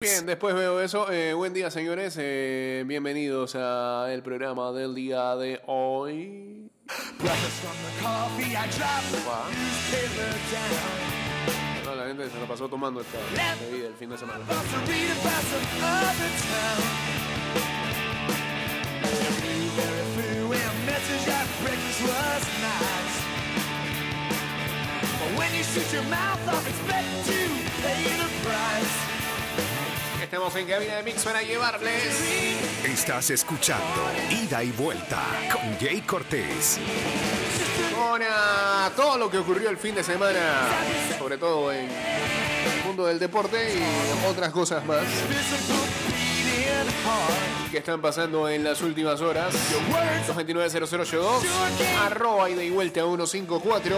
Bien, 0.00 0.26
después 0.26 0.54
veo 0.54 0.80
eso. 0.80 1.10
Eh, 1.10 1.34
buen 1.34 1.52
día, 1.52 1.72
señores. 1.72 2.14
Eh, 2.20 2.84
bienvenidos 2.86 3.56
al 3.56 4.22
programa 4.22 4.70
del 4.70 4.94
día 4.94 5.34
de 5.34 5.60
hoy. 5.66 6.70
No, 11.84 11.94
la 11.96 12.06
gente 12.06 12.30
se 12.30 12.38
lo 12.38 12.46
pasó 12.46 12.68
tomando 12.68 13.00
esta 13.00 13.18
bebida 13.60 13.88
el 13.88 13.94
fin 13.94 14.10
de 14.10 14.18
semana. 14.18 14.44
When 25.36 25.54
you 25.54 25.62
shoot 25.64 25.92
your 25.92 26.02
mouth 26.04 26.48
off, 26.48 26.68
expect 26.68 27.26
to 27.26 27.32
pay 27.82 28.04
the 28.16 28.28
price. 28.44 29.07
Estamos 30.28 30.54
en 30.56 30.66
cabina 30.66 30.96
de 30.96 31.02
mix 31.04 31.24
para 31.24 31.40
llevarles. 31.40 32.84
Estás 32.84 33.30
escuchando 33.30 34.10
Ida 34.28 34.62
y 34.62 34.70
Vuelta 34.72 35.22
con 35.50 35.78
Jay 35.78 36.02
Cortés. 36.02 36.78
Con 37.96 38.20
ah, 38.28 38.90
todo 38.94 39.16
lo 39.16 39.30
que 39.30 39.38
ocurrió 39.38 39.70
el 39.70 39.78
fin 39.78 39.94
de 39.94 40.04
semana, 40.04 40.68
sobre 41.18 41.38
todo 41.38 41.72
en 41.72 41.86
el 41.88 42.84
mundo 42.84 43.06
del 43.06 43.18
deporte 43.18 43.72
y 43.74 44.26
otras 44.26 44.52
cosas 44.52 44.84
más 44.84 45.02
que 47.70 47.78
están 47.78 48.00
pasando 48.00 48.48
en 48.48 48.64
las 48.64 48.80
últimas 48.82 49.20
horas. 49.20 49.54
229-0082, 50.28 51.22
arroba 52.04 52.48
y 52.50 52.70
vuelta 52.70 53.00
154, 53.00 53.96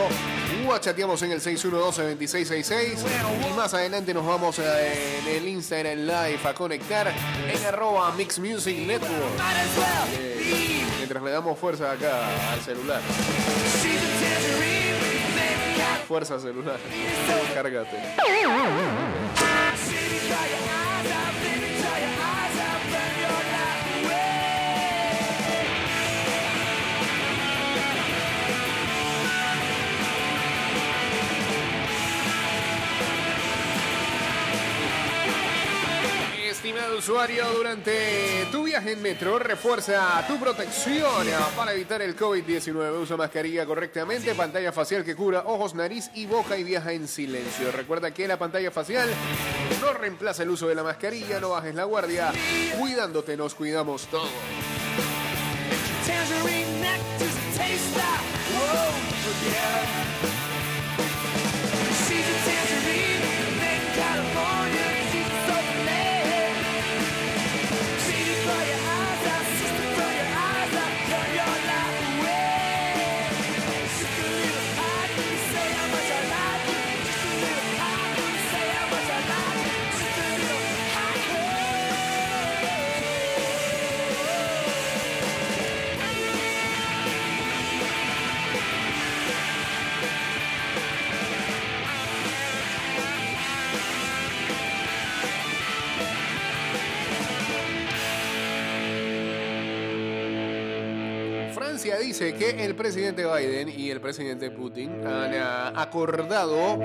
chateamos 0.81 1.23
en 1.23 1.33
el 1.33 1.41
612-2666 1.41 2.99
y 3.49 3.57
más 3.57 3.75
adelante 3.75 4.15
nos 4.15 4.27
vamos 4.27 4.59
eh, 4.59 5.21
en 5.21 5.29
el 5.37 5.49
Instagram 5.49 5.99
Live 5.99 6.41
a 6.45 6.55
conectar 6.55 7.09
en 7.09 7.67
arroba 7.67 8.13
Mix 8.13 8.39
Music 8.39 8.77
Network. 8.87 9.13
Eh, 10.19 10.85
mientras 10.99 11.23
le 11.23 11.31
damos 11.31 11.59
fuerza 11.59 11.93
acá 11.93 12.53
al 12.53 12.61
celular. 12.61 13.01
Fuerza 16.07 16.41
celular. 16.41 16.79
Cárgate. 17.55 17.97
Estimado 36.61 36.99
usuario, 36.99 37.51
durante 37.55 38.47
tu 38.53 38.65
viaje 38.65 38.93
en 38.93 39.01
metro, 39.01 39.39
refuerza 39.39 40.23
tu 40.29 40.39
protección 40.39 41.27
para 41.57 41.73
evitar 41.73 42.03
el 42.03 42.15
COVID-19. 42.15 43.01
Usa 43.01 43.17
mascarilla 43.17 43.65
correctamente, 43.65 44.35
pantalla 44.35 44.71
facial 44.71 45.03
que 45.03 45.17
cubra 45.17 45.45
ojos, 45.47 45.75
nariz 45.75 46.11
y 46.15 46.27
boca 46.27 46.59
y 46.59 46.65
viaja 46.65 46.93
en 46.93 47.09
silencio. 47.09 47.73
Recuerda 47.73 48.11
que 48.11 48.29
la 48.29 48.39
pantalla 48.39 48.71
facial 48.71 49.09
no 49.81 49.95
reemplaza 49.95 50.43
el 50.43 50.51
uso 50.51 50.69
de 50.69 50.75
la 50.75 50.83
mascarilla, 50.83 51.41
no 51.41 51.49
bajes 51.49 51.75
la 51.75 51.85
guardia. 51.85 52.31
Cuidándote, 52.79 53.39
nos 53.39 53.55
cuidamos 53.55 54.07
todos. 54.09 54.29
Dice 102.25 102.37
que 102.37 102.65
el 102.65 102.75
presidente 102.75 103.25
Biden 103.25 103.69
y 103.69 103.91
el 103.91 104.01
presidente 104.01 104.51
Putin 104.51 105.07
han 105.07 105.35
ah, 105.35 105.73
acordado 105.75 106.79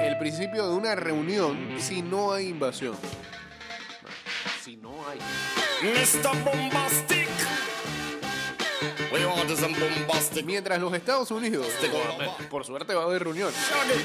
el 0.00 0.18
principio 0.18 0.68
de 0.68 0.74
una 0.74 0.94
reunión 0.96 1.76
si 1.78 2.02
no 2.02 2.32
hay 2.32 2.48
invasión. 2.48 2.96
Si 4.62 4.76
no 4.76 4.94
hay. 5.08 5.18
Mr. 5.82 6.44
Bombastic. 6.44 7.27
Mientras 10.44 10.80
los 10.80 10.94
Estados 10.94 11.30
Unidos, 11.30 11.66
por 12.50 12.64
suerte 12.64 12.94
va 12.94 13.02
a 13.02 13.04
haber 13.06 13.24
reunión, 13.24 13.52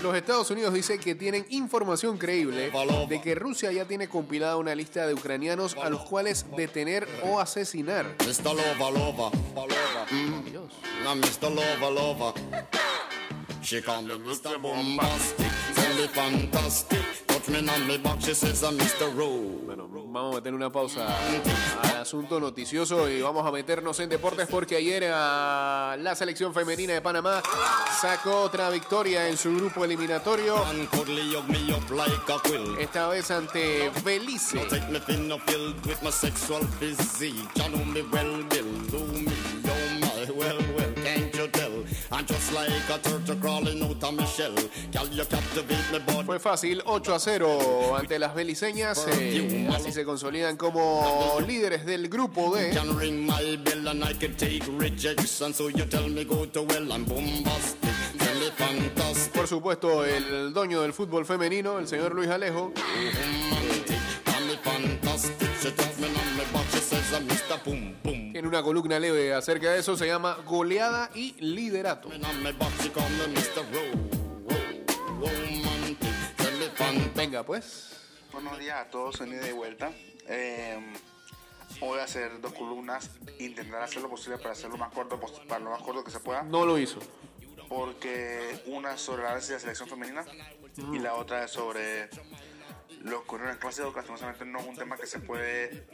los 0.02 0.16
Estados 0.16 0.50
Unidos 0.52 0.74
dicen 0.74 1.00
que 1.00 1.16
tienen 1.16 1.46
información 1.50 2.18
creíble 2.18 2.72
de 3.08 3.22
que 3.22 3.36
Rusia 3.36 3.72
ya 3.72 3.86
tiene 3.86 4.08
compilada 4.08 4.58
una 4.58 4.75
lista 4.75 5.06
de 5.08 5.14
ucranianos 5.14 5.75
a 5.75 5.90
los 5.90 6.02
cuales 6.02 6.46
detener 6.56 7.08
o 7.24 7.40
asesinar. 7.40 8.06
Mr. 8.19 8.44
Lover, 8.46 8.94
lover, 8.94 9.31
lover. 9.56 10.12
Mm. 10.12 10.46
Dios. 10.46 10.74
Now, 11.03 11.16
Mr. 11.16 11.50
Lover, 11.50 11.91
lover. 11.91 12.34
She 13.62 13.81
call 13.81 14.02
me 14.02 14.16
Mr. 14.16 14.62
Bombastic. 14.62 15.47
Tell 15.75 15.96
me 15.96 16.08
fantastic. 16.08 17.00
Touch 17.28 17.47
me 17.50 17.59
on 17.59 17.88
me 17.88 17.97
back, 17.97 18.20
she 18.22 18.34
says 18.34 18.64
I'm 18.64 18.78
Mr. 18.78 19.16
Rowe. 19.16 20.03
Vamos 20.13 20.34
a 20.34 20.35
meter 20.35 20.53
una 20.53 20.69
pausa 20.69 21.07
al 21.81 21.97
asunto 21.97 22.40
noticioso 22.40 23.09
y 23.09 23.19
vamos 23.19 23.47
a 23.47 23.51
meternos 23.51 24.00
en 24.00 24.09
deportes 24.09 24.47
porque 24.47 24.75
ayer 24.75 25.09
ah, 25.12 25.96
la 26.00 26.16
selección 26.16 26.53
femenina 26.53 26.94
de 26.94 27.01
Panamá 27.01 27.41
sacó 28.00 28.41
otra 28.41 28.69
victoria 28.69 29.28
en 29.28 29.38
su 29.38 29.56
grupo 29.56 29.84
eliminatorio, 29.84 30.63
esta 32.79 33.07
vez 33.07 33.31
ante 33.31 33.90
Belice. 34.06 34.59
Fue 46.25 46.39
fácil, 46.39 46.81
8 46.85 47.16
a 47.16 47.19
0 47.19 47.97
ante 47.97 48.19
las 48.19 48.34
beliceñas. 48.34 49.06
eh, 49.11 49.67
así 49.73 49.91
se 49.91 50.03
consolidan 50.03 50.57
como 50.57 51.38
líderes 51.45 51.85
del 51.85 52.09
grupo 52.09 52.56
D. 52.56 52.72
Can 52.72 52.97
ring 52.97 53.25
my 53.25 53.57
bell 53.57 53.88
and 53.88 54.03
I 54.03 54.13
can 54.13 54.35
take 54.35 54.63
rejection. 54.78 55.53
So 55.53 55.69
you 55.69 55.85
tell 55.85 56.07
me 56.09 56.23
go 56.23 56.45
to 56.45 56.61
well, 56.63 56.91
I'm 56.91 57.06
bombastic. 57.06 57.89
Tell 58.17 58.40
me 58.40 58.51
fantastic. 58.55 59.34
Por 59.34 59.47
supuesto, 59.47 60.05
el 60.05 60.53
dueño 60.53 60.81
del 60.81 60.94
fútbol 60.94 61.25
femenino, 61.25 61.79
el 61.79 61.88
señor 61.88 62.13
Luis 62.13 62.29
Alejo. 62.29 62.72
Tiene 68.43 68.57
una 68.57 68.63
columna 68.65 68.99
leve 68.99 69.33
acerca 69.33 69.71
de 69.71 69.79
eso, 69.79 69.95
se 69.95 70.05
llama 70.05 70.35
Goleada 70.45 71.09
y 71.15 71.31
Liderato. 71.39 72.09
Venga, 77.15 77.43
pues. 77.45 78.01
Buenos 78.33 78.59
días 78.59 78.81
a 78.81 78.90
todos, 78.90 79.16
soy 79.16 79.29
de 79.29 79.53
vuelta. 79.53 79.93
Eh, 80.28 80.78
voy 81.79 81.99
a 81.99 82.03
hacer 82.03 82.41
dos 82.41 82.51
columnas, 82.51 83.11
intentar 83.40 83.81
hacer 83.84 84.01
lo 84.01 84.09
posible 84.09 84.37
para 84.37 84.51
hacerlo 84.51 84.75
más 84.75 84.93
corto, 84.93 85.17
para 85.47 85.63
lo 85.63 85.69
más 85.69 85.81
corto 85.81 86.03
que 86.03 86.11
se 86.11 86.19
pueda, 86.19 86.43
No 86.43 86.66
lo 86.66 86.78
hizo. 86.78 86.99
porque 87.69 88.61
una 88.66 88.96
es 88.96 88.99
sobre 88.99 89.23
la 89.23 89.35
de 89.35 89.35
la 89.35 89.59
selección 89.59 89.87
femenina 89.87 90.25
y 90.91 90.99
la 90.99 91.13
otra 91.16 91.46
es 91.46 91.51
sobre 91.51 92.09
lo 93.03 93.09
que 93.09 93.16
ocurrió 93.16 93.46
en 93.47 93.53
el 93.53 93.59
clásico, 93.59 93.91
que 93.91 93.97
lastimosamente 93.97 94.46
no 94.46 94.59
es 94.59 94.66
un 94.66 94.76
tema 94.76 94.96
que 94.96 95.05
se 95.05 95.20
puede 95.20 95.85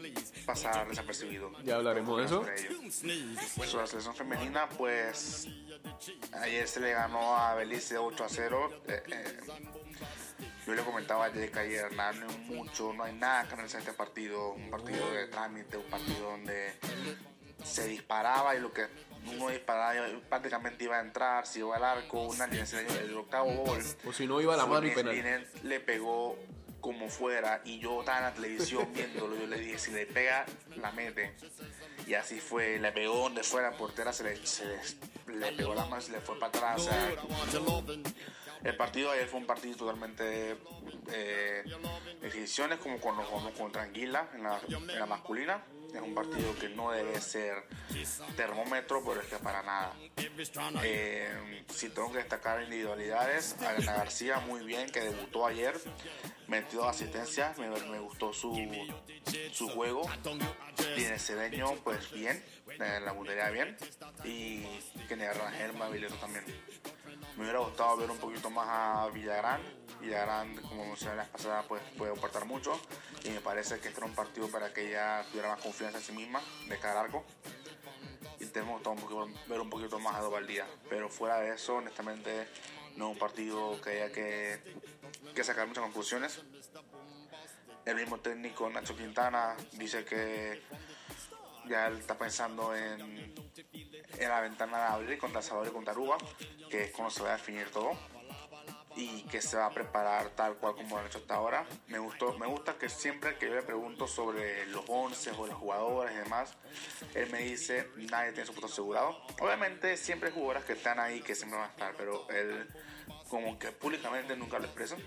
pasar 0.46 0.88
desapercibido. 0.88 1.52
Ya 1.64 1.78
hablaremos 1.78 2.20
de 2.20 2.26
eso. 2.26 2.46
Sobre 3.66 3.82
la 3.82 3.88
selección 3.88 4.16
femenina, 4.16 4.70
pues 4.70 5.48
ayer 6.42 6.68
se 6.68 6.80
le 6.80 6.92
ganó 6.92 7.36
a 7.36 7.56
Belice 7.56 7.98
8 7.98 8.24
a 8.24 8.30
0. 8.30 8.84
Eh, 8.88 9.04
eh, 9.08 9.40
yo 10.68 10.76
le 10.76 10.84
comentaba 10.84 11.26
ayer 11.26 11.52
que 11.52 11.60
ayer 11.60 11.92
nada, 11.94 12.12
no 12.14 12.30
hay 12.30 12.38
mucho, 12.38 12.94
no 12.94 13.04
hay 13.04 13.14
nada 13.14 13.48
que 13.48 13.54
analizar 13.56 13.80
este 13.80 13.94
partido, 13.94 14.52
un 14.52 14.70
partido 14.70 15.12
de 15.12 15.28
trámite, 15.28 15.78
un 15.78 15.90
partido 15.90 16.30
donde 16.32 16.74
se 17.64 17.88
disparaba 17.88 18.56
y 18.56 18.60
lo 18.60 18.72
que 18.72 18.86
uno 19.34 19.50
disparaba 19.50 20.08
prácticamente 20.30 20.84
iba 20.84 20.98
a 20.98 21.02
entrar, 21.02 21.48
si 21.48 21.60
iba 21.60 21.76
al 21.76 21.84
arco, 21.84 22.22
una 22.22 22.46
línea, 22.46 22.66
el 23.02 23.18
octavo 23.18 23.52
gol. 23.52 23.84
O 24.06 24.14
si 24.14 24.28
no, 24.28 24.40
iba 24.42 24.54
a 24.54 24.58
la 24.58 24.68
mano 24.68 24.86
y 24.86 24.92
penal. 24.92 25.48
Le 25.64 25.80
pegó 25.80 26.38
como 26.82 27.10
fuera 27.10 27.62
y 27.66 27.80
yo 27.80 28.00
estaba 28.00 28.20
en 28.20 28.24
la 28.26 28.34
televisión 28.34 28.88
viéndolo, 28.94 29.36
yo 29.36 29.48
le 29.48 29.60
dije, 29.60 29.80
si 29.80 29.92
le 29.92 30.06
pega, 30.06 30.46
la 30.76 30.92
mete. 30.92 31.36
Y 32.08 32.14
así 32.16 32.40
fue, 32.40 32.80
le 32.80 32.92
pegó 32.92 33.16
donde 33.16 33.44
fuera, 33.44 33.72
portera 33.72 34.12
se 34.14 34.24
le, 34.24 34.46
se 34.46 34.66
le, 34.66 35.36
le 35.36 35.52
pegó 35.54 35.76
la 35.76 35.86
mano 35.86 36.02
y 36.02 36.06
se 36.06 36.12
le 36.12 36.22
fue 36.22 36.40
para 36.40 36.50
atrás. 36.50 36.82
o 36.82 36.84
sea, 36.86 37.16
el 38.64 38.76
partido 38.76 39.12
ayer 39.12 39.28
fue 39.28 39.40
un 39.40 39.46
partido 39.48 39.78
totalmente 39.78 40.58
eh, 41.12 41.64
de 42.22 42.30
decisiones 42.30 42.80
como 42.80 43.00
cuando 43.00 43.24
jugamos 43.24 43.54
contra 43.54 43.84
Anguila 43.84 44.30
en 44.34 44.44
la, 44.44 44.60
en 44.68 45.00
la 45.00 45.06
masculina. 45.06 45.64
Es 45.94 46.02
un 46.02 46.14
partido 46.14 46.56
que 46.60 46.70
no 46.70 46.92
debe 46.92 47.20
ser 47.20 47.64
termómetro, 48.36 49.04
pero 49.04 49.22
es 49.22 49.28
que 49.28 49.38
para 49.38 49.64
nada. 49.64 49.94
Eh, 50.84 51.64
si 51.68 51.90
tengo 51.90 52.12
que 52.12 52.20
destacar 52.20 52.62
individualidades, 52.62 53.56
Arena 53.62 53.94
García 53.94 54.40
muy 54.40 54.64
bien, 54.64 54.92
que 54.92 55.00
debutó 55.00 55.48
ayer, 55.48 55.74
metió 56.48 56.88
asistencias, 56.88 57.58
me, 57.58 57.70
me 57.70 58.00
gustó 58.00 58.34
su, 58.34 58.56
su 59.52 59.70
juego. 59.70 60.04
Tiene 60.96 61.18
Cedeño, 61.18 61.74
pues 61.84 62.12
bien, 62.12 62.44
en 62.68 63.06
la 63.06 63.14
puntería 63.16 63.50
bien. 63.50 63.76
Y 64.24 64.62
que 65.08 65.16
Rangel 65.16 65.82
habilidoso 65.82 66.18
también. 66.18 66.46
Me 67.36 67.44
hubiera 67.44 67.60
gustado 67.60 67.98
ver 67.98 68.12
un 68.12 68.18
poquito 68.18 68.50
más 68.50 68.68
a 68.68 69.10
Villagrán. 69.10 69.62
Villagrán, 70.02 70.56
como 70.58 70.86
mencioné 70.86 71.16
la 71.16 71.24
vez 71.24 71.32
pasada, 71.32 71.64
pues 71.64 71.82
puede 71.98 72.12
aportar 72.12 72.46
mucho. 72.46 72.80
Y 73.24 73.30
me 73.30 73.42
parece 73.42 73.80
que 73.80 73.88
este 73.88 74.00
era 74.00 74.08
un 74.08 74.16
partido 74.16 74.50
para 74.50 74.74
que 74.74 74.90
ella 74.90 75.24
tuviera 75.30 75.50
más 75.50 75.62
confianza 75.62 75.98
en 75.98 76.04
sí 76.04 76.12
misma 76.12 76.42
de 76.68 76.78
cada 76.80 77.02
arco. 77.02 77.26
Y 78.40 78.46
tenemos 78.46 78.82
que 78.82 79.50
ver 79.50 79.60
un 79.60 79.70
poquito 79.70 80.00
más 80.00 80.16
a 80.16 80.22
Dovaldía. 80.22 80.68
Pero 80.90 81.10
fuera 81.10 81.40
de 81.40 81.56
eso, 81.56 81.76
honestamente, 81.76 82.48
no 82.96 83.08
es 83.08 83.14
un 83.14 83.20
partido 83.20 83.80
que 83.82 83.90
haya 83.92 84.12
que, 84.12 84.62
que 85.34 85.44
sacar 85.44 85.68
muchas 85.68 85.84
conclusiones. 85.84 86.42
El 87.86 87.96
mismo 87.96 88.20
técnico 88.20 88.70
Nacho 88.70 88.96
Quintana 88.96 89.56
dice 89.74 90.06
que 90.06 90.62
ya 91.68 91.88
él 91.88 91.98
está 91.98 92.18
pensando 92.18 92.76
en, 92.76 93.34
en 94.18 94.30
la 94.30 94.42
ventana 94.42 94.78
de 94.80 94.86
abril 94.86 95.18
contra 95.18 95.42
Salvador 95.42 95.70
y 95.70 95.74
contra 95.74 95.94
Aruba, 95.94 96.18
que 96.70 96.84
es 96.84 96.92
cuando 96.92 97.12
se 97.12 97.24
va 97.24 97.30
a 97.30 97.38
definir 97.38 97.70
todo 97.72 97.92
y 98.96 99.22
que 99.24 99.42
se 99.42 99.58
va 99.58 99.68
a 99.68 99.70
preparar 99.72 100.30
tal 100.32 100.56
cual 100.56 100.76
como 100.76 100.96
lo 100.96 101.02
han 101.02 101.08
hecho 101.08 101.20
hasta 101.20 101.36
ahora. 101.36 101.66
Me 101.88 102.00
gustó, 102.00 102.38
me 102.38 102.48
gusta 102.48 102.78
que 102.78 102.90
siempre 102.90 103.38
que 103.38 103.48
yo 103.48 103.56
le 103.56 103.62
pregunto 103.62 104.08
sobre 104.08 104.66
los 104.68 104.84
11 104.88 105.32
o 105.38 105.48
los 105.48 105.56
jugadores 105.56 106.14
y 106.14 106.18
demás, 106.18 106.56
él 107.14 107.30
me 107.32 107.40
dice 107.40 107.88
nadie 107.96 108.32
tiene 108.32 108.46
su 108.46 108.54
puesto 108.54 108.68
asegurado. 108.68 109.22
Obviamente 109.40 109.96
siempre 109.98 110.30
hay 110.30 110.36
jugadoras 110.36 110.66
que 110.66 110.74
están 110.74 111.00
ahí 111.00 111.22
que 111.22 111.36
siempre 111.36 111.60
van 111.60 111.70
a 111.70 111.72
estar, 111.72 111.96
pero 111.96 112.30
él 112.30 112.68
como 113.30 113.58
que 113.58 113.72
públicamente 113.72 114.36
nunca 114.36 114.60
lo 114.60 114.66
expresa. 114.66 114.98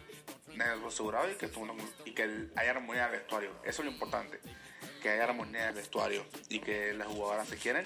Nadie 0.55 0.81
lo 0.81 0.89
asegurado 0.89 1.31
y 1.31 1.35
que, 1.35 1.49
tú 1.49 1.67
y 2.05 2.13
que 2.13 2.49
haya 2.57 2.71
armonía 2.71 3.09
en 3.09 3.15
el 3.15 3.19
vestuario. 3.21 3.51
Eso 3.65 3.83
es 3.83 3.87
lo 3.87 3.91
importante. 3.91 4.41
Que 5.03 5.11
haya 5.11 5.25
armonía 5.25 5.63
en 5.63 5.69
el 5.71 5.75
vestuario 5.75 6.25
y 6.49 6.61
que 6.61 6.93
las 6.93 7.09
jugadoras 7.09 7.49
se 7.49 7.57
quieren 7.57 7.85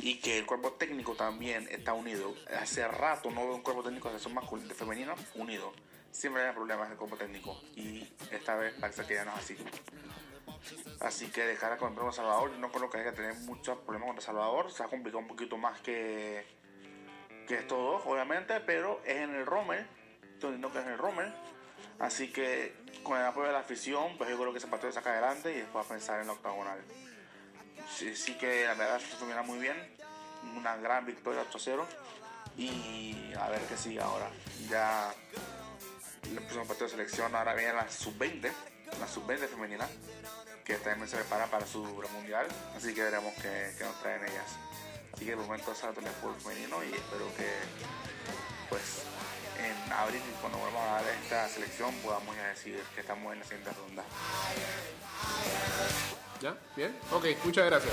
y 0.00 0.20
que 0.20 0.38
el 0.38 0.46
cuerpo 0.46 0.72
técnico 0.72 1.14
también 1.14 1.68
está 1.70 1.92
unido. 1.92 2.34
Hace 2.60 2.86
rato 2.86 3.30
no 3.30 3.42
veo 3.42 3.54
un 3.56 3.62
cuerpo 3.62 3.82
técnico 3.82 4.10
de 4.10 4.28
masculino 4.30 4.74
femenino 4.74 5.14
unido. 5.34 5.72
Siempre 6.10 6.42
hay 6.42 6.54
problemas 6.54 6.86
en 6.86 6.92
el 6.92 6.98
cuerpo 6.98 7.16
técnico 7.16 7.60
y 7.76 8.08
esta 8.30 8.56
vez 8.56 8.74
parece 8.80 9.06
que 9.06 9.14
ya 9.14 9.24
no 9.24 9.32
es 9.32 9.38
así. 9.38 9.56
Así 11.00 11.26
que 11.28 11.44
de 11.44 11.56
cara 11.56 11.76
con 11.76 11.88
el 11.88 11.94
problema 11.94 12.12
Salvador, 12.12 12.50
no 12.58 12.70
creo 12.70 12.90
que 12.90 12.98
haya 12.98 13.10
que 13.10 13.16
tener 13.16 13.34
muchos 13.40 13.78
problemas 13.78 14.08
con 14.08 14.16
El 14.16 14.22
Salvador. 14.22 14.70
Se 14.72 14.82
ha 14.82 14.86
complicado 14.86 15.20
un 15.20 15.28
poquito 15.28 15.56
más 15.56 15.80
que, 15.80 16.44
que 17.46 17.54
estos 17.54 17.78
dos, 17.78 18.02
obviamente, 18.06 18.60
pero 18.60 19.00
es 19.04 19.16
en 19.16 19.34
el 19.34 19.46
Rommel. 19.46 19.86
Estoy 20.22 20.54
entendiendo 20.54 20.72
que 20.72 20.78
es 20.78 20.86
en 20.86 20.92
el 20.92 20.98
Rommel. 20.98 21.32
Así 21.98 22.32
que 22.32 22.74
con 23.02 23.18
el 23.18 23.24
apoyo 23.24 23.46
de 23.46 23.52
la 23.52 23.60
afición, 23.60 24.16
pues 24.16 24.30
yo 24.30 24.38
creo 24.38 24.52
que 24.52 24.58
ese 24.58 24.68
partido 24.68 24.92
saca 24.92 25.10
adelante 25.10 25.52
y 25.52 25.58
después 25.58 25.84
a 25.84 25.88
pensar 25.88 26.20
en 26.20 26.28
la 26.28 26.32
octagonal. 26.32 26.78
Sí, 27.96 28.34
que 28.34 28.64
la 28.64 28.74
verdad 28.74 29.00
termina 29.18 29.42
muy 29.42 29.58
bien. 29.58 29.76
Una 30.56 30.76
gran 30.76 31.06
victoria 31.06 31.44
8-0. 31.50 31.84
Y 32.56 33.32
a 33.38 33.48
ver 33.48 33.60
qué 33.62 33.76
sigue 33.76 34.00
ahora. 34.00 34.28
Ya 34.68 35.12
el 36.24 36.36
próximo 36.36 36.66
partido 36.66 36.86
de 36.86 36.92
selección 36.92 37.34
ahora 37.34 37.54
viene 37.54 37.72
la 37.72 37.88
sub-20, 37.88 38.50
la 39.00 39.06
sub-20 39.06 39.48
femenina, 39.48 39.88
que 40.64 40.74
también 40.76 41.08
se 41.08 41.16
prepara 41.16 41.46
para 41.46 41.66
su 41.66 41.84
mundial. 41.84 42.46
Así 42.76 42.94
que 42.94 43.02
veremos 43.02 43.32
qué, 43.34 43.74
qué 43.78 43.84
nos 43.84 44.00
traen 44.00 44.22
ellas. 44.24 44.56
Así 45.12 45.24
que 45.24 45.30
de 45.32 45.36
momento 45.36 45.72
es 45.72 45.82
el 45.82 45.94
fútbol 45.94 46.40
femenino 46.40 46.82
y 46.84 46.94
espero 46.94 47.26
que 47.36 47.50
pues 48.68 49.02
en 49.58 49.92
abril 49.92 50.22
cuando 50.40 50.58
volvamos 50.58 50.88
a 50.88 51.02
dar 51.02 51.14
esta 51.22 51.48
selección 51.48 51.92
podamos 51.96 52.36
decir 52.36 52.80
que 52.94 53.00
estamos 53.00 53.32
en 53.32 53.40
la 53.40 53.44
siguiente 53.44 53.70
ronda. 53.72 54.04
¿Ya? 56.40 56.56
¿Bien? 56.76 56.96
Ok, 57.12 57.26
muchas 57.44 57.66
gracias. 57.66 57.92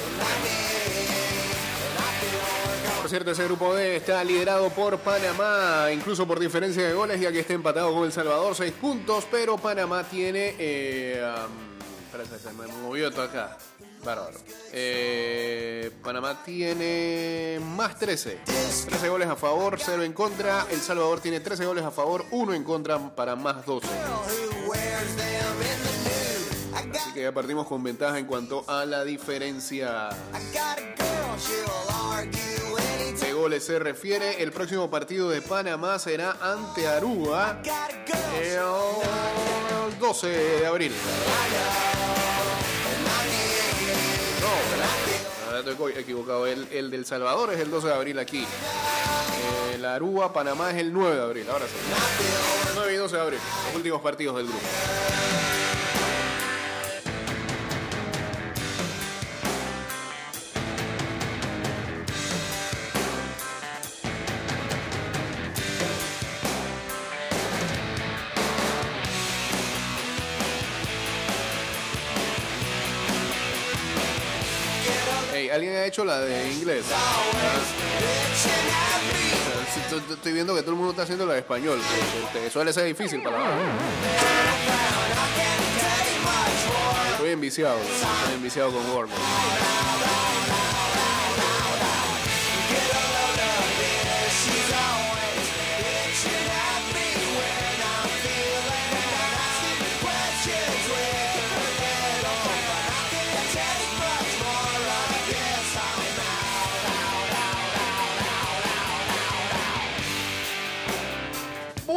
Por 3.02 3.10
cierto, 3.10 3.32
ese 3.32 3.44
grupo 3.44 3.76
D 3.76 3.98
está 3.98 4.24
liderado 4.24 4.70
por 4.72 4.98
Panamá, 5.00 5.92
incluso 5.92 6.26
por 6.28 6.40
diferencia 6.40 6.88
de 6.88 6.94
goles, 6.94 7.20
ya 7.22 7.32
que 7.32 7.42
está 7.42 7.54
empatado 7.54 7.94
con 7.94 8.06
El 8.06 8.12
Salvador, 8.12 8.56
6 8.56 8.74
puntos, 8.74 9.28
pero 9.30 9.58
Panamá 9.58 10.04
tiene... 10.04 10.56
Eh, 10.58 11.24
um, 11.48 11.76
se 12.42 12.54
me 12.54 12.66
movió 12.82 13.12
todo 13.12 13.24
acá. 13.24 13.58
Bárbaro. 14.04 14.38
Eh, 14.72 15.92
Panamá 16.04 16.42
tiene 16.46 17.60
más 17.76 17.98
13. 17.98 18.40
13 18.88 19.10
goles 19.10 19.28
a 19.28 19.36
favor, 19.36 19.78
0 19.80 20.04
en 20.04 20.14
contra. 20.14 20.66
El 20.72 20.80
Salvador 20.80 21.20
tiene 21.20 21.40
13 21.40 21.66
goles 21.66 21.84
a 21.84 21.92
favor, 21.92 22.26
1 22.32 22.54
en 22.54 22.64
contra 22.64 22.98
para 23.16 23.36
más 23.36 23.66
12. 23.66 23.88
Que 27.16 27.22
ya 27.22 27.32
partimos 27.32 27.66
con 27.66 27.82
ventaja 27.82 28.20
en 28.20 28.26
cuanto 28.26 28.66
a 28.68 28.86
la 28.86 29.06
diferencia 29.06 30.10
de 33.22 33.32
goles 33.32 33.64
se 33.64 33.80
refiere. 33.80 34.44
El 34.44 34.52
próximo 34.52 34.92
partido 34.92 35.30
de 35.30 35.42
Panamá 35.42 35.98
será 35.98 36.36
ante 36.42 36.86
Aruba 36.90 37.62
el 38.38 39.98
12 39.98 40.28
de 40.28 40.68
abril. 40.68 40.92
No. 45.54 45.72
Estoy 45.72 45.94
equivocado. 45.94 46.46
El, 46.48 46.68
el 46.70 46.92
del 46.92 47.06
Salvador 47.06 47.54
es 47.54 47.62
el 47.62 47.72
12 47.72 47.88
de 47.88 47.94
abril 47.94 48.20
aquí. 48.20 48.46
El 49.74 49.86
Aruba, 49.86 50.34
Panamá 50.34 50.72
es 50.72 50.78
el 50.80 50.92
9 50.92 51.16
de 51.16 51.22
abril. 51.22 51.48
Ahora 51.50 51.66
sí. 51.66 51.76
9 52.76 52.94
y 52.94 52.98
12 52.98 53.16
de 53.16 53.22
abril. 53.22 53.40
Los 53.68 53.76
últimos 53.78 54.02
partidos 54.02 54.36
del 54.36 54.48
grupo. 54.48 55.55
¿Alguien 75.56 75.76
ha 75.76 75.86
hecho 75.86 76.04
la 76.06 76.20
de 76.20 76.52
inglés? 76.54 76.86
Estoy- 79.92 80.34
viendo 80.34 80.54
que 80.56 80.62
todo 80.62 80.72
el 80.72 80.78
mundo 80.78 80.92
está 80.92 81.04
haciendo 81.04 81.26
la 81.26 81.34
de 81.34 81.40
español. 81.40 81.80
que 82.34 82.50
suele 82.50 82.74
ser 82.74 82.86
difícil 82.86 83.22
para 83.24 83.38
mí. 83.38 83.44
Estoy 87.12 87.30
enviciado. 87.32 87.78
Estoy 87.80 88.36
enviciado 88.36 88.72
con 88.72 88.92
Gorman. 88.92 89.18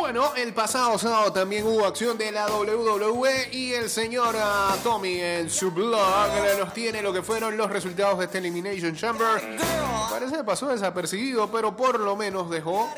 Bueno, 0.09 0.35
el 0.37 0.55
pasado 0.55 0.97
sábado 0.97 1.35
también 1.35 1.67
hubo 1.67 1.85
acción 1.85 2.17
de 2.17 2.33
la 2.33 2.47
WWE 2.47 3.50
y 3.53 3.75
el 3.75 3.91
señor 3.91 4.35
ah, 4.38 4.75
Tommy 4.83 5.21
en 5.21 5.50
su 5.50 5.71
blog 5.71 5.99
nos 6.59 6.73
tiene 6.73 7.03
lo 7.03 7.12
que 7.12 7.21
fueron 7.21 7.59
los 7.59 7.69
resultados 7.69 8.19
de 8.19 8.25
este 8.25 8.38
Elimination 8.38 8.97
Chamber. 8.97 9.59
Parece 10.09 10.37
que 10.38 10.45
pasó 10.45 10.69
desapercibido, 10.69 11.50
pero 11.53 11.77
por 11.77 12.00
lo 12.00 12.17
menos 12.17 12.49
dejó. 12.49 12.88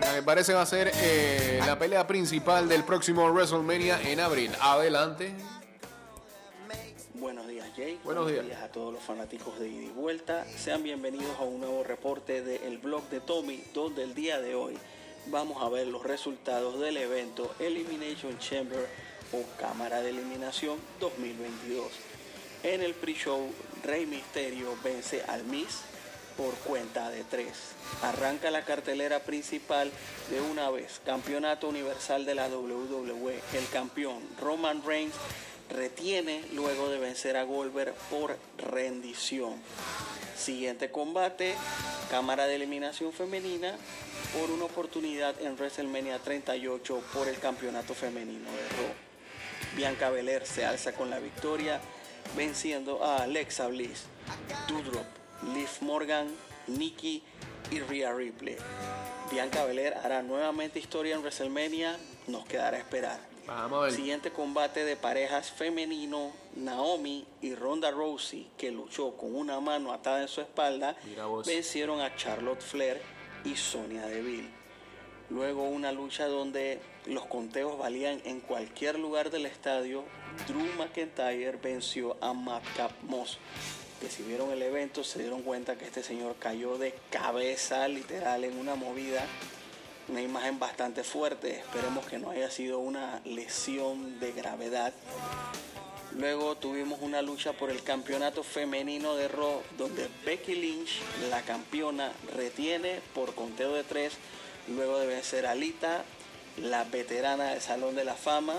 La 0.00 0.14
que 0.14 0.22
parece 0.22 0.54
va 0.54 0.62
a 0.62 0.66
ser 0.66 0.92
eh, 0.94 1.60
la 1.66 1.76
pelea 1.76 2.06
principal 2.06 2.68
del 2.68 2.84
próximo 2.84 3.28
WrestleMania 3.28 4.00
en 4.02 4.20
abril. 4.20 4.52
Adelante. 4.60 5.34
Buenos 7.14 7.48
días, 7.48 7.66
Jake. 7.76 7.98
Buenos 8.04 8.30
días. 8.30 8.62
a 8.62 8.68
todos 8.68 8.92
los 8.92 9.02
fanáticos 9.02 9.58
de 9.58 9.68
Ida 9.68 9.86
y 9.86 9.90
Vuelta. 9.90 10.46
Sean 10.56 10.84
bienvenidos 10.84 11.36
a 11.40 11.42
un 11.42 11.58
nuevo 11.58 11.82
reporte 11.82 12.42
del 12.42 12.78
blog 12.78 13.02
de 13.10 13.18
Tommy, 13.18 13.64
donde 13.74 14.04
el 14.04 14.14
día 14.14 14.40
de 14.40 14.54
hoy 14.54 14.78
vamos 15.30 15.62
a 15.62 15.68
ver 15.68 15.86
los 15.86 16.02
resultados 16.02 16.80
del 16.80 16.96
evento 16.96 17.54
Elimination 17.58 18.38
Chamber 18.38 18.86
o 19.32 19.42
Cámara 19.58 20.00
de 20.00 20.10
Eliminación 20.10 20.78
2022. 21.00 21.86
En 22.62 22.82
el 22.82 22.94
pre-show, 22.94 23.50
Rey 23.84 24.06
Misterio 24.06 24.74
vence 24.82 25.22
al 25.28 25.44
Miz 25.44 25.80
por 26.36 26.54
cuenta 26.54 27.10
de 27.10 27.24
tres. 27.24 27.52
Arranca 28.02 28.50
la 28.50 28.64
cartelera 28.64 29.20
principal 29.20 29.90
de 30.30 30.40
una 30.40 30.70
vez. 30.70 31.00
Campeonato 31.04 31.68
Universal 31.68 32.24
de 32.24 32.34
la 32.34 32.48
WWE. 32.48 33.40
El 33.54 33.68
campeón 33.72 34.20
Roman 34.40 34.82
Reigns 34.84 35.14
retiene 35.68 36.42
luego 36.54 36.88
de 36.88 36.98
vencer 36.98 37.36
a 37.36 37.42
Goldberg 37.42 37.94
por 38.10 38.36
rendición. 38.56 39.54
Siguiente 40.36 40.90
combate, 40.90 41.54
cámara 42.10 42.46
de 42.46 42.54
eliminación 42.54 43.12
femenina 43.12 43.76
por 44.32 44.50
una 44.50 44.64
oportunidad 44.64 45.40
en 45.40 45.54
WrestleMania 45.54 46.18
38 46.18 47.02
por 47.12 47.28
el 47.28 47.38
campeonato 47.38 47.94
femenino 47.94 48.50
de 48.50 48.68
Raw. 48.76 48.94
Bianca 49.76 50.10
Belair 50.10 50.46
se 50.46 50.64
alza 50.64 50.92
con 50.92 51.10
la 51.10 51.18
victoria 51.18 51.80
venciendo 52.36 53.04
a 53.04 53.22
Alexa 53.22 53.68
Bliss, 53.68 54.04
Doudrop, 54.68 55.06
Liv 55.54 55.68
Morgan, 55.80 56.28
Nikki 56.66 57.22
y 57.70 57.80
Rhea 57.80 58.12
Ripley. 58.12 58.56
Bianca 59.30 59.64
Belair 59.64 59.94
hará 59.94 60.22
nuevamente 60.22 60.78
historia 60.78 61.14
en 61.14 61.20
WrestleMania, 61.20 61.96
nos 62.26 62.44
quedará 62.46 62.78
esperar. 62.78 63.20
Vamos 63.46 63.78
a 63.78 63.82
ver. 63.84 63.92
Siguiente 63.92 64.30
combate 64.30 64.84
de 64.84 64.96
parejas 64.96 65.50
femenino, 65.50 66.32
Naomi 66.56 67.26
y 67.40 67.54
Ronda 67.54 67.90
Rousey, 67.90 68.50
que 68.58 68.70
luchó 68.70 69.16
con 69.16 69.34
una 69.34 69.58
mano 69.60 69.92
atada 69.92 70.20
en 70.20 70.28
su 70.28 70.40
espalda, 70.40 70.96
vencieron 71.46 72.00
a 72.00 72.14
Charlotte 72.14 72.60
Flair 72.60 73.00
y 73.48 73.56
Sonia 73.56 74.06
Deville. 74.06 74.48
Luego 75.30 75.64
una 75.64 75.92
lucha 75.92 76.26
donde 76.26 76.80
los 77.06 77.26
conteos 77.26 77.78
valían 77.78 78.20
en 78.24 78.40
cualquier 78.40 78.98
lugar 78.98 79.30
del 79.30 79.46
estadio, 79.46 80.04
Drew 80.46 80.66
McIntyre 80.78 81.58
venció 81.62 82.16
a 82.20 82.32
Madcap 82.32 82.92
Moss. 83.02 83.38
Que 84.00 84.08
si 84.08 84.22
vieron 84.22 84.50
el 84.50 84.62
evento 84.62 85.02
se 85.02 85.20
dieron 85.20 85.42
cuenta 85.42 85.76
que 85.76 85.84
este 85.84 86.02
señor 86.02 86.36
cayó 86.38 86.78
de 86.78 86.94
cabeza 87.10 87.88
literal 87.88 88.44
en 88.44 88.58
una 88.58 88.74
movida 88.74 89.26
una 90.08 90.22
imagen 90.22 90.58
bastante 90.58 91.04
fuerte. 91.04 91.58
Esperemos 91.58 92.06
que 92.06 92.18
no 92.18 92.30
haya 92.30 92.50
sido 92.50 92.78
una 92.78 93.20
lesión 93.24 94.18
de 94.20 94.32
gravedad. 94.32 94.94
Luego 96.18 96.56
tuvimos 96.56 96.98
una 97.00 97.22
lucha 97.22 97.52
por 97.52 97.70
el 97.70 97.82
campeonato 97.84 98.42
femenino 98.42 99.14
de 99.14 99.28
Raw, 99.28 99.62
donde 99.76 100.08
Becky 100.26 100.56
Lynch, 100.56 101.00
la 101.30 101.42
campeona, 101.42 102.10
retiene 102.34 103.00
por 103.14 103.34
conteo 103.36 103.72
de 103.74 103.84
tres, 103.84 104.14
luego 104.68 104.98
de 104.98 105.06
vencer 105.06 105.46
a 105.46 105.54
Lita, 105.54 106.02
la 106.56 106.82
veterana 106.82 107.50
del 107.50 107.60
Salón 107.60 107.94
de 107.94 108.04
la 108.04 108.14
Fama. 108.14 108.54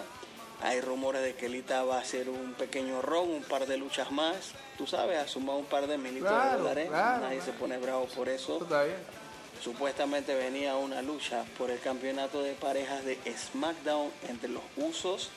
Hay 0.61 0.79
rumores 0.79 1.21
de 1.21 1.35
que 1.35 1.49
Lita 1.49 1.83
va 1.83 1.97
a 1.97 2.01
hacer 2.01 2.29
un 2.29 2.53
pequeño 2.53 3.01
ron, 3.01 3.29
un 3.29 3.43
par 3.43 3.65
de 3.65 3.75
luchas 3.75 4.09
más. 4.11 4.35
Tú 4.77 4.87
sabes, 4.87 5.17
ha 5.17 5.27
sumado 5.27 5.59
un 5.59 5.65
par 5.65 5.87
de 5.87 5.97
militos 5.97 6.29
Claro, 6.29 6.51
de 6.51 6.57
dólares. 6.59 6.87
claro. 6.89 7.21
Nadie 7.23 7.41
se 7.41 7.51
pone 7.51 7.77
bravo 7.77 8.05
por 8.15 8.29
eso. 8.29 8.55
Eso 8.55 8.63
está 8.63 8.83
bien. 8.83 8.97
Supuestamente 9.61 10.33
venía 10.35 10.77
una 10.77 11.01
lucha 11.01 11.43
por 11.57 11.69
el 11.71 11.79
campeonato 11.79 12.41
de 12.41 12.53
parejas 12.53 13.03
de 13.03 13.17
SmackDown 13.37 14.09
entre 14.29 14.47
los 14.49 14.63
Usos 14.77 15.29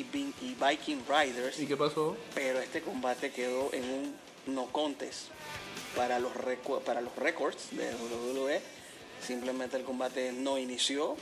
y, 0.00 0.04
Vin- 0.04 0.34
y 0.42 0.54
Viking 0.54 1.02
Riders, 1.08 1.58
¿Y 1.58 1.66
qué 1.66 1.76
pasó? 1.76 2.16
pero 2.34 2.60
este 2.60 2.80
combate 2.82 3.30
quedó 3.30 3.70
en 3.72 3.84
un 3.84 4.14
no 4.54 4.66
contest 4.66 5.28
para 5.96 6.18
los, 6.18 6.32
para 6.84 7.00
los 7.00 7.14
récords 7.16 7.68
de 7.72 7.84
WWE. 7.94 8.60
Simplemente 9.26 9.76
el 9.78 9.82
combate 9.84 10.30
no 10.32 10.58
inició, 10.58 11.16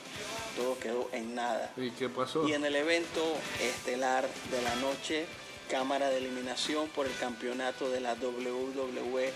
todo 0.57 0.79
quedó 0.79 1.09
en 1.13 1.35
nada. 1.35 1.73
¿Y 1.77 1.91
qué 1.93 2.09
pasó? 2.09 2.47
Y 2.47 2.53
en 2.53 2.65
el 2.65 2.75
evento 2.75 3.23
estelar 3.63 4.29
de 4.51 4.61
la 4.63 4.75
noche, 4.77 5.27
cámara 5.71 6.11
de 6.11 6.19
eliminación 6.19 6.89
por 6.89 7.07
el 7.07 7.17
campeonato 7.17 7.89
de 7.89 8.01
la 8.01 8.15
WWE, 8.15 9.33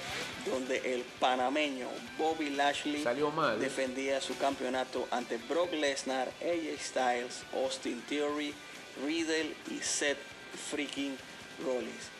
donde 0.51 0.95
el 0.95 1.03
panameño 1.21 1.89
Bobby 2.19 2.51
Lashley 2.51 3.03
Salió 3.03 3.31
mal. 3.31 3.59
defendía 3.61 4.21
su 4.21 4.37
campeonato 4.37 5.07
ante 5.13 5.39
Brock 5.39 5.73
Lesnar, 5.73 6.29
AJ 6.43 6.79
Styles, 6.81 7.43
Austin 7.55 8.03
Theory, 8.09 8.53
Riddle 9.05 9.55
y 9.71 9.81
Seth 9.83 10.19
freaking 10.71 11.17
Rollins. 11.65 12.11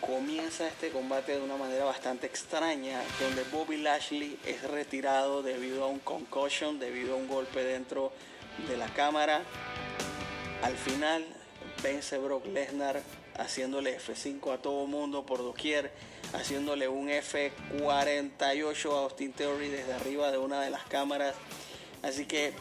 Comienza 0.00 0.66
este 0.66 0.90
combate 0.90 1.32
de 1.32 1.40
una 1.40 1.56
manera 1.56 1.84
bastante 1.84 2.26
extraña, 2.26 3.00
donde 3.20 3.44
Bobby 3.44 3.76
Lashley 3.76 4.36
es 4.44 4.62
retirado 4.62 5.42
debido 5.42 5.84
a 5.84 5.86
un 5.86 6.00
concussion, 6.00 6.80
debido 6.80 7.14
a 7.14 7.16
un 7.16 7.28
golpe 7.28 7.62
dentro 7.62 8.12
de 8.68 8.76
la 8.76 8.88
cámara. 8.88 9.42
Al 10.62 10.76
final 10.76 11.24
vence 11.82 12.18
Brock 12.18 12.46
Lesnar 12.46 13.00
haciéndole 13.38 13.98
F5 13.98 14.52
a 14.52 14.58
todo 14.58 14.86
mundo 14.86 15.24
por 15.24 15.38
doquier, 15.38 15.92
haciéndole 16.32 16.88
un 16.88 17.08
F48 17.08 18.92
a 18.92 19.02
Austin 19.02 19.32
Theory 19.32 19.68
desde 19.68 19.92
arriba 19.94 20.30
de 20.30 20.38
una 20.38 20.60
de 20.60 20.70
las 20.70 20.84
cámaras. 20.84 21.34
Así 22.02 22.26
que 22.26 22.52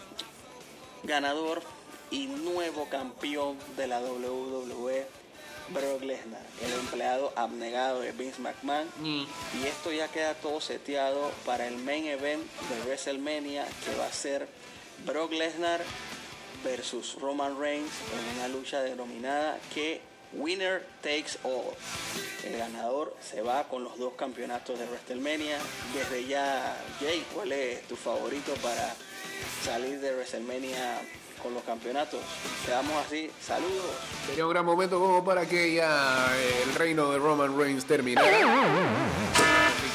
ganador 1.03 1.63
y 2.11 2.27
nuevo 2.27 2.87
campeón 2.89 3.57
de 3.77 3.87
la 3.87 4.01
WWE, 4.01 5.07
Brock 5.69 6.03
Lesnar, 6.03 6.45
el 6.61 6.73
empleado 6.73 7.31
abnegado 7.35 8.01
de 8.01 8.11
Vince 8.11 8.41
McMahon. 8.41 8.87
Y 9.03 9.65
esto 9.65 9.91
ya 9.91 10.09
queda 10.09 10.33
todo 10.35 10.59
seteado 10.59 11.31
para 11.45 11.67
el 11.67 11.77
main 11.77 12.05
event 12.05 12.43
de 12.43 12.79
WrestleMania, 12.85 13.65
que 13.85 13.95
va 13.95 14.05
a 14.05 14.13
ser 14.13 14.47
Brock 15.05 15.31
Lesnar 15.31 15.81
versus 16.63 17.15
Roman 17.19 17.57
Reigns 17.59 17.91
en 18.13 18.37
una 18.37 18.47
lucha 18.49 18.81
denominada 18.81 19.57
que 19.73 20.01
Winner 20.33 20.85
Takes 21.01 21.37
All. 21.43 21.73
El 22.43 22.57
ganador 22.57 23.15
se 23.21 23.41
va 23.41 23.67
con 23.67 23.83
los 23.83 23.97
dos 23.97 24.13
campeonatos 24.13 24.77
de 24.79 24.85
WrestleMania. 24.85 25.57
Desde 25.93 26.25
ya, 26.27 26.77
Jay, 26.99 27.25
¿cuál 27.33 27.51
es 27.51 27.81
tu 27.87 27.95
favorito 27.95 28.53
para 28.55 28.93
salir 29.63 29.99
de 29.99 30.13
WrestleMania 30.13 31.01
con 31.41 31.53
los 31.53 31.63
campeonatos? 31.63 32.19
Quedamos 32.65 32.93
así. 33.05 33.29
Saludos. 33.41 33.91
Sería 34.27 34.45
un 34.45 34.51
gran 34.51 34.65
momento 34.65 34.99
como 34.99 35.23
para 35.23 35.45
que 35.47 35.73
ya 35.73 36.27
eh, 36.37 36.63
el 36.63 36.75
reino 36.75 37.11
de 37.11 37.19
Roman 37.19 37.57
Reigns 37.57 37.85
terminara. 37.85 38.27
Así 38.27 38.41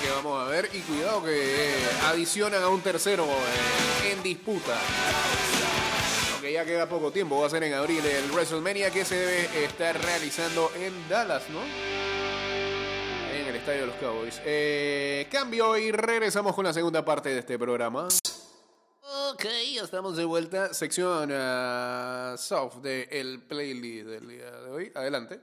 que 0.02 0.10
vamos 0.14 0.42
a 0.42 0.48
ver. 0.48 0.68
Y 0.72 0.80
cuidado 0.80 1.22
que 1.24 1.70
eh, 1.70 1.74
adicionan 2.06 2.62
a 2.62 2.68
un 2.68 2.80
tercero 2.80 3.24
eh, 3.24 4.12
en 4.12 4.22
disputa. 4.22 4.78
Aunque 6.32 6.52
ya 6.52 6.64
queda 6.64 6.88
poco 6.88 7.10
tiempo. 7.10 7.40
Va 7.40 7.46
a 7.46 7.50
ser 7.50 7.62
en 7.64 7.74
abril 7.74 8.04
el 8.04 8.30
WrestleMania 8.32 8.90
que 8.90 9.04
se 9.04 9.16
debe 9.16 9.64
estar 9.64 10.00
realizando 10.00 10.70
en 10.76 11.08
Dallas, 11.08 11.44
¿no? 11.50 11.60
En 13.34 13.46
el 13.46 13.56
estadio 13.56 13.80
de 13.82 13.86
los 13.86 13.96
Cowboys. 13.96 14.40
Cambio 15.30 15.76
y 15.76 15.92
regresamos 15.92 16.54
con 16.54 16.64
la 16.64 16.72
segunda 16.72 17.04
parte 17.04 17.30
de 17.30 17.40
este 17.40 17.58
programa. 17.58 18.08
Ok, 19.08 19.44
ya 19.72 19.84
estamos 19.84 20.16
de 20.16 20.24
vuelta. 20.24 20.74
Sección 20.74 21.30
ah, 21.32 22.34
soft 22.36 22.78
del 22.78 23.40
playlist 23.40 24.08
del 24.08 24.28
día 24.28 24.50
de 24.50 24.70
hoy. 24.70 24.92
Adelante. 24.96 25.40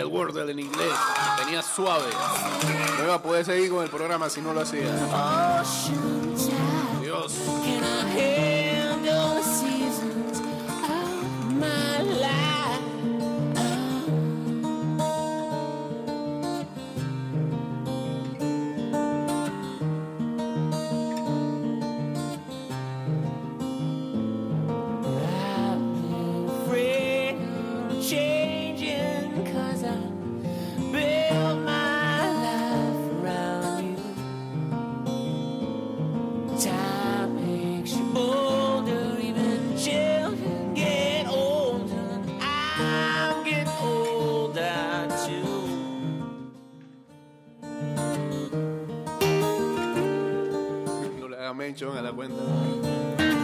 El 0.00 0.06
Wordle 0.06 0.50
en 0.50 0.58
inglés. 0.58 0.92
Tenía 1.38 1.62
suave. 1.62 2.10
No 2.98 3.04
iba 3.04 3.14
a 3.14 3.22
poder 3.22 3.44
seguir 3.44 3.70
con 3.70 3.84
el 3.84 3.90
programa 3.90 4.28
si 4.30 4.40
no 4.40 4.52
lo 4.52 4.60
hacía. 4.60 4.90
Dios. 7.00 7.34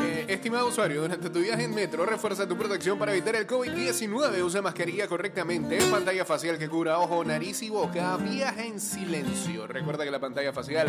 Eh, 0.04 0.24
estimado 0.28 0.68
usuario, 0.68 1.02
durante 1.02 1.30
tu 1.30 1.38
viaje 1.40 1.64
en 1.64 1.74
metro, 1.74 2.04
refuerza 2.04 2.46
tu 2.46 2.56
protección 2.56 2.98
para 2.98 3.12
evitar 3.12 3.36
el 3.36 3.46
COVID-19. 3.46 4.42
Usa 4.42 4.62
mascarilla 4.62 5.06
correctamente, 5.06 5.78
pantalla 5.90 6.24
facial 6.24 6.58
que 6.58 6.68
cubra 6.68 6.98
ojo, 6.98 7.24
nariz 7.24 7.62
y 7.62 7.70
boca. 7.70 8.16
Viaja 8.16 8.64
en 8.64 8.80
silencio. 8.80 9.66
Recuerda 9.66 10.04
que 10.04 10.10
la 10.10 10.20
pantalla 10.20 10.52
facial 10.52 10.88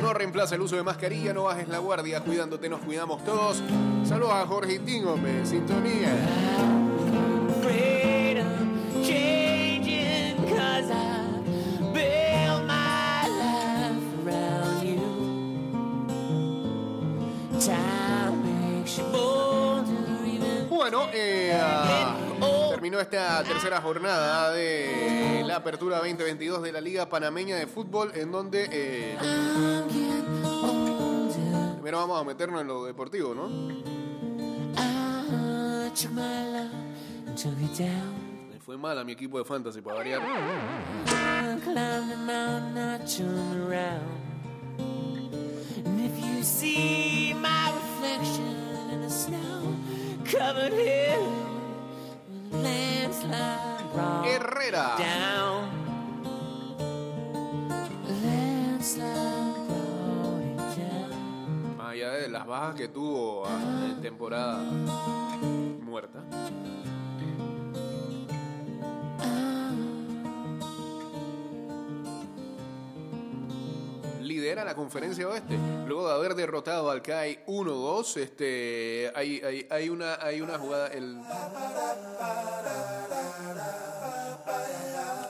no 0.00 0.12
reemplaza 0.12 0.54
el 0.56 0.62
uso 0.62 0.76
de 0.76 0.82
mascarilla. 0.82 1.32
No 1.32 1.44
bajes 1.44 1.68
la 1.68 1.78
guardia. 1.78 2.20
Cuidándote, 2.20 2.68
nos 2.68 2.80
cuidamos 2.80 3.24
todos. 3.24 3.62
Saludos 4.04 4.32
a 4.32 4.46
Jorge 4.46 4.80
Tíngome, 4.80 5.46
sintonía. 5.46 6.81
Ah, 21.54 22.16
terminó 22.70 23.00
esta 23.00 23.42
tercera 23.44 23.80
jornada 23.80 24.50
de 24.52 25.42
la 25.46 25.56
apertura 25.56 25.98
2022 25.98 26.62
de 26.62 26.72
la 26.72 26.80
Liga 26.80 27.08
Panameña 27.08 27.56
de 27.56 27.66
Fútbol, 27.66 28.12
en 28.14 28.32
donde 28.32 28.68
eh, 28.70 29.16
primero 31.74 31.98
vamos 31.98 32.20
a 32.20 32.24
meternos 32.24 32.60
en 32.60 32.66
lo 32.66 32.84
deportivo, 32.84 33.34
¿no? 33.34 33.48
Le 38.50 38.60
fue 38.60 38.76
mal 38.78 38.98
a 38.98 39.04
mi 39.04 39.12
equipo 39.12 39.38
de 39.38 39.44
fantasy 39.44 39.80
para 39.80 39.96
variar. 39.96 40.22
Covered 50.24 50.72
hill, 50.72 51.32
landslide 52.50 53.84
Herrera. 54.24 54.94
down. 54.98 55.70
Landslide 58.24 59.66
brought 59.68 60.42
it 60.42 60.56
down. 60.76 61.76
Más 61.76 61.92
allá 61.92 62.10
de 62.12 62.28
las 62.28 62.46
bajas 62.46 62.74
que 62.76 62.88
tuvo 62.88 63.44
ah, 63.46 63.86
en 63.90 64.00
temporada 64.00 64.58
muerta. 65.84 66.20
Lidera 74.22 74.64
la 74.64 74.74
conferencia 74.74 75.28
oeste. 75.28 75.58
Luego 75.86 76.08
de 76.08 76.14
haber 76.14 76.34
derrotado 76.34 76.90
al 76.90 77.02
CAI 77.02 77.44
1-2, 77.46 78.16
este, 78.18 79.12
hay, 79.14 79.40
hay, 79.42 79.66
hay, 79.70 79.88
una, 79.88 80.14
hay 80.14 80.40
una 80.40 80.58
jugada. 80.58 80.88
El 80.88 81.20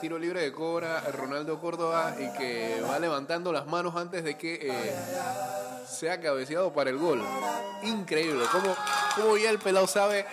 tiro 0.03 0.19
libre 0.19 0.41
de 0.41 0.51
cobra 0.51 0.99
Ronaldo 1.11 1.61
Córdoba 1.61 2.13
y 2.19 2.37
que 2.37 2.81
va 2.89 2.99
levantando 2.99 3.53
las 3.53 3.65
manos 3.67 3.95
antes 3.95 4.23
de 4.25 4.37
que 4.37 4.59
eh, 4.61 4.93
sea 5.87 6.19
cabeceado 6.19 6.73
para 6.73 6.89
el 6.89 6.97
gol. 6.97 7.23
Increíble. 7.83 8.43
Como, 8.51 8.75
como 9.15 9.37
ya 9.37 9.49
el 9.49 9.59
pelado 9.59 9.87
sabe, 9.87 10.25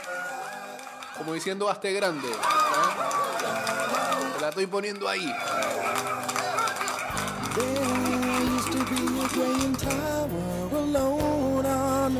como 1.16 1.34
diciendo, 1.34 1.70
hazte 1.70 1.92
grande. 1.92 2.28
la 4.40 4.48
estoy 4.48 4.66
poniendo 4.66 5.08
ahí. 5.08 5.32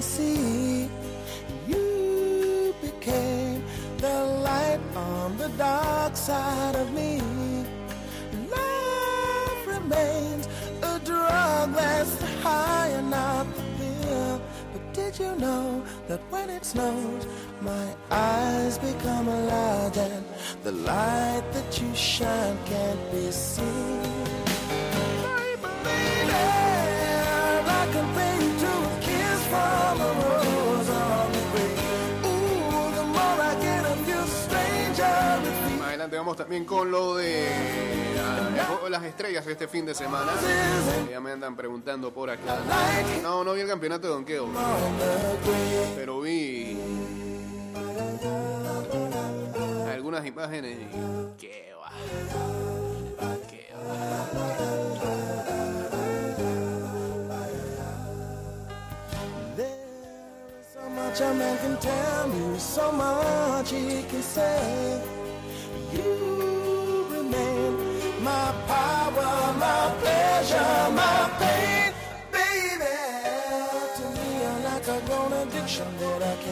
The 0.00 0.06
sea. 0.06 0.88
You 1.68 2.74
became 2.80 3.62
the 3.98 4.18
light 4.48 4.80
on 4.96 5.36
the 5.36 5.48
dark 5.58 6.16
side 6.16 6.74
of 6.76 6.90
me. 6.94 7.20
Love 8.56 9.60
remains 9.66 10.48
a 10.82 10.98
drug 11.04 11.74
that's 11.74 12.14
the 12.14 12.30
high 12.44 12.88
and 12.98 13.10
not 13.10 13.44
the 13.56 13.62
pill. 13.78 14.40
But 14.72 14.82
did 14.94 15.18
you 15.18 15.32
know 15.36 15.84
that 16.08 16.20
when 16.30 16.48
it 16.48 16.64
snows, 16.64 17.26
my 17.60 17.86
eyes 18.10 18.78
become 18.78 19.28
alive 19.28 19.98
and 19.98 20.24
the 20.62 20.72
light 20.72 21.44
that 21.52 21.70
you 21.80 21.94
shine 21.94 22.56
can't 22.64 23.02
be 23.12 23.30
seen? 23.30 24.00
I 27.82 27.86
can 27.92 28.14
to 28.14 28.29
también 36.36 36.64
con 36.64 36.90
lo 36.90 37.16
de 37.16 37.46
las 38.88 39.04
estrellas 39.04 39.46
este 39.46 39.68
fin 39.68 39.86
de 39.86 39.94
semana. 39.94 40.32
Ya 41.10 41.20
me 41.20 41.32
andan 41.32 41.56
preguntando 41.56 42.12
por 42.12 42.30
acá. 42.30 42.58
No, 43.22 43.44
no 43.44 43.52
vi 43.52 43.60
el 43.60 43.68
campeonato 43.68 44.08
de 44.08 44.14
donqueo. 44.14 44.48
Pero 45.96 46.20
vi 46.20 46.78
algunas 49.92 50.26
imágenes 50.26 50.78
qué 51.38 51.72
va. 51.80 51.90
Qué 53.48 53.68
va. 53.74 54.90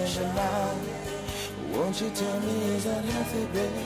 Can't. 0.06 0.78
Won't 1.72 2.00
you 2.00 2.10
tell 2.10 2.40
me 2.40 2.74
is 2.74 2.84
that 2.84 3.04
healthy, 3.04 3.46
baby? 3.46 3.84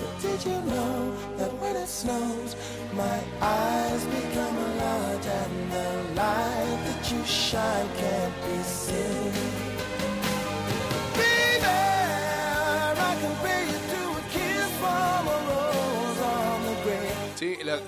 But 0.00 0.22
did 0.22 0.44
you 0.44 0.60
know 0.62 1.16
that 1.36 1.52
when 1.60 1.76
it 1.76 1.88
snows, 1.88 2.56
my 2.92 3.20
eyes 3.40 4.04
become 4.04 4.56
a 4.56 4.70
lot 4.76 5.26
and 5.26 5.72
the 5.72 6.14
light 6.14 6.78
that 6.86 7.12
you 7.12 7.24
shine 7.24 7.88
can't 7.96 8.34
be 8.46 8.62
seen? 8.62 9.53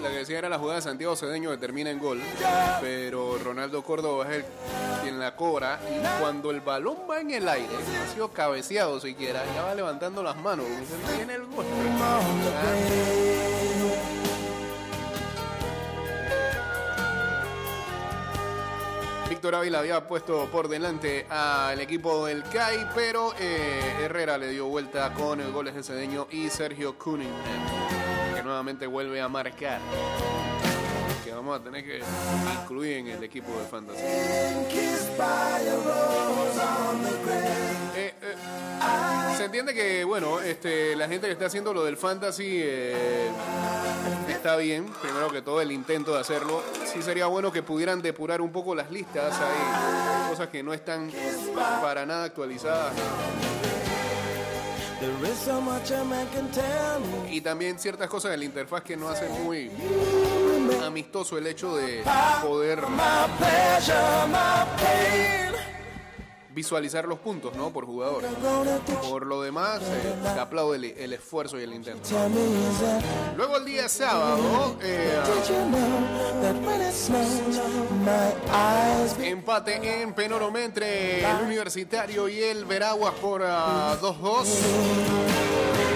La, 0.03 0.09
que 0.11 0.17
decía 0.17 0.39
era 0.39 0.49
la 0.49 0.59
jugada 0.59 0.77
de 0.77 0.83
Santiago 0.83 1.17
Cedeño 1.17 1.51
que 1.51 1.57
termina 1.57 1.91
en 1.91 1.99
gol, 1.99 2.21
pero 2.81 3.39
Ronaldo 3.39 3.83
Córdoba 3.83 4.27
es 4.29 4.37
el 4.39 4.45
quien 5.03 5.19
la 5.19 5.37
cobra 5.37 5.81
y 5.89 6.21
cuando 6.21 6.51
el 6.51 6.61
balón 6.61 6.97
va 7.11 7.21
en 7.21 7.31
el 7.31 7.49
aire, 7.49 7.69
no 7.69 8.03
ha 8.03 8.13
sido 8.13 8.29
cabeceado 8.29 9.01
siquiera, 9.01 9.43
ya 9.55 9.63
va 9.63 9.75
levantando 9.75 10.23
las 10.23 10.37
manos, 10.37 10.67
el 10.67 11.47
gol. 11.47 11.65
Víctor 19.29 19.57
Ávila 19.57 19.81
había 19.81 20.07
puesto 20.07 20.47
por 20.47 20.69
delante 20.69 21.27
al 21.29 21.81
equipo 21.81 22.27
del 22.27 22.43
CAI, 22.45 22.87
pero 22.95 23.35
eh, 23.39 23.97
Herrera 24.01 24.39
le 24.39 24.51
dio 24.51 24.67
vuelta 24.67 25.13
con 25.15 25.41
el 25.41 25.53
goles 25.53 25.75
de 25.75 25.83
Cedeño 25.83 26.29
y 26.31 26.49
Sergio 26.49 26.97
Cunningham, 26.97 27.35
nuevamente 28.47 28.87
vuelve 28.87 29.21
a 29.21 29.29
marcar. 29.29 29.81
Que 31.25 31.33
vamos 31.33 31.61
a 31.61 31.63
tener 31.63 31.85
que 31.85 32.01
incluir 32.63 32.99
en 32.99 33.09
el 33.09 33.25
equipo 33.25 33.51
de 33.59 33.67
Fantasy. 33.67 34.01
Eh, 37.97 38.15
eh, 38.23 38.35
se 39.37 39.45
entiende 39.45 39.75
que, 39.75 40.05
bueno, 40.05 40.41
este, 40.41 40.95
la 40.97 41.09
gente 41.09 41.27
que 41.27 41.33
está 41.33 41.47
haciendo 41.47 41.75
lo 41.75 41.85
del 41.85 41.97
fantasy 41.97 42.61
eh, 42.63 43.29
está 44.29 44.57
bien. 44.57 44.87
Primero 45.03 45.31
que 45.31 45.43
todo, 45.43 45.61
el 45.61 45.73
intento 45.73 46.15
de 46.15 46.21
hacerlo. 46.21 46.63
Sí 46.85 47.03
sería 47.03 47.27
bueno 47.27 47.51
que 47.51 47.63
pudieran 47.63 48.01
depurar 48.01 48.41
un 48.41 48.53
poco 48.53 48.75
las 48.75 48.91
listas. 48.91 49.35
Hay 49.35 50.31
cosas 50.31 50.49
que 50.49 50.63
no 50.63 50.73
están 50.73 51.11
para 51.83 52.07
nada 52.07 52.25
actualizadas. 52.25 52.95
Y 57.31 57.41
también 57.41 57.79
ciertas 57.79 58.09
cosas 58.09 58.31
de 58.31 58.39
la 58.39 58.45
interfaz 58.45 58.83
que 58.83 58.97
no 58.97 59.09
hacen 59.09 59.31
muy 59.45 59.71
amistoso 60.85 61.37
el 61.39 61.47
hecho 61.47 61.77
de 61.77 62.03
poder 62.43 62.81
visualizar 66.57 67.07
los 67.07 67.19
puntos, 67.19 67.55
¿no? 67.55 67.71
Por 67.71 67.85
jugador. 67.85 68.25
Por 69.03 69.27
lo 69.27 69.43
demás, 69.43 69.83
eh, 69.83 70.41
aplaude 70.41 70.95
el, 71.05 71.13
esfuerzo 71.13 71.61
y 71.61 71.65
el 71.65 71.75
intento. 71.75 72.09
Luego 73.37 73.59
el 73.59 73.67
día 73.67 73.91
sábado, 73.91 74.77
eh, 74.81 75.21
empate 79.23 80.01
en 80.01 80.15
Penorome 80.15 80.65
entre 80.65 81.21
el 81.21 81.43
Universitario 81.45 82.27
y 82.27 82.41
el 82.41 82.65
Veraguas 82.65 83.13
por 83.17 83.43
ah, 83.45 83.95
2-2. 84.01 84.47
I 85.77 85.96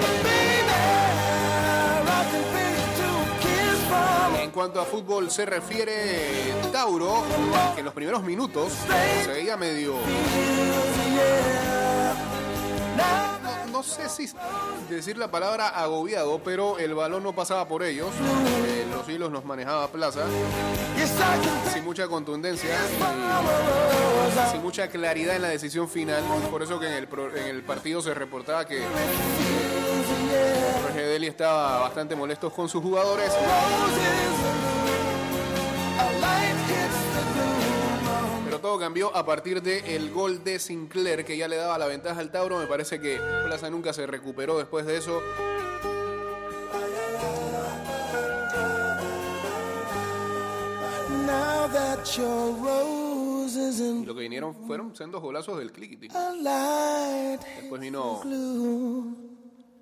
cuanto 4.60 4.78
a 4.78 4.84
fútbol 4.84 5.30
se 5.30 5.46
refiere, 5.46 5.94
Tauro, 6.70 7.24
que 7.72 7.80
en 7.80 7.86
los 7.86 7.94
primeros 7.94 8.22
minutos 8.22 8.70
se 9.24 9.30
veía 9.30 9.56
medio... 9.56 9.94
No, 13.72 13.82
sé 13.82 14.10
si 14.10 14.30
decir 14.90 15.16
la 15.16 15.30
palabra 15.30 15.68
agobiado, 15.68 16.42
pero 16.44 16.78
el 16.78 16.94
balón 16.94 17.22
no 17.22 17.34
pasaba 17.34 17.66
por 17.66 17.82
ellos. 17.82 18.10
Eh, 18.66 18.86
los 18.90 19.08
hilos 19.08 19.32
los 19.32 19.46
manejaba 19.46 19.88
Plaza, 19.88 20.26
sin 21.72 21.82
mucha 21.82 22.06
contundencia, 22.06 22.76
sin 24.52 24.60
mucha 24.60 24.88
claridad 24.88 25.36
en 25.36 25.40
la 25.40 25.48
decisión 25.48 25.88
final. 25.88 26.22
Por 26.50 26.62
eso 26.62 26.78
que 26.78 26.86
en 26.86 26.92
el, 26.92 27.08
en 27.34 27.46
el 27.46 27.62
partido 27.62 28.02
se 28.02 28.12
reportaba 28.12 28.66
que 28.66 28.84
Jorge 30.82 31.02
Deli 31.02 31.26
estaba 31.26 31.80
bastante 31.80 32.16
molesto 32.16 32.50
con 32.50 32.68
sus 32.68 32.82
jugadores. 32.82 33.32
Pero 38.44 38.60
todo 38.60 38.78
cambió 38.78 39.14
a 39.16 39.24
partir 39.24 39.62
del 39.62 40.10
gol 40.10 40.42
de 40.44 40.58
Sinclair, 40.58 41.24
que 41.24 41.36
ya 41.36 41.48
le 41.48 41.56
daba 41.56 41.78
la 41.78 41.86
ventaja 41.86 42.20
al 42.20 42.30
Tauro. 42.30 42.58
Me 42.58 42.66
parece 42.66 43.00
que 43.00 43.18
Plaza 43.44 43.70
nunca 43.70 43.92
se 43.92 44.06
recuperó 44.06 44.58
después 44.58 44.86
de 44.86 44.96
eso. 44.96 45.22
Y 54.02 54.04
lo 54.04 54.14
que 54.14 54.20
vinieron 54.22 54.54
fueron 54.66 54.94
sendos 54.96 55.22
golazos 55.22 55.58
del 55.58 55.72
Clickety. 55.72 56.08
Después 57.56 57.80
vino. 57.80 58.20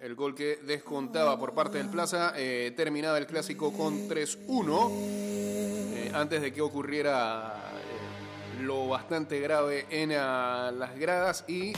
El 0.09 0.15
gol 0.15 0.35
que 0.35 0.59
descontaba 0.63 1.39
por 1.39 1.53
parte 1.53 1.77
del 1.77 1.89
Plaza. 1.89 2.33
Eh, 2.35 2.73
terminaba 2.75 3.19
el 3.19 3.27
clásico 3.27 3.75
con 3.75 4.09
3-1. 4.09 4.91
eh, 4.91 6.13
antes 6.15 6.41
de 6.41 6.51
que 6.51 6.63
ocurriera 6.63 7.75
eh, 7.75 8.63
lo 8.63 8.89
bastante 8.89 9.39
grave 9.39 9.87
en 9.91 10.13
ah, 10.17 10.73
las 10.75 10.99
gradas 10.99 11.45
y 11.47 11.75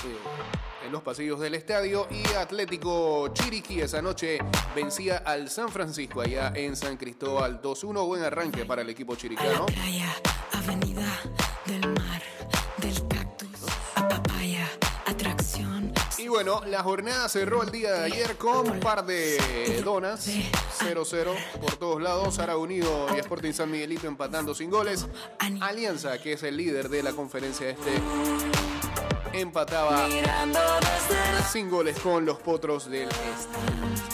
en 0.86 0.92
los 0.92 1.02
pasillos 1.02 1.40
del 1.40 1.56
estadio. 1.56 2.06
Y 2.08 2.22
Atlético 2.34 3.32
Chiriquí 3.34 3.80
esa 3.80 4.00
noche 4.00 4.38
vencía 4.76 5.18
al 5.18 5.50
San 5.50 5.68
Francisco 5.68 6.20
allá 6.20 6.52
en 6.54 6.76
San 6.76 6.96
Cristóbal 6.96 7.60
2-1. 7.60 8.06
Buen 8.06 8.22
arranque 8.22 8.64
para 8.64 8.82
el 8.82 8.90
equipo 8.90 9.16
chiricano. 9.16 9.66
Bueno, 16.42 16.62
la 16.68 16.82
jornada 16.82 17.28
cerró 17.28 17.62
el 17.62 17.70
día 17.70 17.92
de 17.92 18.04
ayer 18.04 18.38
con 18.38 18.70
un 18.70 18.80
par 18.80 19.04
de 19.04 19.82
donas. 19.84 20.26
0-0 20.26 21.34
por 21.60 21.76
todos 21.76 22.00
lados. 22.00 22.38
Ara 22.38 22.56
Unido 22.56 23.08
y 23.14 23.18
Sporting 23.18 23.52
San 23.52 23.70
Miguelito 23.70 24.06
empatando 24.06 24.54
sin 24.54 24.70
goles. 24.70 25.06
Alianza, 25.60 26.16
que 26.16 26.32
es 26.32 26.42
el 26.42 26.56
líder 26.56 26.88
de 26.88 27.02
la 27.02 27.12
conferencia 27.12 27.68
este, 27.68 27.92
empataba 29.34 30.08
sin 31.52 31.68
goles 31.68 31.98
con 31.98 32.24
los 32.24 32.38
potros 32.38 32.90
del 32.90 33.10
este. 33.10 34.09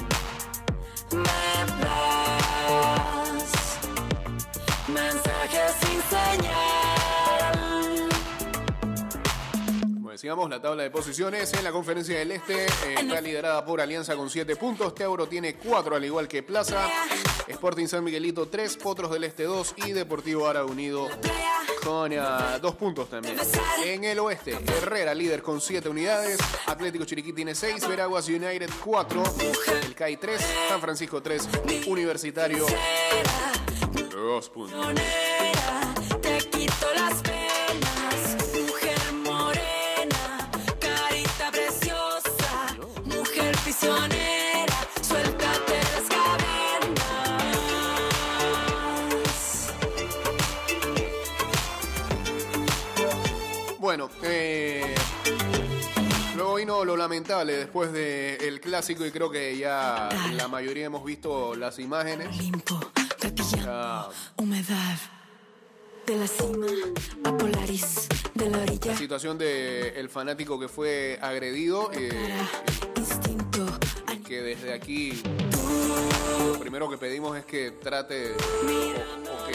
Decíamos, 10.16 10.48
la 10.48 10.62
tabla 10.62 10.82
de 10.82 10.90
posiciones 10.90 11.52
en 11.52 11.62
la 11.62 11.70
conferencia 11.70 12.18
del 12.18 12.30
Este 12.30 12.64
eh, 12.64 12.94
está 12.98 13.20
liderada 13.20 13.62
por 13.66 13.82
Alianza 13.82 14.16
con 14.16 14.30
7 14.30 14.56
puntos. 14.56 14.94
Teauro 14.94 15.28
tiene 15.28 15.56
4, 15.56 15.94
al 15.94 16.02
igual 16.06 16.26
que 16.26 16.42
Plaza. 16.42 16.88
Sporting 17.46 17.86
San 17.86 18.02
Miguelito 18.02 18.48
3, 18.48 18.78
Potros 18.78 19.10
del 19.10 19.24
Este 19.24 19.42
2 19.42 19.74
y 19.84 19.92
Deportivo 19.92 20.48
Ara 20.48 20.64
Unido 20.64 21.06
con 21.84 22.12
2 22.12 22.74
puntos 22.76 23.10
también. 23.10 23.36
En 23.84 24.04
el 24.04 24.18
oeste, 24.20 24.58
Herrera 24.78 25.12
líder 25.12 25.42
con 25.42 25.60
7 25.60 25.86
unidades. 25.90 26.38
Atlético 26.64 27.04
Chiriquí 27.04 27.34
tiene 27.34 27.54
6, 27.54 27.86
Veraguas 27.86 28.26
United 28.26 28.70
4, 28.82 29.22
El 29.82 29.94
CAI 29.94 30.16
3, 30.16 30.40
San 30.70 30.80
Francisco 30.80 31.22
3, 31.22 31.46
Universitario 31.88 32.64
2 34.14 34.48
puntos. 34.48 34.94
Lamentable 57.10 57.56
después 57.56 57.92
del 57.92 58.60
clásico 58.60 59.06
y 59.06 59.12
creo 59.12 59.30
que 59.30 59.56
ya 59.56 60.08
la 60.34 60.48
mayoría 60.48 60.86
hemos 60.86 61.04
visto 61.04 61.54
las 61.54 61.78
imágenes. 61.78 62.36
Limpo, 62.36 62.80
humedad. 64.36 64.98
De 66.04 66.16
la 66.16 66.26
cima 66.26 66.66
a 67.24 67.36
Polaris, 67.36 68.08
de 68.34 68.48
la 68.50 68.58
orilla 68.58 68.92
La 68.92 68.96
situación 68.98 69.38
del 69.38 70.08
fanático 70.08 70.58
que 70.58 70.66
fue 70.68 71.18
agredido, 71.22 71.90
eh, 71.92 72.10
instinto. 72.96 73.66
que 74.26 74.40
desde 74.42 74.72
aquí 74.72 75.22
lo 76.52 76.58
primero 76.58 76.88
que 76.90 76.96
pedimos 76.98 77.36
es 77.38 77.44
que 77.44 77.70
trate 77.72 78.32
o- 78.34 79.46
que 79.46 79.54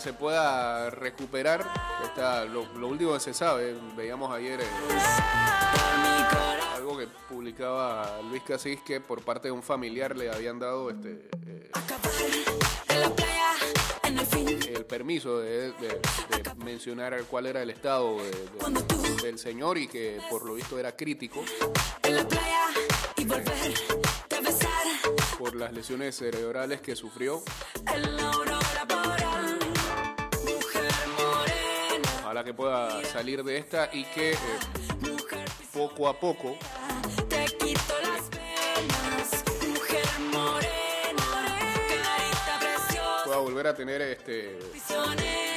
se 0.00 0.12
pueda 0.12 0.90
recuperar. 0.90 1.66
Está, 2.04 2.44
lo, 2.44 2.62
último 2.86 3.14
que 3.14 3.20
se 3.20 3.34
sabe, 3.34 3.76
veíamos 3.96 4.32
ayer 4.34 4.60
algo 6.74 6.96
que 6.98 7.06
publicaba 7.28 8.20
Luis 8.28 8.42
Casís 8.42 8.80
que 8.82 9.00
por 9.00 9.22
parte 9.22 9.48
de 9.48 9.52
un 9.52 9.62
familiar 9.62 10.16
le 10.16 10.30
habían 10.32 10.58
dado 10.58 10.90
este 10.90 11.28
eh, 11.46 11.70
el 14.74 14.84
permiso 14.86 15.38
de, 15.38 15.72
de- 15.72 15.88
de 15.88 16.54
mencionar 16.64 17.22
cuál 17.24 17.46
era 17.46 17.62
el 17.62 17.70
estado 17.70 18.16
del 19.22 19.38
señor 19.38 19.78
y 19.78 19.88
que 19.88 20.20
por 20.30 20.44
lo 20.46 20.54
visto 20.54 20.78
era 20.78 20.94
crítico 20.96 21.44
por 25.38 25.54
las 25.54 25.72
lesiones 25.72 26.16
cerebrales 26.16 26.80
que 26.80 26.96
sufrió. 26.96 27.42
Ojalá 32.38 32.44
que 32.44 32.54
pueda 32.54 33.04
salir 33.04 33.42
de 33.42 33.56
esta 33.58 33.90
y 33.92 34.04
que 34.04 34.30
eh, 34.34 34.36
poco 35.72 36.06
a 36.08 36.20
poco 36.20 36.56
te 37.28 37.44
quito 37.46 37.94
las 38.00 38.28
penas. 38.28 39.44
Mujer 39.66 40.04
morena, 40.30 41.58
carita 41.88 42.58
preciosa, 42.60 43.24
pueda 43.24 43.38
volver 43.38 43.66
a 43.66 43.74
tener 43.74 44.02
este 44.02 44.56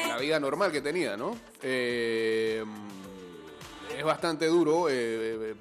la 0.08 0.18
vida 0.18 0.40
normal 0.40 0.72
que 0.72 0.82
tenía, 0.82 1.16
¿no? 1.16 1.38
Eh, 1.62 2.66
es 3.96 4.04
bastante 4.04 4.48
duro 4.48 4.90
eh, 4.90 4.94
eh, 5.52 5.56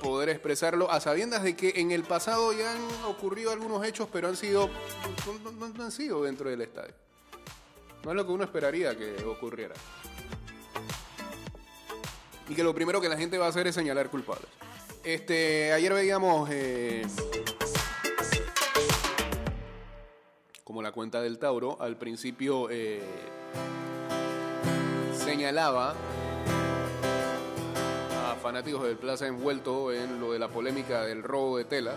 poder 0.00 0.28
expresarlo 0.28 0.88
a 0.88 1.00
sabiendas 1.00 1.42
de 1.42 1.56
que 1.56 1.80
en 1.80 1.90
el 1.90 2.04
pasado 2.04 2.52
ya 2.52 2.70
han 2.76 2.86
ocurrido 3.08 3.50
algunos 3.50 3.84
hechos, 3.84 4.08
pero 4.12 4.28
han 4.28 4.36
sido 4.36 4.68
no, 5.42 5.50
no- 5.50 5.68
no 5.68 5.82
han 5.84 5.90
sido 5.90 6.22
dentro 6.22 6.48
del 6.48 6.60
estadio. 6.60 6.94
No 8.04 8.10
es 8.12 8.16
lo 8.16 8.24
que 8.24 8.30
uno 8.30 8.44
esperaría 8.44 8.96
que 8.96 9.24
ocurriera. 9.24 9.74
Y 12.48 12.54
que 12.54 12.62
lo 12.62 12.74
primero 12.74 13.00
que 13.00 13.08
la 13.08 13.16
gente 13.16 13.36
va 13.38 13.46
a 13.46 13.48
hacer 13.50 13.66
es 13.66 13.74
señalar 13.74 14.08
culpables. 14.08 14.46
Este, 15.04 15.72
ayer 15.72 15.92
veíamos 15.92 16.48
eh, 16.50 17.02
como 20.64 20.82
la 20.82 20.92
cuenta 20.92 21.20
del 21.22 21.38
Tauro, 21.38 21.76
al 21.80 21.96
principio 21.96 22.68
eh, 22.70 23.00
señalaba 25.16 25.94
a 28.30 28.34
fanáticos 28.42 28.82
del 28.84 28.96
Plaza 28.96 29.26
envuelto 29.26 29.92
en 29.92 30.20
lo 30.20 30.32
de 30.32 30.38
la 30.38 30.48
polémica 30.48 31.02
del 31.04 31.22
robo 31.22 31.58
de 31.58 31.64
telas. 31.64 31.96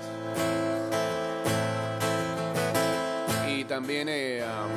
Y 3.49 3.65
también 3.65 4.07
eh, 4.09 4.43
a- 4.43 4.67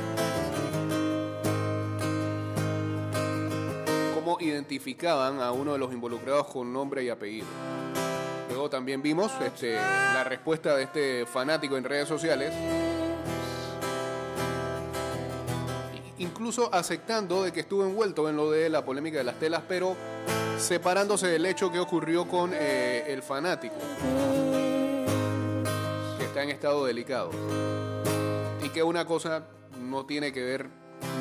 identificaban 4.44 5.40
a 5.40 5.52
uno 5.52 5.72
de 5.72 5.78
los 5.78 5.92
involucrados 5.92 6.46
con 6.46 6.72
nombre 6.72 7.02
y 7.04 7.09
apellido. 7.09 7.46
Luego 8.48 8.70
también 8.70 9.02
vimos 9.02 9.33
este, 9.44 9.74
la 9.74 10.24
respuesta 10.24 10.76
de 10.76 10.85
este 10.85 11.26
fanático 11.26 11.76
en 11.76 11.85
redes 11.85 12.09
sociales, 12.09 12.52
incluso 16.18 16.72
aceptando 16.72 17.42
de 17.42 17.52
que 17.52 17.61
estuvo 17.61 17.85
envuelto 17.85 18.28
en 18.28 18.37
lo 18.37 18.50
de 18.50 18.68
la 18.68 18.85
polémica 18.85 19.18
de 19.18 19.24
las 19.24 19.38
telas, 19.38 19.62
pero 19.66 19.96
separándose 20.59 21.26
del 21.26 21.46
hecho 21.46 21.72
que 21.72 21.80
ocurrió 21.80 22.28
con 22.28 22.52
eh, 22.54 23.04
el 23.09 23.22
fanático, 23.22 23.74
que 26.18 26.24
está 26.24 26.42
en 26.42 26.50
estado 26.50 26.85
delicado, 26.85 27.30
y 28.62 28.68
que 28.68 28.83
una 28.83 29.04
cosa 29.04 29.46
no 29.80 30.07
tiene 30.07 30.33
que 30.33 30.44
ver 30.44 30.68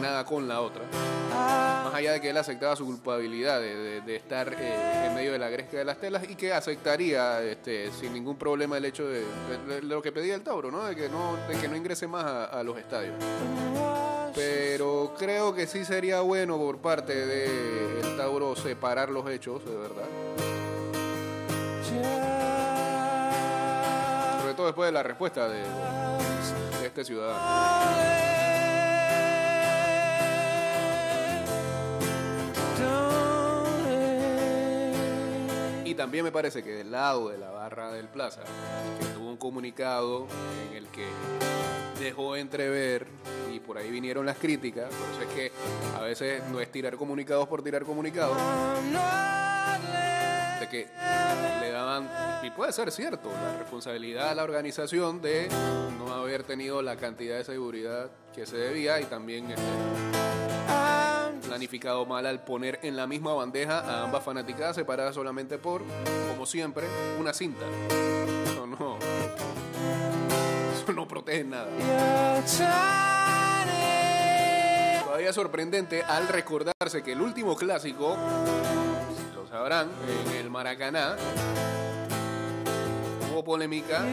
nada 0.02 0.24
con 0.26 0.48
la 0.48 0.62
otra. 0.62 0.84
Más 1.34 1.94
allá 1.94 2.14
de 2.14 2.22
que 2.22 2.30
él 2.30 2.38
aceptaba 2.38 2.76
su 2.76 2.86
culpabilidad 2.86 3.60
de, 3.60 3.76
de- 3.76 4.02
de 4.02 4.16
estar 4.16 4.54
eh, 4.58 5.06
en 5.08 5.14
medio 5.16 5.32
de 5.32 5.40
la 5.40 5.50
gresca 5.50 5.78
de 5.78 5.86
las 5.86 5.98
telas 5.98 6.24
y 6.30 6.36
que 6.36 6.54
aceptaría 6.54 7.42
este, 7.44 7.92
sin 7.92 8.14
ningún 8.14 8.36
problema 8.38 8.78
el 8.78 8.86
hecho 8.86 9.08
de, 9.08 9.20
de- 9.22 9.76
de 9.76 9.82
lo 9.84 10.02
que 10.02 10.12
pedía 10.12 10.36
el 10.36 10.42
Tauro, 10.42 10.72
¿no? 10.72 10.84
De 10.86 10.96
que 10.96 11.10
no, 11.10 11.38
de 11.48 11.56
que 11.60 11.68
no 11.68 11.76
ingrese 11.76 12.08
más 12.08 12.26
a, 12.26 12.64
los 12.64 12.78
estadios. 12.78 13.16
Pero 14.36 15.14
creo 15.18 15.54
que 15.54 15.68
sí 15.68 15.86
sería 15.86 16.22
bueno 16.22 16.58
por 16.58 16.78
parte 16.80 17.14
del 17.26 18.18
Tauro 18.18 18.56
separar 18.56 19.10
los 19.10 19.30
hechos, 19.30 19.64
de 19.66 19.76
verdad. 19.76 20.06
Sobre 24.42 24.54
todo 24.56 24.66
después 24.68 24.88
de 24.88 24.92
la 24.94 25.04
respuesta 25.04 25.48
de, 25.48 25.60
de 25.60 26.88
este 26.88 27.04
ciudadano. 27.06 27.40
Y 35.94 35.96
también 35.96 36.24
me 36.24 36.32
parece 36.32 36.64
que 36.64 36.72
del 36.72 36.90
lado 36.90 37.30
de 37.30 37.38
la 37.38 37.52
barra 37.52 37.92
del 37.92 38.08
Plaza, 38.08 38.42
que 39.00 39.06
tuvo 39.14 39.30
un 39.30 39.38
comunicado 39.38 40.26
en 40.68 40.76
el 40.76 40.88
que 40.88 41.06
dejó 42.00 42.36
entrever, 42.36 43.06
y 43.54 43.60
por 43.60 43.78
ahí 43.78 43.92
vinieron 43.92 44.26
las 44.26 44.38
críticas, 44.38 44.86
por 44.86 45.08
eso 45.12 45.22
es 45.22 45.36
que 45.36 45.52
a 45.96 46.02
veces 46.02 46.42
no 46.52 46.60
es 46.60 46.72
tirar 46.72 46.96
comunicados 46.96 47.48
por 47.48 47.62
tirar 47.62 47.84
comunicados, 47.84 48.36
de 50.60 50.68
que 50.68 50.88
le 51.62 51.70
daban, 51.70 52.10
y 52.42 52.50
puede 52.50 52.74
ser 52.74 52.92
cierto, 52.92 53.32
la 53.32 53.60
responsabilidad 53.60 54.30
a 54.30 54.34
la 54.34 54.46
organización 54.46 55.22
de 55.22 55.48
no 56.00 56.12
haber 56.12 56.42
tenido 56.42 56.82
la 56.82 56.96
cantidad 56.96 57.38
de 57.38 57.44
seguridad 57.44 58.10
que 58.34 58.48
se 58.48 58.58
debía 58.58 59.00
y 59.00 59.04
también 59.04 59.52
este, 59.52 59.62
planificado 61.44 62.06
mal 62.06 62.26
al 62.26 62.44
poner 62.44 62.80
en 62.84 62.96
la 62.96 63.08
misma 63.08 63.34
bandeja 63.34 63.80
a 63.80 64.04
ambas 64.04 64.24
fanaticadas 64.24 64.76
separadas 64.76 65.16
solamente 65.16 65.58
por, 65.58 65.84
como 66.30 66.46
siempre, 66.46 66.88
una 67.20 67.34
cinta. 67.34 67.66
Eso 68.46 68.66
no. 68.66 68.98
Eso 70.76 70.94
no 70.94 71.08
protege 71.08 71.44
nada. 71.44 71.68
Todavía 75.06 75.32
sorprendente 75.32 76.02
al 76.04 76.28
recordarse 76.28 77.04
que 77.04 77.12
el 77.12 77.22
último 77.22 77.56
clásico, 77.56 78.18
lo 79.36 79.48
sabrán, 79.48 79.90
en 80.28 80.38
el 80.38 80.50
Maracaná, 80.50 81.16
hubo 83.32 83.44
polémica 83.44 84.04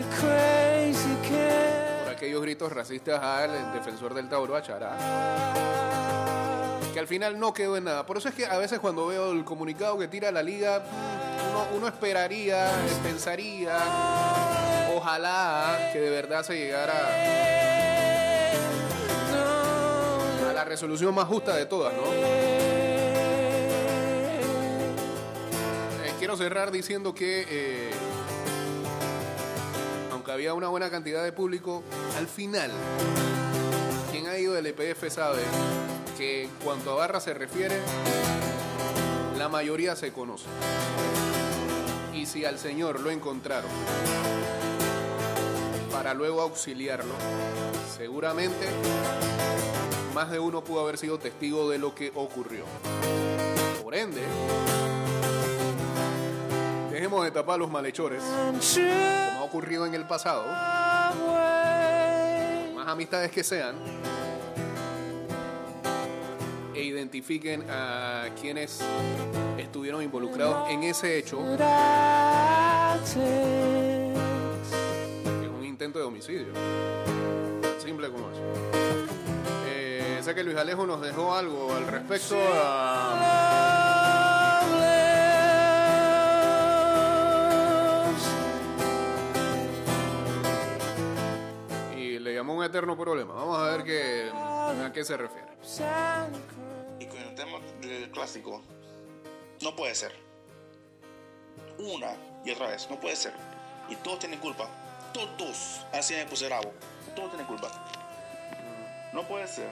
por 2.05 2.13
aquellos 2.13 2.43
gritos 2.43 2.73
racistas 2.73 3.23
al 3.23 3.73
defensor 3.73 4.15
del 4.15 4.29
Tauro, 4.29 4.57
a 4.57 5.90
que 6.93 6.99
al 6.99 7.07
final 7.07 7.39
no 7.39 7.53
quedó 7.53 7.77
en 7.77 7.85
nada. 7.85 8.05
Por 8.07 8.17
eso 8.17 8.29
es 8.29 8.35
que 8.35 8.47
a 8.47 8.59
veces 8.59 8.79
cuando 8.81 9.07
veo 9.07 9.33
el 9.33 9.45
comunicado 9.45 9.99
que 9.99 10.09
tira 10.09 10.33
la 10.33 10.43
liga, 10.43 10.83
uno, 11.75 11.87
esperaría, 11.87 12.71
pensaría, 13.03 13.79
ojalá 14.95 15.91
que 15.93 16.01
de 16.01 16.11
verdad 16.11 16.43
se 16.43 16.57
llegara 16.57 16.93
a 20.49 20.53
la 20.53 20.65
resolución 20.65 21.15
más 21.15 21.29
justa 21.29 21.55
de 21.55 21.67
todas, 21.67 21.95
¿no? 21.95 22.03
Eh, 26.05 26.15
quiero 26.19 26.37
cerrar 26.37 26.71
diciendo 26.71 27.15
que 27.15 27.47
eh, 27.49 27.91
aunque 30.13 30.33
había 30.33 30.55
una 30.55 30.69
buena 30.69 30.91
cantidad 30.91 31.23
de 31.23 31.33
público, 31.33 31.83
al 32.17 32.27
final 32.27 32.71
EPF 34.71 35.11
sabe 35.11 35.43
que 36.17 36.45
en 36.45 36.51
cuanto 36.65 36.93
a 36.93 36.95
barra 36.95 37.21
se 37.21 37.35
refiere, 37.35 37.77
la 39.37 39.49
mayoría 39.49 39.97
se 39.97 40.13
conoce. 40.13 40.47
Y 42.15 42.27
si 42.27 42.45
al 42.45 42.59
señor 42.59 43.01
lo 43.01 43.11
encontraron 43.11 43.71
para 45.93 46.15
luego 46.15 46.41
auxiliarlo, 46.41 47.15
seguramente 47.97 48.69
más 50.15 50.31
de 50.31 50.39
uno 50.39 50.63
pudo 50.63 50.81
haber 50.81 50.99
sido 50.99 51.19
testigo 51.19 51.69
de 51.71 51.79
lo 51.79 51.95
que 51.95 52.13
ocurrió. 52.15 52.65
Por 53.83 53.95
ende, 53.95 54.23
dejemos 56.91 57.25
de 57.25 57.31
tapar 57.31 57.59
los 57.59 57.71
malhechores, 57.71 58.23
como 58.23 59.41
ha 59.41 59.45
ocurrido 59.45 59.87
en 59.87 59.95
el 59.95 60.07
pasado, 60.07 60.45
más 62.75 62.87
amistades 62.87 63.31
que 63.33 63.43
sean, 63.43 63.75
e 66.81 66.85
identifiquen 66.85 67.65
a 67.69 68.29
quienes 68.41 68.81
estuvieron 69.59 70.03
involucrados 70.03 70.71
en 70.71 70.83
ese 70.85 71.19
hecho, 71.19 71.39
es 75.43 75.49
un 75.49 75.65
intento 75.65 75.99
de 75.99 76.05
homicidio. 76.07 76.53
Simple 77.79 78.11
como 78.11 78.31
eso. 78.31 78.41
Eh, 79.69 80.21
sé 80.23 80.35
que 80.35 80.43
Luis 80.43 80.57
Alejo 80.57 80.87
nos 80.87 81.03
dejó 81.03 81.35
algo 81.35 81.75
al 81.75 81.87
respecto. 81.87 82.37
ah, 82.39 83.27
y 91.95 92.19
le 92.19 92.35
llamó 92.35 92.55
un 92.55 92.65
eterno 92.65 92.97
problema. 92.97 93.35
Vamos 93.35 93.59
a 93.59 93.65
ver 93.77 93.85
qué, 93.85 94.31
a 94.33 94.91
qué 94.95 95.05
se 95.05 95.17
refiere. 95.19 95.51
Tema 97.41 97.59
del 97.81 98.11
clásico, 98.11 98.61
no 99.63 99.75
puede 99.75 99.95
ser. 99.95 100.13
Una 101.79 102.15
y 102.45 102.51
otra 102.51 102.67
vez, 102.67 102.87
no 102.91 103.01
puede 103.01 103.17
ser. 103.17 103.33
Y 103.89 103.95
todos 103.97 104.19
tienen 104.19 104.39
culpa. 104.41 104.69
Todos. 105.15 105.81
Así 105.91 106.13
me 106.13 106.27
puse 106.27 106.45
bravo. 106.45 106.75
Todos 107.17 107.31
tienen 107.31 107.47
culpa. 107.47 107.71
No 109.15 109.27
puede 109.27 109.49
ser 109.49 109.71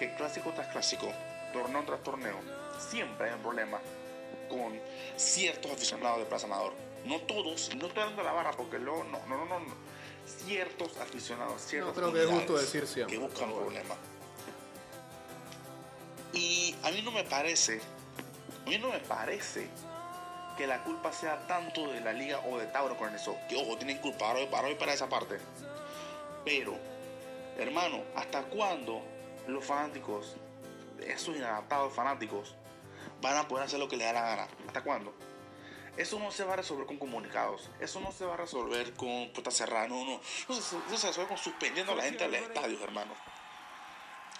que 0.00 0.16
clásico 0.16 0.50
tras 0.50 0.66
clásico, 0.66 1.06
torneo 1.52 1.84
tras 1.86 2.02
torneo, 2.02 2.40
siempre 2.90 3.28
hay 3.28 3.34
un 3.34 3.42
problema 3.42 3.78
con 4.48 4.76
ciertos 5.16 5.70
aficionados 5.70 6.18
de 6.18 6.24
Plaza 6.24 6.46
Amador. 6.46 6.72
No 7.04 7.20
todos, 7.20 7.72
no 7.76 7.86
estoy 7.86 8.14
de 8.14 8.22
la 8.24 8.32
barra 8.32 8.50
porque 8.50 8.80
luego 8.80 9.04
no, 9.04 9.24
no, 9.28 9.36
no, 9.36 9.44
no. 9.44 9.60
no. 9.60 9.74
Ciertos 10.26 10.96
aficionados, 10.96 11.62
ciertos 11.62 11.94
creo 11.94 12.12
que 12.12 12.24
es 12.24 12.28
justo 12.28 12.58
decir 12.58 12.84
siempre. 12.88 13.16
que 13.16 13.22
buscan 13.22 13.52
problemas. 13.52 13.96
Y 13.96 14.19
a 16.82 16.90
mí 16.90 17.02
no 17.02 17.10
me 17.10 17.24
parece, 17.24 17.80
a 18.66 18.68
mí 18.68 18.78
no 18.78 18.88
me 18.88 19.00
parece 19.00 19.68
que 20.56 20.66
la 20.66 20.82
culpa 20.82 21.12
sea 21.12 21.46
tanto 21.46 21.88
de 21.88 22.00
la 22.00 22.12
liga 22.12 22.40
o 22.40 22.58
de 22.58 22.66
Tauro 22.66 22.96
con 22.96 23.14
eso. 23.14 23.36
Que 23.48 23.56
ojo, 23.56 23.76
tienen 23.76 23.98
culpa, 23.98 24.28
ahora 24.28 24.40
ahora 24.40 24.68
voy 24.68 24.74
para 24.74 24.92
esa 24.92 25.08
parte. 25.08 25.38
Pero, 26.44 26.76
hermano, 27.58 28.02
¿hasta 28.14 28.42
cuándo 28.42 29.02
los 29.46 29.64
fanáticos, 29.64 30.36
esos 31.00 31.36
inadaptados 31.36 31.92
fanáticos, 31.94 32.54
van 33.22 33.36
a 33.36 33.48
poder 33.48 33.64
hacer 33.64 33.78
lo 33.78 33.88
que 33.88 33.96
les 33.96 34.06
da 34.06 34.12
la 34.12 34.22
gana? 34.22 34.48
¿Hasta 34.66 34.82
cuándo? 34.82 35.14
Eso 35.96 36.18
no 36.18 36.30
se 36.30 36.44
va 36.44 36.54
a 36.54 36.56
resolver 36.56 36.86
con 36.86 36.98
comunicados. 36.98 37.68
Eso 37.80 38.00
no 38.00 38.12
se 38.12 38.24
va 38.24 38.34
a 38.34 38.36
resolver 38.36 38.92
con 38.94 39.30
puertas 39.32 39.54
cerradas. 39.54 39.88
No, 39.88 40.04
no. 40.04 40.20
Eso 40.20 40.54
se, 40.54 40.76
eso 40.94 41.06
resuelve 41.06 41.28
con 41.28 41.38
suspendiendo 41.38 41.92
a 41.92 41.96
la 41.96 42.04
gente 42.04 42.24
de 42.28 42.40
los 42.40 42.48
estadios, 42.48 42.80
hermano. 42.80 43.12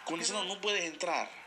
Con 0.05 0.19
diciendo 0.19 0.45
no 0.45 0.61
puedes 0.61 0.85
entrar. 0.85 1.40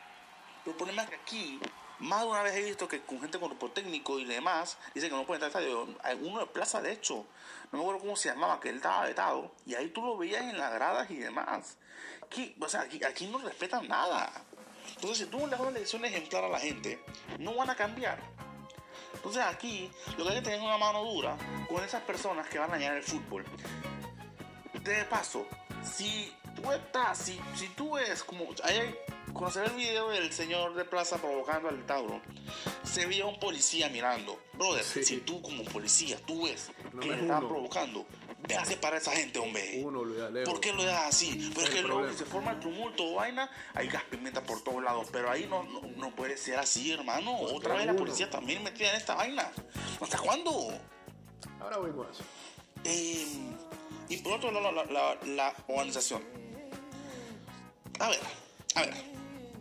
Pero 0.64 0.72
el 0.72 0.78
problema 0.78 1.04
es 1.04 1.10
que 1.10 1.16
aquí, 1.16 1.60
más 2.00 2.22
de 2.22 2.28
una 2.28 2.44
vez 2.44 2.56
he 2.56 2.64
visto 2.64 2.88
que 2.88 3.02
con 3.02 3.20
gente 3.20 3.40
con 3.40 3.50
grupo 3.50 3.72
técnico 3.72 4.20
y 4.20 4.26
demás, 4.26 4.78
dicen 4.94 5.10
que 5.10 5.16
no 5.16 5.26
pueden 5.26 5.44
entrar 5.44 5.64
al 5.64 5.70
estadio. 5.70 6.28
Uno 6.28 6.40
de 6.40 6.46
plaza, 6.48 6.82
de 6.82 6.92
hecho, 6.92 7.26
no 7.72 7.78
me 7.78 7.80
acuerdo 7.80 8.02
cómo 8.02 8.16
se 8.16 8.30
llamaba, 8.30 8.60
que 8.60 8.70
él 8.70 8.78
estaba 8.78 9.06
vetado. 9.06 9.52
Y 9.66 9.76
ahí 9.76 9.90
tú 9.90 10.06
lo 10.06 10.18
veías 10.18 10.42
en 10.44 10.58
las 10.58 10.74
gradas 10.74 11.10
y 11.12 11.18
demás. 11.18 11.78
Aquí, 12.22 12.56
o 12.60 12.70
sea, 12.70 12.82
aquí, 12.82 13.04
aquí 13.04 13.28
no 13.28 13.40
respetan 13.40 13.88
nada. 13.88 14.32
Entonces, 14.96 15.20
si 15.20 15.26
tú 15.26 15.40
le 15.40 15.48
das 15.48 15.60
una 15.60 15.72
lección 15.72 16.06
ejemplar 16.06 16.46
a 16.46 16.50
la 16.50 16.60
gente, 16.60 17.04
no 17.40 17.56
van 17.56 17.70
a 17.70 17.76
cambiar. 17.76 18.20
Entonces 19.14 19.44
aquí 19.44 19.90
lo 20.18 20.26
que 20.26 20.32
hay 20.32 20.36
que 20.38 20.42
tener 20.42 20.60
es 20.60 20.66
una 20.66 20.78
mano 20.78 21.04
dura 21.04 21.38
con 21.70 21.84
esas 21.84 22.02
personas 22.02 22.48
que 22.50 22.60
van 22.60 22.70
a 22.72 22.74
dañar 22.74 22.98
el 22.98 23.04
fútbol. 23.04 23.46
De 24.82 25.06
paso, 25.06 25.48
si 25.82 26.36
tú 26.56 26.72
estás, 26.72 27.20
si, 27.20 27.40
si 27.56 27.70
tú 27.70 27.94
ves 27.94 28.24
como 28.24 28.50
hay 28.64 28.96
cuando 29.34 29.52
se 29.52 29.60
ve 29.62 29.66
el 29.68 29.74
video 29.74 30.10
del 30.10 30.32
señor 30.32 30.76
de 30.76 30.86
plaza 30.86 31.18
provocando 31.18 31.68
al 31.70 31.86
Tauro, 31.86 32.22
se 32.84 33.06
veía 33.06 33.26
un 33.26 33.40
policía 33.40 33.90
mirando. 33.90 34.40
Brother, 34.54 34.84
Sí. 34.84 35.04
si 35.04 35.18
tú 35.18 35.42
como 35.42 35.64
policía, 35.66 36.18
tú 36.26 36.46
ves 36.46 36.70
No 36.94 37.00
que 37.02 37.08
le 37.10 37.22
están 37.22 37.48
provocando, 37.48 38.06
ve 38.48 38.56
a 38.56 38.64
separar 38.66 38.96
a 38.96 38.98
esa 39.02 39.12
gente, 39.14 39.40
hombre. 39.40 39.82
Uno 39.84 40.04
lo. 40.06 40.44
¿Por 40.44 40.60
qué 40.60 40.72
lo 40.74 40.84
dejas 40.84 41.08
así? 41.08 41.52
Pero 41.56 41.68
es 41.68 41.74
que 41.74 41.82
luego 41.82 42.14
se 42.14 42.26
forma 42.26 42.52
el 42.52 42.60
tumulto 42.60 43.04
o 43.06 43.16
vaina, 43.16 43.50
hay 43.74 43.88
gas 43.88 44.04
pimienta 44.04 44.44
por 44.44 44.64
todos 44.64 44.84
lados. 44.84 45.08
Pero 45.12 45.32
ahí 45.32 45.48
no, 45.50 45.64
no, 45.64 45.82
no 45.82 46.16
puede 46.16 46.38
ser 46.38 46.60
así, 46.60 46.92
hermano. 46.92 47.36
Otra 47.40 47.74
vez 47.76 47.86
la 47.86 47.96
policía 47.96 48.30
también 48.30 48.64
metida 48.64 48.92
en 48.92 48.98
esta 48.98 49.16
vaina. 49.16 49.52
¿Hasta 50.00 50.18
cuándo? 50.20 50.70
Ahora 51.60 51.78
voy 51.78 51.92
más. 51.92 52.20
Eh, 52.84 53.26
y 54.10 54.18
por 54.18 54.34
otro 54.34 54.52
lado, 54.52 54.72
la, 54.72 54.84
la- 54.86 55.16
la 55.26 55.56
organización. 55.68 56.22
A 58.00 58.10
ver, 58.10 58.20
a 58.76 58.82
ver. 58.82 59.13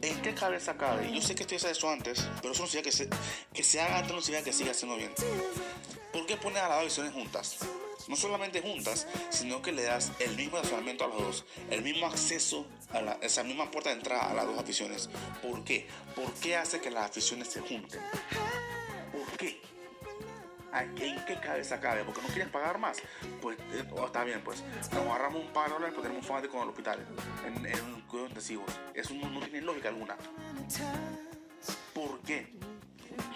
¿En 0.03 0.21
qué 0.21 0.35
cabeza 0.35 0.77
cabe? 0.77 1.13
Yo 1.13 1.23
sé 1.23 1.37
que 1.37 1.45
esto 1.45 1.55
ya 1.55 1.61
se 1.61 1.71
hizo 1.71 1.89
antes, 1.89 2.29
pero 2.41 2.53
eso 2.53 2.63
no 2.63 2.69
significa 2.69 2.83
que 2.83 2.93
se, 2.93 3.09
que 3.55 3.63
se 3.63 3.81
haga 3.81 3.99
antes, 3.99 4.13
no 4.13 4.21
significa 4.21 4.51
que 4.51 4.53
siga 4.53 4.73
haciendo 4.73 4.97
bien. 4.97 5.13
¿Por 6.13 6.27
qué 6.27 6.37
pones 6.37 6.61
a 6.61 6.69
las 6.69 6.79
dos 6.79 6.87
visiones 6.87 7.13
juntas? 7.15 7.59
No 8.09 8.17
solamente 8.17 8.61
juntas, 8.61 9.07
sino 9.31 9.63
que 9.63 9.71
le 9.71 9.85
das 9.85 10.11
el 10.19 10.37
mismo 10.37 10.57
estacionamiento 10.57 11.05
a 11.05 11.07
los 11.09 11.19
dos, 11.19 11.45
el 11.71 11.83
mismo 11.83 12.07
acceso 12.07 12.67
a 12.93 13.17
esa 13.23 13.45
misma 13.45 13.71
puerta 13.71 13.91
de 13.91 13.97
entrada 13.97 14.29
a 14.29 14.35
las 14.35 14.45
dos 14.45 14.59
aficiones. 14.59 15.09
¿Por 15.41 15.63
qué? 15.63 15.87
¿Por 16.17 16.33
qué 16.35 16.57
hace 16.57 16.81
que 16.81 16.91
las 16.91 17.09
aficiones 17.09 17.49
se 17.49 17.61
junten? 17.61 18.01
¿En 20.75 21.25
qué 21.25 21.39
cabeza 21.39 21.79
cabe? 21.81 22.03
¿Porque 22.05 22.23
no 22.23 22.29
quieres 22.29 22.49
pagar 22.49 22.79
más? 22.79 22.99
Pues 23.41 23.59
eh, 23.73 23.85
oh, 23.93 24.07
está 24.07 24.25
bien, 24.25 24.41
pues 24.43 24.63
nos 24.93 25.05
agarramos 25.05 25.43
un 25.43 25.53
par 25.53 25.67
de 25.69 25.75
dólares 25.75 25.95
porque 25.95 26.09
tenemos 26.09 26.25
un 26.25 26.35
fanático 26.35 26.57
en 26.57 26.63
el 26.63 26.69
hospital, 26.71 27.07
en, 27.47 27.67
en 27.67 28.01
cuidados 28.03 28.31
intensivos. 28.31 28.81
Eso 28.95 29.15
no, 29.15 29.41
tiene 29.41 29.61
lógica 29.61 29.89
alguna. 29.89 30.17
¿Por 31.95 32.21
qué? 32.21 32.55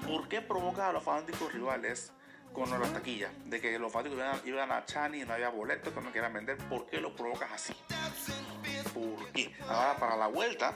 ¿Por 0.07 0.29
qué 0.29 0.41
provoca 0.41 0.89
a 0.89 0.93
los 0.93 1.03
fanáticos 1.03 1.53
rivales 1.53 2.13
con 2.57 2.81
la 2.81 2.89
taquilla? 2.93 3.31
De 3.45 3.61
que 3.61 3.79
los 3.79 3.93
fanáticos 3.93 4.19
iban, 4.19 4.35
a- 4.35 4.41
iban 4.49 4.73
a 4.73 4.85
Chani 4.85 5.23
y 5.23 5.25
no 5.25 5.35
había 5.35 5.49
boletos 5.51 5.93
que 5.93 6.01
no 6.01 6.11
quieran 6.11 6.33
vender. 6.33 6.57
¿Por 6.69 6.87
qué 6.87 7.01
lo 7.01 7.15
provocas 7.15 7.53
así? 7.53 7.75
¿Por 8.95 9.31
qué? 9.33 9.55
Ahora 9.69 9.97
para 9.99 10.17
la 10.17 10.27
vuelta, 10.29 10.75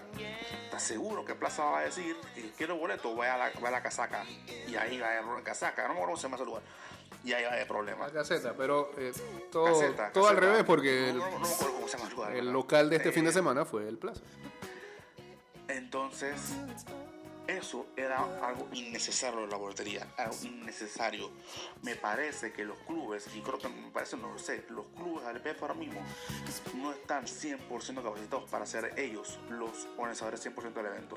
¿estás 0.64 0.82
seguro 0.82 1.24
que 1.24 1.34
Plaza 1.34 1.64
va 1.64 1.78
a 1.80 1.82
decir 1.82 2.16
que 2.34 2.50
quiero 2.52 2.76
boleto? 2.76 3.14
Vaya 3.16 3.34
a 3.34 3.38
la, 3.38 3.50
vaya 3.54 3.68
a 3.68 3.70
la 3.70 3.82
casaca. 3.82 4.24
Y 4.68 4.76
ahí 4.76 4.98
va 5.00 5.08
a 5.08 5.18
haber 5.18 5.42
casaca. 5.42 5.82
No 5.82 5.94
me 5.94 5.94
acuerdo 5.94 6.06
cómo 6.12 6.16
se 6.16 6.22
llama 6.24 6.36
ese 6.36 6.44
lugar. 6.44 6.62
Y 7.24 7.32
ahí 7.32 7.42
va 7.44 7.50
a 7.50 7.52
haber 7.54 7.66
problema. 7.68 8.06
La 8.06 8.12
caseta, 8.12 8.54
pero 8.56 8.92
eh, 8.98 9.12
todo, 9.52 9.66
Caseta, 9.66 10.10
todo 10.12 10.28
al 10.28 10.36
revés 10.36 10.64
porque 10.64 11.12
No, 11.14 11.26
el, 11.26 11.32
no, 11.32 11.38
no 11.38 11.48
me 11.48 11.54
acuerdo 11.54 11.74
cómo 11.74 11.88
se 11.88 11.96
llama 11.98 12.08
el 12.08 12.14
lugar. 12.16 12.30
el 12.30 12.36
¿verdad? 12.38 12.52
local 12.52 12.90
de 12.90 12.96
este 12.96 13.08
Eh, 13.08 13.12
fin 13.12 13.24
de 13.24 13.32
semana 13.32 13.64
fue 13.64 13.86
el 13.88 13.98
Plaza. 13.98 14.20
Entonces, 15.68 16.34
eso 17.56 17.88
era 17.96 18.18
algo 18.46 18.68
innecesario 18.72 19.46
la 19.46 19.56
boletería, 19.56 20.06
algo 20.16 20.36
innecesario. 20.42 21.30
Me 21.82 21.96
parece 21.96 22.52
que 22.52 22.64
los 22.64 22.78
clubes, 22.80 23.28
y 23.34 23.40
creo 23.40 23.58
que 23.58 23.68
me 23.68 23.90
parece, 23.90 24.16
no 24.16 24.32
lo 24.32 24.38
sé, 24.38 24.64
los 24.70 24.86
clubes 24.96 25.26
del 25.26 25.40
PF 25.40 25.62
ahora 25.62 25.74
mismo 25.74 26.00
no 26.76 26.92
están 26.92 27.24
100% 27.24 28.02
capacitados 28.02 28.50
para 28.50 28.66
ser 28.66 28.98
ellos 28.98 29.38
los 29.48 29.86
organizadores 29.96 30.44
100% 30.44 30.72
del 30.72 30.86
evento. 30.86 31.16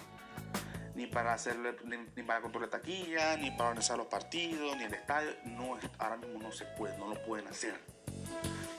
Ni 0.96 1.08
para 1.08 1.34
hacerle, 1.34 1.76
ni, 1.86 2.24
para 2.24 2.42
controlar 2.42 2.70
taquilla, 2.70 3.36
ni 3.38 3.50
para 3.52 3.70
organizar 3.70 3.98
los 3.98 4.08
partidos, 4.08 4.78
ni 4.78 4.84
el 4.84 4.94
estadio. 4.94 5.32
No, 5.46 5.78
ahora 5.98 6.18
mismo 6.18 6.40
no 6.40 6.52
se 6.52 6.66
puede, 6.66 6.98
no 6.98 7.08
lo 7.08 7.26
pueden 7.26 7.48
hacer 7.48 7.80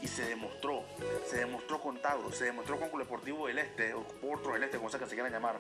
y 0.05 0.07
se 0.07 0.27
demostró, 0.27 0.85
se 1.27 1.39
demostró 1.39 1.81
con 1.81 1.97
Tauro, 1.97 2.31
se 2.31 2.45
demostró 2.45 2.79
con 2.79 2.91
Club 2.91 3.01
Deportivo 3.01 3.47
del 3.47 3.59
Este, 3.59 3.95
o 3.95 4.03
Porto 4.03 4.53
del 4.53 4.63
Este, 4.63 4.77
como 4.77 4.91
sea 4.91 5.01
que 5.01 5.07
se 5.07 5.15
quieran 5.15 5.33
llamar, 5.33 5.59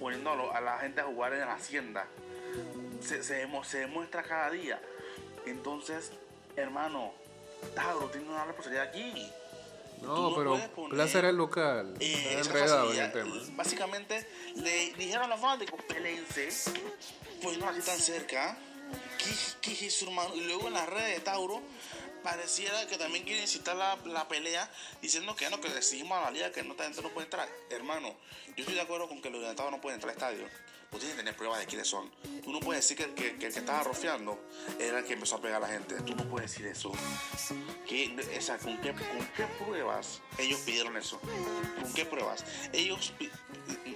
poniendo 0.00 0.52
a, 0.52 0.60
la 0.60 0.78
gente 0.78 1.00
a 1.00 1.04
jugar 1.04 1.32
en 1.32 1.40
la 1.40 1.54
hacienda. 1.54 2.08
Se, 3.00 3.22
se 3.22 3.46
demuestra 3.78 4.24
cada 4.24 4.50
día. 4.50 4.80
Entonces, 5.46 6.10
hermano, 6.56 7.12
Tauro 7.76 8.08
tiene 8.08 8.28
una 8.28 8.44
responsabilidad 8.44 8.88
aquí. 8.88 9.30
No, 10.02 10.30
no 10.30 10.36
pero 10.36 10.88
Plaza 10.90 11.20
el 11.20 11.36
local. 11.36 11.94
eh, 12.00 12.40
enredado 12.40 12.92
en 12.92 12.98
el 12.98 13.12
tema. 13.12 13.36
Básicamente, 13.52 14.26
le 14.56 14.92
dijeron 14.94 15.26
a 15.26 15.28
los 15.28 15.40
fanáticos, 15.40 15.80
pelense, 15.84 16.48
pues 17.40 17.58
no 17.58 17.68
aquí 17.68 17.80
tan 17.80 17.98
cerca. 17.98 18.58
Y 20.34 20.40
luego 20.42 20.66
en 20.66 20.74
las 20.74 20.88
redes 20.88 21.14
de 21.14 21.20
Tauro, 21.20 21.62
pareciera 22.24 22.84
que 22.88 22.96
también 22.98 23.22
quieren 23.24 23.42
incitar 23.42 23.76
la, 23.76 23.96
la 24.06 24.26
pelea, 24.26 24.68
diciendo 25.00 25.36
que 25.36 25.48
no, 25.50 25.60
que 25.60 25.68
le 25.68 25.76
exigimos 25.78 26.18
a 26.18 26.22
la 26.22 26.30
liga 26.32 26.50
que 26.50 26.64
no, 26.64 26.74
gente 26.76 27.00
no 27.02 27.10
puede 27.10 27.26
entrar. 27.26 27.48
Hermano, 27.70 28.08
yo 28.48 28.54
estoy 28.56 28.74
de 28.74 28.80
acuerdo 28.80 29.06
con 29.08 29.22
que 29.22 29.30
los 29.30 29.54
Tauro 29.54 29.70
no 29.70 29.80
pueden 29.80 30.00
entrar 30.00 30.10
al 30.10 30.16
estadio. 30.16 30.48
Tú 30.90 30.98
tienes 30.98 31.16
que 31.16 31.22
tener 31.22 31.36
pruebas 31.36 31.58
de 31.58 31.66
quiénes 31.66 31.88
son. 31.88 32.08
Tú 32.44 32.52
no 32.52 32.60
puedes 32.60 32.82
decir 32.88 32.96
que, 32.96 33.14
que- 33.14 33.30
el 33.30 33.38
que 33.38 33.46
estaba 33.48 33.82
rofeando 33.82 34.38
era 34.78 35.00
el 35.00 35.04
que 35.04 35.14
empezó 35.14 35.36
a 35.36 35.40
pegar 35.40 35.56
a 35.62 35.66
la 35.66 35.72
gente. 35.72 35.96
Tú 36.02 36.14
no 36.14 36.24
puedes 36.30 36.50
decir 36.52 36.66
eso. 36.66 36.92
¿Qué, 37.88 38.14
¿con, 38.62 38.80
qué, 38.80 38.92
¿Con 38.92 39.26
qué 39.36 39.46
pruebas 39.64 40.20
ellos 40.38 40.60
pidieron 40.60 40.96
eso? 40.96 41.20
¿Con 41.20 41.92
qué 41.94 42.04
pruebas? 42.06 42.44
Ellos, 42.72 43.12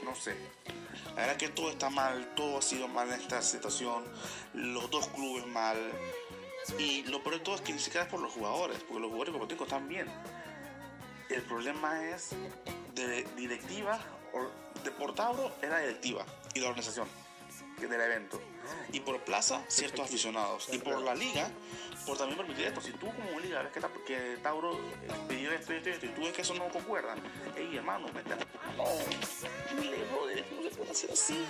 no 0.02 0.14
sé. 0.16 0.34
La 1.14 1.22
verdad 1.22 1.36
que 1.36 1.48
todo 1.50 1.70
está 1.70 1.88
mal, 1.88 2.32
todo 2.34 2.58
ha 2.58 2.62
sido 2.62 2.88
mal 2.88 3.08
en 3.12 3.20
esta 3.20 3.42
situación. 3.42 4.04
Los 4.54 4.90
dos 4.90 5.06
clubes 5.08 5.46
mal. 5.46 5.76
Y 6.78 7.02
lo 7.04 7.22
peor 7.22 7.36
de 7.38 7.40
todo 7.40 7.54
es 7.54 7.60
que 7.60 7.72
ni 7.72 7.78
siquiera 7.78 8.04
es 8.04 8.10
por 8.10 8.20
los 8.20 8.32
jugadores, 8.32 8.78
porque 8.82 9.00
los 9.00 9.10
jugadores 9.10 9.32
como 9.56 9.64
están 9.64 9.88
bien. 9.88 10.06
El 11.30 11.42
problema 11.42 12.04
es 12.08 12.30
de 12.94 13.22
directiva, 13.36 13.98
o 14.32 14.82
de 14.82 14.90
por 14.90 15.14
Tauro 15.14 15.52
es 15.62 15.68
la 15.68 15.78
directiva 15.80 16.24
y 16.54 16.60
la 16.60 16.68
organización 16.68 17.08
del 17.78 17.92
evento. 18.00 18.40
Y 18.92 19.00
por 19.00 19.20
Plaza, 19.24 19.62
ciertos 19.68 20.00
aficionados. 20.00 20.68
Y 20.72 20.78
por 20.78 21.00
la 21.00 21.14
liga, 21.14 21.48
por 22.06 22.18
también 22.18 22.36
permitir 22.38 22.66
esto. 22.66 22.80
Si 22.80 22.92
tú 22.92 23.06
como 23.06 23.38
liga 23.40 23.62
ves 23.62 23.72
que, 23.72 23.80
Ta- 23.80 23.90
que 24.06 24.38
Tauro 24.42 24.72
eh, 24.74 25.08
pidió 25.28 25.52
esto 25.52 25.72
y 25.72 25.76
esto 25.76 25.88
y 25.88 25.92
esto, 25.92 26.06
y 26.06 26.08
tú 26.10 26.20
ves 26.22 26.32
que 26.32 26.42
eso 26.42 26.54
no 26.54 26.68
concuerda, 26.68 27.14
ey 27.56 27.76
hermano, 27.76 28.08
vete 28.12 28.32
a 28.32 28.36
no, 28.36 28.84
dile, 29.80 30.04
brother, 30.10 30.44
no 30.52 30.62
se 30.62 30.70
puede 30.76 30.90
hacer 30.90 31.10
así. 31.12 31.46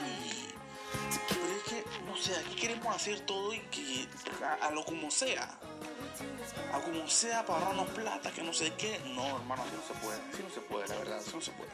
Pero 1.29 1.47
es 1.47 1.63
que, 1.65 1.85
no 2.05 2.17
sé, 2.17 2.37
aquí 2.37 2.55
queremos 2.57 2.95
hacer 2.95 3.21
todo 3.21 3.53
y 3.53 3.61
que 3.61 4.07
a, 4.61 4.71
lo 4.71 4.85
como 4.85 5.11
sea. 5.11 5.59
A 6.73 6.81
como 6.81 7.09
sea 7.09 7.45
para 7.45 7.61
ahorrarnos 7.61 7.91
plata, 7.91 8.31
que 8.31 8.43
no 8.43 8.53
sé 8.53 8.73
qué. 8.75 8.99
No, 9.15 9.37
hermano, 9.37 9.63
así 9.63 9.77
no 9.77 9.95
se 9.95 10.05
puede. 10.05 10.21
Así 10.33 10.43
no 10.43 10.51
se 10.55 10.61
puede, 10.61 10.89
la 10.89 10.97
verdad, 10.97 11.19
así 11.19 11.31
no 11.35 11.41
se 11.41 11.53
puede. 11.53 11.71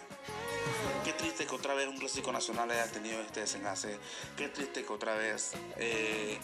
Qué 1.05 1.13
triste 1.13 1.47
que 1.47 1.55
otra 1.55 1.75
vez 1.75 1.87
un 1.87 1.99
clásico 1.99 2.33
nacional 2.33 2.71
haya 2.71 2.91
tenido 2.91 3.21
este 3.21 3.41
desenlace. 3.41 3.99
Qué 4.37 4.49
triste 4.49 4.85
que 4.85 4.93
otra 4.93 5.15
vez 5.15 5.53
eh, 5.77 6.39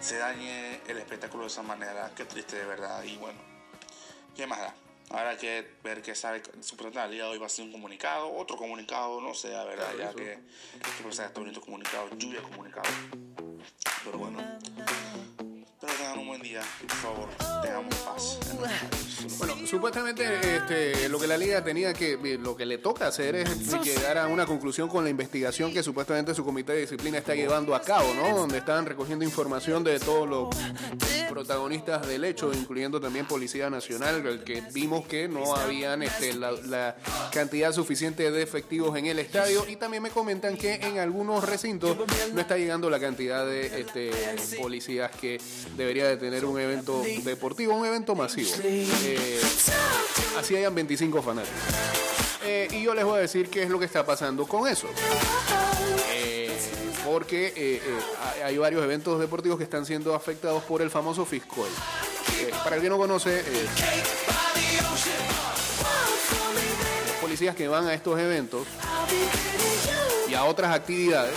se 0.00 0.18
dañe 0.18 0.80
el 0.86 0.98
espectáculo 0.98 1.44
de 1.44 1.48
esa 1.48 1.62
manera. 1.62 2.12
Qué 2.16 2.24
triste 2.24 2.56
de 2.56 2.64
verdad. 2.64 3.02
Y 3.02 3.16
bueno, 3.16 3.40
¿qué 4.36 4.46
más 4.46 4.60
da? 4.60 4.74
Habrá 5.10 5.36
que 5.36 5.66
ver 5.82 6.02
qué 6.02 6.14
sabe. 6.14 6.42
Supuestamente 6.60 6.98
la 6.98 7.06
liga 7.06 7.28
hoy 7.28 7.38
va 7.38 7.46
a 7.46 7.48
ser 7.48 7.64
un 7.64 7.72
comunicado, 7.72 8.32
otro 8.34 8.56
comunicado, 8.56 9.20
no 9.20 9.34
sé, 9.34 9.50
la 9.50 9.64
verdad, 9.64 9.92
ya 9.98 10.12
que, 10.14 10.38
que 11.02 11.08
está 11.08 11.28
bonito 11.34 11.60
comunicado, 11.60 12.08
lluvia 12.16 12.42
comunicado. 12.42 12.88
Pero 14.04 14.18
bueno. 14.18 14.38
Un 16.12 16.26
buen 16.26 16.42
día, 16.42 16.60
por 16.86 16.96
favor, 16.96 17.28
tengamos 17.62 17.94
paz. 17.96 18.38
Bueno, 19.38 19.54
supuestamente 19.66 20.56
este, 20.56 21.08
lo 21.08 21.18
que 21.18 21.26
la 21.26 21.36
liga 21.36 21.64
tenía 21.64 21.94
que, 21.94 22.12
eh, 22.12 22.38
lo 22.38 22.54
que 22.56 22.66
le 22.66 22.78
toca 22.78 23.06
hacer 23.06 23.34
es 23.36 23.82
llegar 23.82 24.18
a 24.18 24.26
una 24.26 24.44
conclusión 24.44 24.88
con 24.88 25.02
la 25.02 25.10
investigación 25.10 25.72
que 25.72 25.82
supuestamente 25.82 26.34
su 26.34 26.44
comité 26.44 26.72
de 26.72 26.80
disciplina 26.82 27.18
está 27.18 27.34
llevando 27.34 27.74
a 27.74 27.80
cabo, 27.80 28.12
¿no? 28.14 28.36
Donde 28.36 28.58
están 28.58 28.84
recogiendo 28.84 29.24
información 29.24 29.82
de 29.82 29.98
todos 29.98 30.28
los 30.28 30.48
protagonistas 31.28 32.06
del 32.06 32.24
hecho, 32.24 32.52
incluyendo 32.52 33.00
también 33.00 33.26
Policía 33.26 33.70
Nacional, 33.70 34.26
el 34.26 34.44
que 34.44 34.62
vimos 34.72 35.06
que 35.06 35.26
no 35.26 35.56
habían 35.56 36.02
este, 36.02 36.34
la, 36.34 36.96
cantidad 37.32 37.72
suficiente 37.72 38.30
de 38.30 38.42
efectivos 38.42 38.96
en 38.96 39.06
el 39.06 39.18
estadio 39.18 39.64
y 39.68 39.76
también 39.76 40.02
me 40.02 40.10
comentan 40.10 40.56
que 40.56 40.74
en 40.74 40.98
algunos 40.98 41.48
recintos 41.48 41.96
no 42.32 42.40
está 42.40 42.56
llegando 42.56 42.90
la 42.90 43.00
cantidad 43.00 43.44
de 43.44 43.80
este, 43.80 44.10
policías 44.60 45.10
que 45.10 45.40
debería 45.94 46.08
de 46.10 46.16
tener 46.16 46.44
un 46.44 46.58
evento 46.58 47.02
deportivo, 47.22 47.74
un 47.74 47.86
evento 47.86 48.14
masivo. 48.16 48.50
Eh, 48.64 49.40
así 50.36 50.56
hayan 50.56 50.74
25 50.74 51.22
fanáticos. 51.22 51.56
Eh, 52.44 52.68
y 52.72 52.82
yo 52.82 52.94
les 52.94 53.04
voy 53.04 53.18
a 53.18 53.20
decir 53.20 53.48
qué 53.48 53.62
es 53.62 53.70
lo 53.70 53.78
que 53.78 53.84
está 53.84 54.04
pasando 54.04 54.44
con 54.46 54.66
eso. 54.68 54.88
Eh, 56.10 56.50
porque 57.04 57.80
hay- 58.42 58.58
varios 58.58 58.82
eventos 58.82 59.20
deportivos 59.20 59.56
que 59.58 59.64
están 59.64 59.86
siendo 59.86 60.14
afectados 60.14 60.62
por 60.64 60.82
el 60.82 60.90
famoso 60.90 61.24
fiscal. 61.24 61.64
Para 62.64 62.76
el 62.76 62.82
que 62.82 62.88
no 62.88 62.98
conoce, 62.98 63.42
los 67.06 67.16
policías 67.20 67.54
que 67.54 67.68
van 67.68 67.86
a 67.86 67.94
estos 67.94 68.18
eventos 68.18 68.66
y 70.28 70.34
a 70.34 70.44
otras 70.44 70.74
actividades, 70.74 71.34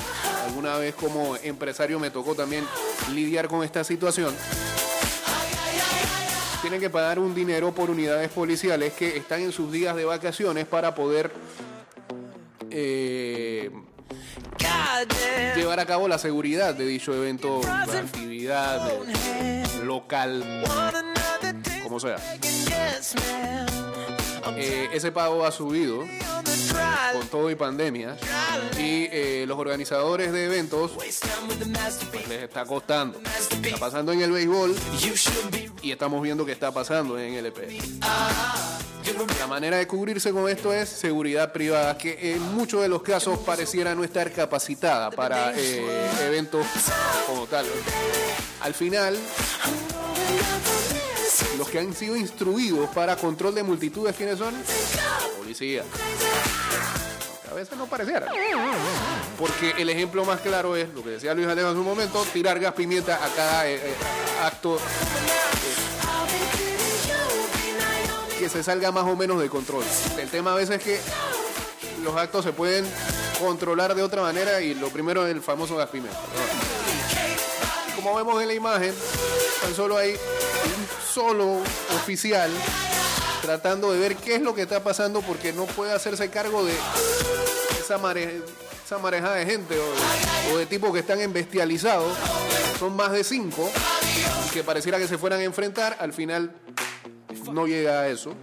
alguna 0.48 0.78
vez 0.78 0.96
como 0.96 1.36
empresario 1.38 2.00
me 2.00 2.10
tocó 2.10 2.36
también 2.36 2.66
lidiar 3.14 3.48
con 3.48 3.64
esta 3.64 3.84
situación, 3.84 4.34
tienen 6.62 6.80
que 6.80 6.90
pagar 6.90 7.20
un 7.20 7.36
dinero 7.36 7.74
por 7.74 7.90
unidades 7.90 8.30
policiales 8.30 8.94
que 8.94 9.18
están 9.18 9.42
en 9.42 9.52
sus 9.52 9.72
días 9.72 9.96
de 9.96 10.06
vacaciones 10.06 10.66
para 10.66 10.96
poder 10.96 11.32
eh, 12.70 13.72
llevar 15.56 15.80
a 15.80 15.86
cabo 15.86 16.08
la 16.08 16.18
seguridad 16.18 16.74
de 16.74 16.86
dicho 16.86 17.14
evento, 17.14 17.62
la 17.64 17.84
actividad 17.84 18.90
eh, 19.40 19.64
local, 19.84 20.64
como 21.84 22.00
sea. 22.00 22.18
Eh, 24.56 24.90
ese 24.94 25.12
pago 25.12 25.46
ha 25.46 25.52
subido 25.52 26.06
con 27.14 27.28
todo 27.28 27.50
y 27.50 27.56
pandemia 27.56 28.18
y 28.78 29.08
eh, 29.12 29.46
los 29.48 29.58
organizadores 29.58 30.32
de 30.32 30.46
eventos 30.46 30.94
masterpiece. 31.68 32.28
les 32.28 32.44
está 32.44 32.66
costando. 32.66 33.20
Está 33.62 33.78
pasando 33.78 34.12
en 34.12 34.22
el 34.22 34.32
béisbol 34.32 34.76
y 35.82 35.92
estamos 35.92 36.22
viendo 36.22 36.46
que 36.46 36.52
está 36.52 36.72
pasando 36.72 37.20
en 37.20 37.34
el 37.34 37.48
EP. 37.48 37.58
you 39.08 39.14
remember 39.14 39.38
La 39.40 39.48
manera 39.48 39.78
de 39.78 39.88
cubrirse 39.88 40.32
con 40.32 40.50
esto 40.50 40.74
es 40.74 40.90
seguridad 40.90 41.54
privada, 41.54 41.98
que 41.98 42.34
en 42.34 42.42
muchos 42.56 42.82
de 42.82 42.90
los 42.90 43.02
casos 43.02 43.40
pareciera 43.40 43.96
no 43.96 44.04
estar 44.04 44.32
capacitada 44.32 45.12
para 45.12 45.54
eh, 45.56 46.10
eventos 46.26 46.66
como 47.26 47.46
tal. 47.48 47.66
Al 48.62 48.74
final, 48.74 49.18
los 51.58 51.70
que 51.70 51.80
han 51.80 51.94
sido 51.94 52.16
instruidos 52.16 52.90
para 52.90 53.16
control 53.16 53.56
de 53.56 53.64
multitudes, 53.64 54.16
¿quiénes 54.16 54.38
son? 54.38 54.54
Policía. 55.38 55.84
A 57.50 57.54
veces 57.54 57.78
no 57.78 57.88
pareciera. 57.88 58.28
Porque 59.38 59.74
el 59.78 59.90
ejemplo 59.90 60.24
más 60.26 60.42
claro 60.42 60.76
es 60.76 60.94
lo 60.94 61.04
que 61.04 61.12
decía 61.12 61.34
Luis 61.34 61.48
Alejo 61.48 61.70
en 61.70 61.76
su 61.76 61.84
momento, 61.84 62.24
tirar 62.34 62.60
gas 62.60 62.74
pimienta 62.74 63.24
a 63.24 63.30
cada 63.30 63.68
eh, 63.68 63.76
eh, 63.76 63.96
acto 64.44 64.80
que 68.38 68.50
se 68.50 68.64
salga 68.64 68.92
más 68.92 69.06
o 69.06 69.16
menos 69.16 69.42
de 69.42 69.50
control. 69.50 69.84
El 70.20 70.30
tema 70.30 70.54
a 70.54 70.56
veces 70.56 70.78
es 70.78 70.84
que 70.84 71.00
los 72.04 72.16
actos 72.16 72.46
se 72.46 72.54
pueden 72.54 72.86
controlar 73.40 73.96
de 73.96 74.04
otra 74.04 74.22
manera 74.22 74.62
y 74.62 74.76
lo 74.76 74.90
primero 74.90 75.26
es 75.26 75.34
el 75.34 75.42
famoso 75.42 75.76
gas 75.76 75.90
pimienta. 75.90 76.20
Como 78.08 78.20
vemos 78.20 78.42
en 78.42 78.48
la 78.48 78.54
imagen, 78.54 78.96
tan 79.62 79.76
solo 79.76 79.98
hay 79.98 80.12
un 80.12 80.88
solo 81.14 81.58
oficial 81.94 82.50
tratando 83.42 83.92
de 83.92 84.00
ver 84.00 84.16
qué 84.16 84.36
es 84.36 84.42
lo 84.42 84.56
que 84.56 84.62
está 84.62 84.82
pasando 84.82 85.20
porque 85.22 85.52
no 85.52 85.66
puede 85.66 85.92
hacerse 85.92 86.30
cargo 86.30 86.64
de 86.64 86.74
esa, 87.78 87.98
mare- 87.98 88.42
esa 88.86 88.98
marejada 89.00 89.36
de 89.36 89.46
gente 89.46 89.78
o, 89.78 90.54
o 90.54 90.58
de 90.58 90.66
tipos 90.66 90.94
que 90.94 91.00
están 91.00 91.20
embestializados. 91.20 92.16
Son 92.80 92.96
más 92.96 93.12
de 93.12 93.26
cinco 93.26 93.70
que 94.54 94.64
pareciera 94.64 94.98
que 95.00 95.08
se 95.10 95.18
fueran 95.18 95.42
a 95.42 95.44
enfrentar. 95.44 95.98
Al 96.00 96.14
final 96.14 96.56
no 97.52 97.68
llega 97.68 98.00
a 98.04 98.08
eso 98.08 98.34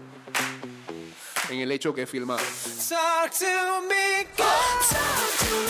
en 1.48 1.60
el 1.60 1.72
hecho 1.72 1.94
que 1.94 2.02
es 2.02 2.10
filmado. 2.10 2.40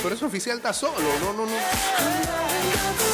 Pero 0.03 0.15
ese 0.17 0.25
oficial 0.25 0.57
está 0.57 0.73
solo, 0.73 0.99
no, 1.21 1.33
no, 1.33 1.47
no. 1.47 3.14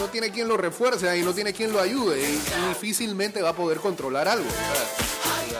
No 0.00 0.06
tiene 0.08 0.30
quien 0.30 0.48
lo 0.48 0.56
refuerce 0.56 1.08
ahí, 1.08 1.22
no 1.22 1.32
tiene 1.32 1.52
quien 1.52 1.72
lo 1.72 1.80
ayude 1.80 2.20
y 2.20 2.42
difícilmente 2.68 3.40
va 3.42 3.50
a 3.50 3.56
poder 3.56 3.78
controlar 3.78 4.28
algo. 4.28 4.48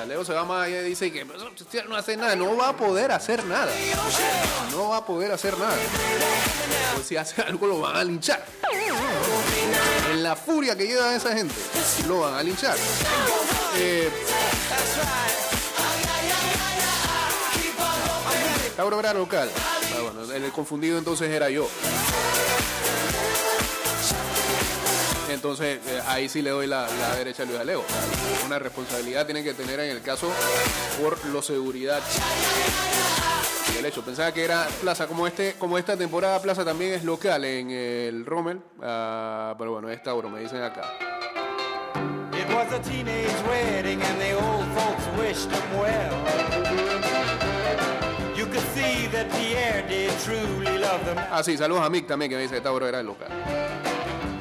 Leo 0.08 0.24
se 0.24 0.34
va 0.34 0.44
más 0.44 0.66
allá 0.66 0.82
y 0.82 0.84
dice 0.90 1.10
que 1.10 1.24
"Pero 1.24 1.50
usted 1.58 1.84
no 1.86 1.96
hace 1.96 2.16
nada, 2.16 2.36
no 2.36 2.56
va 2.56 2.70
a 2.70 2.76
poder 2.76 3.10
hacer 3.12 3.42
nada. 3.46 3.72
No 4.72 4.88
va 4.90 4.98
a 4.98 5.06
poder 5.06 5.32
hacer 5.32 5.56
nada. 5.56 5.74
Pues 6.94 7.06
si 7.06 7.16
hace 7.16 7.40
algo 7.42 7.66
lo 7.66 7.80
van 7.80 7.96
a 7.96 8.04
linchar. 8.04 8.44
En 10.12 10.22
la 10.22 10.36
furia 10.36 10.76
que 10.76 10.86
lleva 10.86 11.14
esa 11.14 11.34
gente, 11.34 11.54
lo 12.06 12.20
van 12.20 12.34
a 12.34 12.42
linchar. 12.42 12.76
Eh, 13.76 14.10
era 18.98 19.14
local. 19.14 19.50
Ah, 19.56 20.00
bueno, 20.02 20.32
el 20.32 20.52
confundido 20.52 20.98
entonces 20.98 21.30
era 21.30 21.48
yo. 21.48 21.68
Entonces, 25.34 25.80
eh, 25.86 26.00
ahí 26.06 26.28
sí 26.28 26.40
le 26.42 26.50
doy 26.50 26.66
la, 26.66 26.88
la 26.88 27.16
derecha 27.16 27.42
a 27.42 27.46
Luis 27.46 27.58
Alejo. 27.58 27.84
Una 28.46 28.58
responsabilidad 28.58 29.26
tiene 29.26 29.42
que 29.42 29.52
tener 29.52 29.80
en 29.80 29.90
el 29.90 30.00
caso 30.00 30.32
por 31.00 31.22
lo 31.26 31.42
seguridad. 31.42 32.00
Y 33.74 33.78
el 33.78 33.84
hecho, 33.84 34.02
pensaba 34.02 34.32
que 34.32 34.44
era 34.44 34.66
plaza, 34.80 35.06
como 35.08 35.26
este, 35.26 35.54
como 35.58 35.76
esta 35.76 35.96
temporada 35.96 36.40
plaza 36.40 36.64
también 36.64 36.94
es 36.94 37.04
local 37.04 37.44
en 37.44 37.70
el 37.70 38.24
Rommel. 38.24 38.60
Ah, 38.80 39.54
pero 39.58 39.72
bueno, 39.72 39.90
es 39.90 40.02
Tauro, 40.02 40.30
me 40.30 40.40
dicen 40.40 40.62
acá. 40.62 40.82
It 42.32 42.48
was 42.54 42.72
a 42.72 42.80
teenage 42.80 43.34
wedding 43.48 44.00
and 44.02 44.20
the 44.20 44.34
old 44.34 44.66
folks 44.76 45.04
wished 45.18 45.50
him 45.50 45.80
well. 45.80 46.14
You 48.36 48.46
could 48.46 48.64
see 48.74 49.08
that 49.08 49.30
Pierre 49.32 49.84
did 49.88 50.10
truly 50.24 50.78
love 50.78 51.04
them. 51.04 51.18
Ah, 51.30 51.42
sí, 51.42 51.56
saludos 51.56 51.84
a 51.84 51.90
Mick 51.90 52.06
también 52.06 52.30
que 52.30 52.36
me 52.36 52.42
dice 52.42 52.54
que 52.56 52.60
Tauro 52.60 52.86
era 52.86 53.00
el 53.00 53.06
local. 53.06 53.28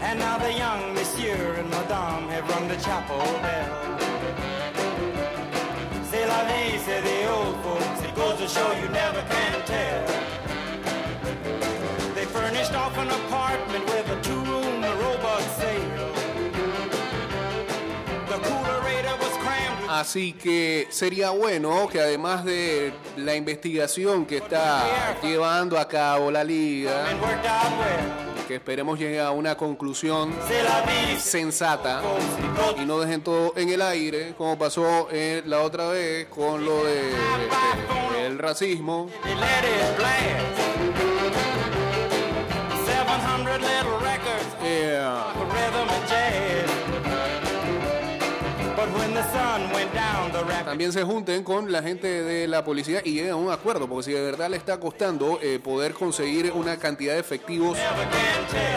And 0.03 0.19
now 0.19 0.37
the 0.37 0.53
young 0.53 0.93
monsieur 0.93 1.55
and 1.59 1.69
madame 1.69 2.27
have 2.27 2.47
rung 2.49 2.67
the 2.67 2.75
chapel 2.75 3.17
bell. 3.41 3.71
C'est 6.09 6.25
la 6.27 6.43
vie, 6.47 6.77
say 6.85 7.01
the 7.01 7.31
old 7.31 7.55
folks. 7.63 7.99
It 8.03 8.13
goes 8.15 8.37
to 8.37 8.47
show 8.47 8.69
you 8.81 8.89
never 8.89 9.21
can 9.33 9.55
tell. 9.65 10.05
They 12.15 12.25
furnished 12.25 12.75
off 12.75 12.97
an 12.97 13.09
apartment 13.09 13.85
with 13.85 14.09
a 14.15 14.21
two-room 14.21 14.83
robot 15.03 15.41
sale. 15.59 16.11
The 18.29 18.37
coolerator 18.47 19.15
was 19.19 19.33
crammed 19.43 19.89
Así 19.89 20.33
que 20.33 20.87
sería 20.89 21.29
bueno 21.31 21.87
que 21.87 22.01
además 22.01 22.43
de 22.45 22.93
la 23.17 23.35
investigación 23.35 24.25
que 24.25 24.37
está 24.37 24.83
llevando 25.21 25.79
a 25.79 25.87
cabo 25.87 26.29
la 26.29 26.43
liga, 26.43 27.05
que 28.53 28.57
esperemos 28.57 28.99
llegue 28.99 29.19
a 29.19 29.31
una 29.31 29.55
conclusión 29.55 30.31
sensata 31.17 32.03
y 32.79 32.85
no 32.85 32.99
dejen 32.99 33.23
todo 33.23 33.53
en 33.57 33.69
el 33.69 33.81
aire, 33.81 34.35
como 34.37 34.59
pasó 34.59 35.07
la 35.45 35.61
otra 35.61 35.87
vez 35.87 36.27
con 36.27 36.63
lo 36.63 36.83
de 36.83 37.09
este, 37.09 38.27
el 38.27 38.37
racismo. 38.37 39.09
También 50.65 50.91
se 50.91 51.03
junten 51.03 51.43
con 51.43 51.71
la 51.71 51.83
gente 51.83 52.07
de 52.07 52.47
la 52.47 52.63
policía 52.63 53.01
y 53.03 53.13
lleguen 53.13 53.31
a 53.31 53.35
un 53.35 53.51
acuerdo, 53.51 53.87
porque 53.87 54.03
si 54.03 54.11
de 54.11 54.21
verdad 54.21 54.49
le 54.49 54.57
está 54.57 54.79
costando 54.79 55.39
eh, 55.41 55.59
poder 55.63 55.93
conseguir 55.93 56.51
una 56.53 56.77
cantidad 56.77 57.13
de 57.13 57.19
efectivos 57.19 57.77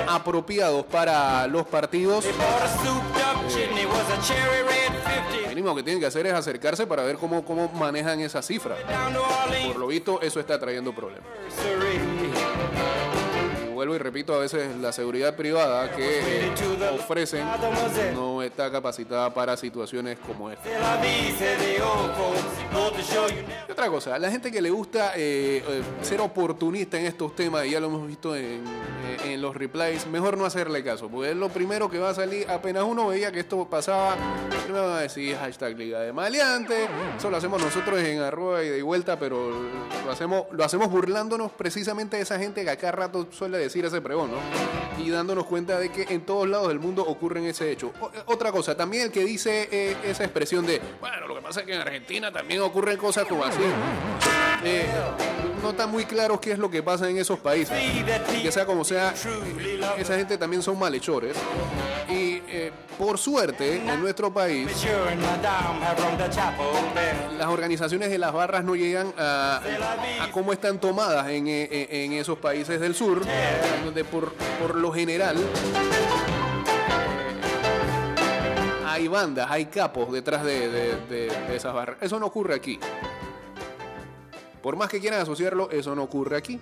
apropiados 0.09 0.85
para 0.87 1.47
los 1.47 1.67
partidos, 1.67 2.25
50. 2.25 2.47
lo 5.43 5.49
mínimo 5.49 5.75
que 5.75 5.83
tienen 5.83 6.01
que 6.01 6.07
hacer 6.07 6.27
es 6.27 6.35
acercarse 6.35 6.87
para 6.87 7.03
ver 7.03 7.17
cómo, 7.17 7.45
cómo 7.45 7.69
manejan 7.69 8.21
esa 8.21 8.43
cifra. 8.43 8.77
Por 9.67 9.77
lo 9.77 9.87
visto, 9.87 10.21
eso 10.21 10.41
está 10.41 10.59
trayendo 10.59 10.95
problemas. 10.95 11.29
Y 13.95 13.99
repito, 13.99 14.35
a 14.35 14.39
veces 14.39 14.77
la 14.77 14.93
seguridad 14.93 15.37
privada 15.37 15.95
que 15.95 16.21
eh, 16.21 16.53
ofrecen 16.95 17.47
no 18.15 18.43
está 18.43 18.71
capacitada 18.71 19.33
para 19.33 19.57
situaciones 19.57 20.19
como 20.27 20.51
esta. 20.51 20.69
Otra 23.71 23.89
cosa, 23.89 24.19
la 24.19 24.31
gente 24.31 24.51
que 24.51 24.63
le 24.63 24.71
gusta 24.71 25.13
eh, 25.17 25.63
eh, 25.67 25.83
ser 26.03 26.21
oportunista 26.21 26.99
en 26.99 27.07
estos 27.07 27.35
temas, 27.37 27.67
y 27.67 27.71
ya 27.71 27.81
lo 27.81 27.89
hemos 27.89 28.07
visto 28.07 28.35
en, 28.35 28.63
en 29.25 29.43
los 29.43 29.55
replies, 29.55 30.07
mejor 30.07 30.37
no 30.39 30.45
hacerle 30.47 30.83
caso, 30.83 31.09
porque 31.09 31.31
es 31.31 31.37
lo 31.37 31.49
primero 31.49 31.91
que 31.91 31.99
va 31.99 32.11
a 32.11 32.15
salir. 32.15 32.49
Apenas 32.51 32.85
uno 32.85 33.09
veía 33.09 33.31
que 33.31 33.41
esto 33.41 33.69
pasaba, 33.69 34.17
primero 34.65 34.89
van 34.89 34.99
a 34.99 35.01
decir 35.01 35.37
hashtag 35.37 35.77
Liga 35.77 36.01
de 36.01 36.13
Maleante. 36.13 36.89
Eso 37.17 37.31
lo 37.31 37.37
hacemos 37.37 37.63
nosotros 37.63 38.01
en 38.01 38.21
arroba 38.21 38.63
y 38.63 38.69
de 38.69 38.83
vuelta, 38.83 39.19
pero 39.19 39.51
lo 40.05 40.11
hacemos, 40.11 40.45
lo 40.51 40.65
hacemos 40.65 40.91
burlándonos 40.91 41.53
precisamente 41.53 42.17
de 42.17 42.23
esa 42.23 42.39
gente 42.39 42.65
que 42.65 42.71
acá 42.71 42.93
rato 42.93 43.27
suele 43.31 43.59
decir 43.59 43.76
ese 43.85 44.01
pregón, 44.01 44.31
¿no? 44.31 44.39
Y 45.05 45.11
dándonos 45.11 45.45
cuenta 45.45 45.79
de 45.79 45.91
que 45.91 46.07
en 46.15 46.23
todos 46.23 46.49
lados 46.49 46.69
del 46.69 46.79
mundo 46.81 47.03
ocurren 47.07 47.45
ese 47.45 47.71
hecho. 47.71 47.93
O- 48.01 48.11
otra 48.27 48.51
cosa, 48.51 48.77
también 48.77 49.05
el 49.05 49.13
que 49.13 49.25
dice 49.25 49.69
eh, 49.71 49.97
esa 50.05 50.25
expresión 50.25 50.65
de, 50.67 50.81
bueno, 51.01 51.27
lo 51.29 51.35
que 51.37 51.43
pasa 51.43 51.61
es 51.61 51.67
que 51.67 51.75
en 51.75 51.81
Argentina 51.81 52.33
también 52.33 52.61
ocurren 52.63 52.97
cosas 52.97 53.27
como 53.27 53.45
así. 53.45 53.59
Eh, 54.65 54.87
no 55.63 55.71
está 55.71 55.87
muy 55.87 56.05
claro 56.07 56.41
qué 56.41 56.53
es 56.53 56.59
lo 56.59 56.71
que 56.71 56.83
pasa 56.83 57.09
en 57.11 57.19
esos 57.19 57.39
países. 57.39 57.77
que 58.43 58.51
sea 58.51 58.65
como 58.65 58.85
sea, 58.85 59.13
esa 59.99 60.17
gente 60.17 60.39
también 60.39 60.63
son 60.63 60.79
malhechores. 60.79 61.37
Y 62.09 62.41
eh, 62.49 62.73
por 62.99 63.19
suerte, 63.19 63.77
en 63.77 64.01
nuestro 64.01 64.33
país, 64.33 64.69
las 67.39 67.49
organizaciones 67.49 68.11
de 68.11 68.19
las 68.19 68.33
barras 68.33 68.65
no 68.65 68.75
llegan 68.77 69.13
a, 69.19 69.61
cómo 70.33 70.53
están 70.53 70.79
tomadas 70.81 71.27
eh, 71.29 71.37
en- 71.37 72.13
en 72.13 72.13
esos 72.19 72.39
países 72.39 72.81
del 72.81 72.95
sur, 72.95 73.23
donde 73.85 74.05
por, 74.05 74.33
por 74.61 74.75
lo 74.77 74.93
general 74.93 75.37
eh, 75.37 75.43
hay 78.87 79.09
bandas, 79.09 79.51
hay 79.51 79.67
capos 79.67 80.13
detrás 80.13 80.45
de, 80.45 80.69
de, 80.69 80.97
de, 81.09 81.57
esas 81.57 81.75
barras. 81.75 81.99
Eso 82.01 82.19
no 82.19 82.27
ocurre 82.27 82.55
aquí. 82.55 82.79
Por 84.63 84.77
más 84.77 84.89
que 84.89 85.01
quieran 85.01 85.21
asociarlo, 85.21 85.71
eso 85.71 85.95
no 85.95 86.03
ocurre 86.03 86.37
aquí. 86.37 86.59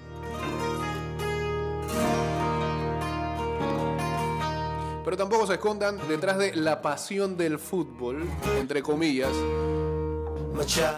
Pero 5.04 5.16
tampoco 5.16 5.46
se 5.46 5.54
escondan 5.54 5.98
detrás 6.08 6.38
de 6.38 6.56
la 6.56 6.82
pasión 6.82 7.36
del 7.36 7.58
fútbol, 7.58 8.26
entre 8.58 8.82
comillas, 8.82 9.32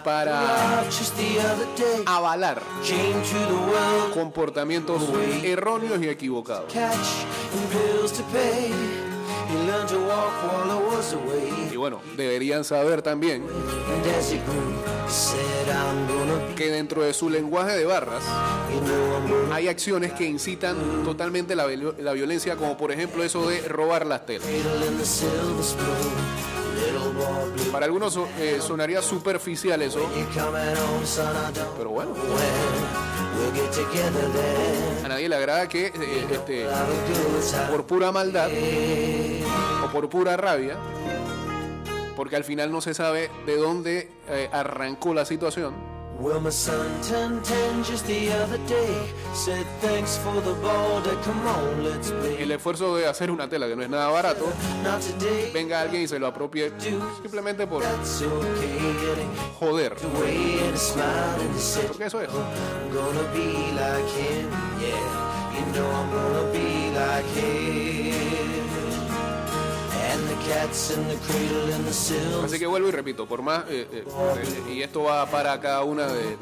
para 0.03 0.83
avalar 2.05 2.61
comportamientos 4.13 5.01
erróneos 5.43 6.01
y 6.01 6.09
equivocados. 6.09 6.71
Y 11.71 11.75
bueno, 11.77 12.01
deberían 12.15 12.63
saber 12.63 13.01
también 13.01 13.45
que 16.55 16.69
dentro 16.69 17.01
de 17.03 17.13
su 17.13 17.29
lenguaje 17.29 17.77
de 17.77 17.85
barras 17.85 18.23
hay 19.51 19.67
acciones 19.69 20.13
que 20.13 20.25
incitan 20.25 20.75
totalmente 21.03 21.55
la, 21.55 21.65
la 21.67 22.13
violencia, 22.13 22.55
como 22.57 22.77
por 22.77 22.91
ejemplo 22.91 23.23
eso 23.23 23.47
de 23.47 23.61
robar 23.67 24.05
las 24.05 24.25
telas. 24.25 24.47
Para 27.71 27.85
algunos 27.85 28.17
eh, 28.39 28.59
sonaría 28.61 29.01
superficial 29.01 29.81
eso, 29.81 29.99
pero 31.77 31.89
bueno, 31.89 32.13
a 35.03 35.07
nadie 35.07 35.29
le 35.29 35.35
agrada 35.35 35.67
que 35.67 35.87
eh, 35.87 36.27
este, 36.31 36.65
por 37.69 37.85
pura 37.85 38.11
maldad 38.11 38.49
o 39.83 39.91
por 39.91 40.09
pura 40.09 40.37
rabia, 40.37 40.77
porque 42.15 42.35
al 42.35 42.43
final 42.43 42.71
no 42.71 42.81
se 42.81 42.93
sabe 42.93 43.29
de 43.45 43.57
dónde 43.57 44.09
eh, 44.29 44.49
arrancó 44.51 45.13
la 45.13 45.25
situación, 45.25 45.75
Well, 46.19 46.39
my 46.41 46.49
son 46.49 46.89
turned 47.03 47.43
ten 47.45 47.83
just 47.83 48.07
the 48.07 48.31
other 48.31 48.57
day. 48.67 49.07
Said 49.33 49.65
thanks 49.81 50.17
for 50.17 50.33
the 50.41 50.53
ball. 50.61 50.99
Dad, 51.01 51.21
come 51.23 51.45
on, 51.47 51.83
let's 51.83 52.09
play. 52.11 52.41
el 52.41 52.49
esfuerzo 52.51 52.95
de 52.95 53.05
hacer 53.07 53.29
una 53.29 53.47
tela 53.47 53.67
que 53.67 53.75
no 53.75 53.83
es 53.83 53.89
nada 53.89 54.09
barato, 54.09 54.47
Not 54.83 55.01
today. 55.01 55.51
venga 55.53 55.79
alguien 55.79 56.01
y 56.03 56.07
se 56.07 56.17
lo 56.17 56.25
apropie 56.27 56.71
simplemente 57.21 57.67
por 57.67 57.83
joder. 59.59 59.93
Porque 59.95 60.71
eso 62.05 62.21
es. 62.21 62.29
I'm 62.29 62.91
gonna 62.93 63.21
be 63.33 63.71
like 63.73 64.07
him. 64.17 64.49
Yeah, 64.81 65.53
you 65.53 65.65
know 65.73 65.87
I'm 65.87 66.09
gonna 66.11 66.51
be 66.51 66.91
like 66.95 67.25
him. 67.39 67.86
Así 72.43 72.59
que 72.59 72.65
vuelvo 72.65 72.87
y 72.87 72.91
repito, 72.91 73.27
por 73.27 73.41
más 73.41 73.63
eh, 73.69 73.87
eh, 73.91 74.03
eh, 74.05 74.73
y 74.73 74.81
esto 74.81 75.03
va 75.03 75.25
para 75.25 75.59
cada 75.59 75.83
una 75.83 76.07
de, 76.07 76.37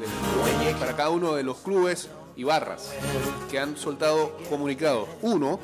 para 0.78 0.94
cada 0.94 1.10
uno 1.10 1.34
de 1.34 1.42
los 1.42 1.58
clubes 1.58 2.08
y 2.36 2.44
barras 2.44 2.92
que 3.50 3.58
han 3.58 3.76
soltado 3.76 4.36
comunicados. 4.48 5.08
Uno, 5.22 5.58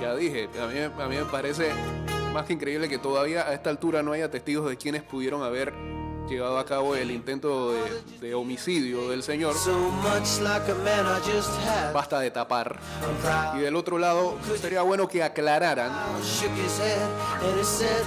ya 0.00 0.14
dije, 0.16 0.48
a 0.60 0.66
mí, 0.66 0.80
a 0.80 1.08
mí 1.08 1.16
me 1.16 1.24
parece 1.24 1.70
más 2.32 2.46
que 2.46 2.52
increíble 2.52 2.88
que 2.88 2.98
todavía 2.98 3.48
a 3.48 3.54
esta 3.54 3.70
altura 3.70 4.02
no 4.02 4.12
haya 4.12 4.30
testigos 4.30 4.68
de 4.68 4.76
quienes 4.76 5.02
pudieron 5.02 5.42
haber 5.42 5.72
llevado 6.30 6.58
a 6.58 6.64
cabo 6.64 6.94
el 6.94 7.10
intento 7.10 7.72
de, 7.72 7.80
de 8.20 8.34
homicidio 8.34 9.10
del 9.10 9.22
señor. 9.22 9.54
Basta 11.92 12.20
de 12.20 12.30
tapar. 12.30 12.78
Y 13.56 13.60
del 13.60 13.76
otro 13.76 13.98
lado, 13.98 14.36
sería 14.60 14.82
bueno 14.82 15.08
que 15.08 15.22
aclararan 15.22 15.90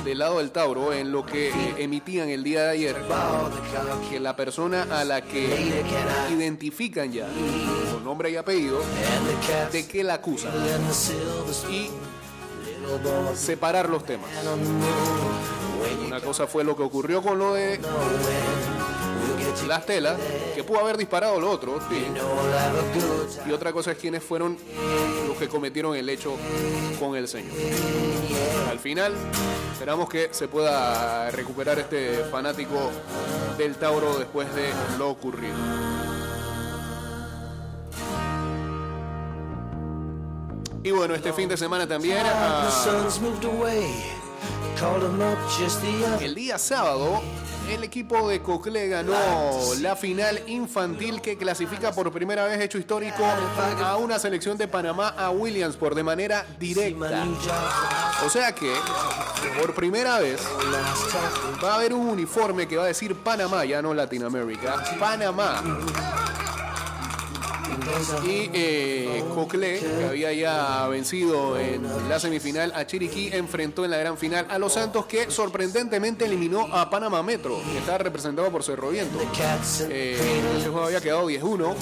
del 0.03 0.19
lado 0.19 0.37
del 0.37 0.51
Tauro 0.51 0.93
en 0.93 1.11
lo 1.11 1.25
que 1.25 1.49
eh, 1.49 1.75
emitían 1.79 2.29
el 2.29 2.43
día 2.43 2.63
de 2.63 2.69
ayer 2.71 2.95
que 4.09 4.19
la 4.19 4.35
persona 4.35 4.87
a 4.89 5.03
la 5.03 5.21
que 5.21 5.83
identifican 6.31 7.11
ya 7.11 7.27
con 7.91 8.03
nombre 8.03 8.31
y 8.31 8.37
apellido 8.37 8.79
de 9.71 9.87
que 9.87 10.03
la 10.03 10.15
acusan 10.15 10.51
y 11.69 11.89
separar 13.35 13.89
los 13.89 14.05
temas. 14.05 14.29
Una 16.05 16.21
cosa 16.21 16.47
fue 16.47 16.63
lo 16.63 16.75
que 16.75 16.83
ocurrió 16.83 17.21
con 17.21 17.39
lo 17.39 17.53
de 17.53 17.79
las 19.67 19.85
telas, 19.85 20.17
que 20.55 20.63
pudo 20.63 20.79
haber 20.79 20.97
disparado 20.97 21.39
lo 21.39 21.49
otro, 21.49 21.79
sí. 21.89 22.05
Y 23.47 23.51
otra 23.51 23.71
cosa 23.71 23.91
es 23.91 23.97
quiénes 23.97 24.23
fueron 24.23 24.57
los 25.27 25.37
que 25.37 25.47
cometieron 25.47 25.95
el 25.95 26.09
hecho 26.09 26.35
con 26.99 27.15
el 27.15 27.27
señor. 27.27 27.53
Al 28.69 28.79
final, 28.79 29.13
esperamos 29.71 30.09
que 30.09 30.29
se 30.31 30.47
pueda 30.47 31.29
recuperar 31.31 31.79
este 31.79 32.23
fanático 32.31 32.91
del 33.57 33.75
Tauro 33.75 34.17
después 34.17 34.53
de 34.55 34.69
lo 34.97 35.09
ocurrido. 35.09 35.55
Y 40.83 40.91
bueno, 40.91 41.15
este 41.15 41.31
fin 41.31 41.47
de 41.47 41.55
semana 41.55 41.87
también, 41.87 42.17
The 43.41 44.22
el 46.21 46.35
día 46.35 46.57
sábado, 46.57 47.21
el 47.69 47.83
equipo 47.83 48.27
de 48.27 48.41
Cocle 48.41 48.87
ganó 48.87 49.13
la 49.81 49.95
final 49.95 50.41
infantil 50.47 51.21
que 51.21 51.37
clasifica 51.37 51.91
por 51.91 52.11
primera 52.11 52.45
vez 52.45 52.59
hecho 52.59 52.77
histórico 52.77 53.23
a 53.83 53.97
una 53.97 54.19
selección 54.19 54.57
de 54.57 54.67
Panamá 54.67 55.09
a 55.17 55.29
Williamsport 55.29 55.95
de 55.95 56.03
manera 56.03 56.45
directa. 56.59 57.25
O 58.25 58.29
sea 58.29 58.53
que, 58.53 58.73
por 59.61 59.73
primera 59.75 60.19
vez, 60.19 60.41
va 61.63 61.73
a 61.73 61.75
haber 61.75 61.93
un 61.93 62.07
uniforme 62.07 62.67
que 62.67 62.77
va 62.77 62.83
a 62.83 62.87
decir 62.87 63.15
Panamá, 63.15 63.65
ya 63.65 63.81
no 63.81 63.93
Latinoamérica, 63.93 64.83
Panamá. 64.99 65.61
Y 68.25 68.49
eh, 68.53 69.23
Cocle, 69.33 69.79
que 69.79 70.05
había 70.05 70.33
ya 70.33 70.87
vencido 70.87 71.57
en 71.57 71.83
la 72.09 72.19
semifinal 72.19 72.71
a 72.75 72.85
Chiriquí, 72.85 73.29
enfrentó 73.31 73.85
en 73.85 73.91
la 73.91 73.97
gran 73.97 74.17
final 74.17 74.45
a 74.49 74.57
Los 74.57 74.73
Santos, 74.73 75.05
que 75.05 75.29
sorprendentemente 75.29 76.25
eliminó 76.25 76.67
a 76.73 76.89
Panamá 76.89 77.23
Metro, 77.23 77.61
que 77.71 77.77
está 77.77 77.97
representado 77.97 78.49
por 78.51 78.63
Cerro 78.63 78.89
Viento. 78.89 79.19
Eh, 79.89 80.17
ese 80.57 80.69
había 80.69 81.01
quedado 81.01 81.29
10-1 81.29 81.73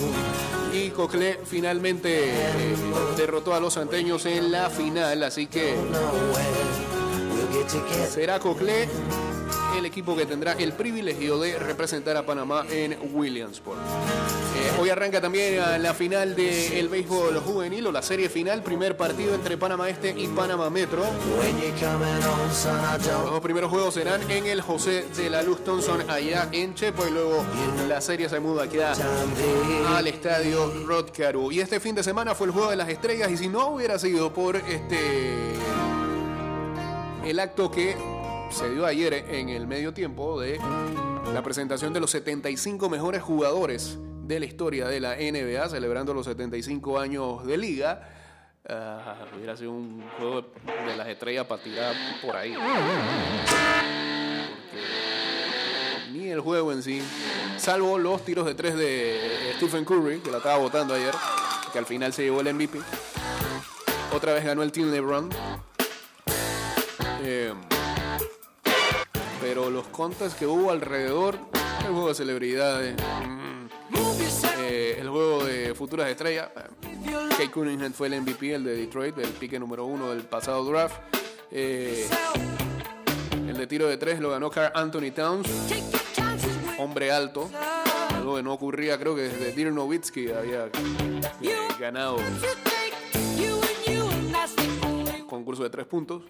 y 0.73 0.89
Cocle 0.89 1.39
finalmente 1.45 2.29
eh, 2.29 2.75
derrotó 3.17 3.53
a 3.53 3.59
los 3.59 3.73
santeños 3.73 4.25
en 4.25 4.51
la 4.51 4.69
final, 4.69 5.23
así 5.23 5.47
que 5.47 5.75
será 8.09 8.39
Cocle 8.39 8.87
el 9.77 9.85
equipo 9.85 10.15
que 10.15 10.25
tendrá 10.25 10.53
el 10.53 10.73
privilegio 10.73 11.39
de 11.39 11.57
representar 11.57 12.17
a 12.17 12.25
Panamá 12.25 12.65
en 12.69 12.97
Williamsport. 13.13 13.79
Eh, 13.79 14.79
hoy 14.79 14.89
arranca 14.89 15.21
también 15.21 15.61
la 15.81 15.93
final 15.93 16.35
del 16.35 16.89
béisbol 16.89 17.39
juvenil 17.39 17.87
o 17.87 17.91
la 17.91 18.01
serie 18.01 18.29
final, 18.29 18.61
primer 18.63 18.97
partido 18.97 19.33
entre 19.33 19.57
Panamá 19.57 19.89
Este 19.89 20.13
y 20.15 20.27
Panamá 20.27 20.69
Metro. 20.69 21.03
Los 23.31 23.41
primeros 23.41 23.69
juegos 23.69 23.93
serán 23.93 24.29
en 24.29 24.45
el 24.45 24.61
José 24.61 25.05
de 25.15 25.29
la 25.29 25.41
Luz 25.41 25.63
Thompson 25.63 26.09
allá 26.09 26.49
en 26.51 26.75
Chepo 26.75 27.07
y 27.07 27.11
luego 27.11 27.43
la 27.87 28.01
serie 28.01 28.29
se 28.29 28.39
muda 28.39 28.63
aquí 28.63 28.77
al 28.79 30.07
estadio 30.07 30.71
Rod 30.85 31.09
Caru. 31.15 31.51
Y 31.51 31.59
este 31.59 31.79
fin 31.79 31.95
de 31.95 32.03
semana 32.03 32.35
fue 32.35 32.47
el 32.47 32.53
juego 32.53 32.69
de 32.69 32.75
las 32.75 32.89
estrellas 32.89 33.31
y 33.31 33.37
si 33.37 33.47
no 33.47 33.69
hubiera 33.69 33.97
sido 33.97 34.33
por 34.33 34.55
este 34.55 35.51
el 37.25 37.39
acto 37.39 37.69
que 37.69 37.95
se 38.51 38.69
dio 38.69 38.85
ayer 38.85 39.13
en 39.13 39.49
el 39.49 39.65
medio 39.65 39.93
tiempo 39.93 40.39
de 40.39 40.59
la 41.33 41.41
presentación 41.41 41.93
de 41.93 41.99
los 41.99 42.11
75 42.11 42.89
mejores 42.89 43.21
jugadores 43.21 43.97
de 44.23 44.39
la 44.39 44.45
historia 44.45 44.87
de 44.87 44.99
la 44.99 45.15
NBA, 45.15 45.69
celebrando 45.69 46.13
los 46.13 46.25
75 46.25 46.99
años 46.99 47.45
de 47.45 47.57
liga. 47.57 48.09
ah, 48.67 49.25
hubiera 49.35 49.55
sido 49.55 49.71
un 49.71 50.03
juego 50.17 50.41
de 50.41 50.97
las 50.97 51.07
estrellas 51.07 51.45
para 51.47 51.63
tirar 51.63 51.95
por 52.21 52.35
ahí. 52.35 52.53
Porque 52.53 52.71
ni 56.11 56.29
el 56.29 56.41
juego 56.41 56.73
en 56.73 56.83
sí, 56.83 57.01
salvo 57.57 57.97
los 57.97 58.23
tiros 58.25 58.45
de 58.45 58.53
tres 58.53 58.75
de 58.75 59.53
Stephen 59.55 59.85
Curry, 59.85 60.19
que 60.19 60.29
la 60.29 60.37
estaba 60.37 60.57
votando 60.57 60.93
ayer, 60.93 61.13
que 61.71 61.79
al 61.79 61.85
final 61.85 62.11
se 62.11 62.23
llevó 62.23 62.41
el 62.41 62.53
MVP. 62.53 62.79
Otra 64.13 64.33
vez 64.33 64.43
ganó 64.43 64.61
el 64.61 64.73
Team 64.73 64.91
LeBron. 64.91 65.29
Eh, 67.23 67.53
pero 69.53 69.69
los 69.69 69.85
contests 69.87 70.39
que 70.39 70.47
hubo 70.47 70.71
alrededor, 70.71 71.37
el 71.81 71.87
juego 71.87 72.07
de 72.07 72.15
celebridades, 72.15 72.95
mm, 72.95 73.65
eh, 74.61 74.95
el 74.97 75.09
juego 75.09 75.43
de 75.43 75.75
futuras 75.75 76.07
estrellas, 76.07 76.47
eh, 76.55 77.09
Kate 77.31 77.51
Cunningham 77.51 77.91
fue 77.91 78.07
el 78.07 78.21
MVP, 78.21 78.53
el 78.53 78.63
de 78.63 78.77
Detroit, 78.77 79.17
el 79.17 79.27
pique 79.31 79.59
número 79.59 79.85
uno 79.85 80.11
del 80.11 80.21
pasado 80.23 80.63
draft. 80.63 80.95
Eh, 81.51 82.07
el 83.45 83.57
de 83.57 83.67
tiro 83.67 83.89
de 83.89 83.97
tres 83.97 84.21
lo 84.21 84.29
ganó 84.29 84.49
Carl 84.49 84.71
Anthony 84.73 85.11
Towns, 85.13 85.49
hombre 86.77 87.11
alto, 87.11 87.49
algo 88.15 88.37
que 88.37 88.43
no 88.43 88.53
ocurría, 88.53 88.97
creo 88.97 89.17
que 89.17 89.23
desde 89.23 89.51
Dirk 89.51 89.73
Nowitzki 89.73 90.31
había 90.31 90.69
ganado 91.77 92.15
concurso 95.27 95.63
de 95.63 95.69
tres 95.69 95.87
puntos. 95.87 96.23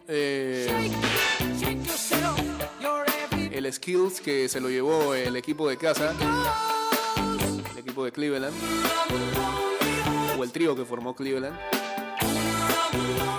El 3.65 3.71
Skills 3.71 4.21
que 4.21 4.49
se 4.49 4.59
lo 4.59 4.69
llevó 4.69 5.13
el 5.13 5.35
equipo 5.35 5.69
de 5.69 5.77
casa, 5.77 6.15
el 7.71 7.77
equipo 7.77 8.03
de 8.03 8.11
Cleveland. 8.11 8.55
o 10.37 10.43
el 10.43 10.51
trío 10.51 10.75
que 10.75 10.83
formó 10.83 11.15
Cleveland. 11.15 11.55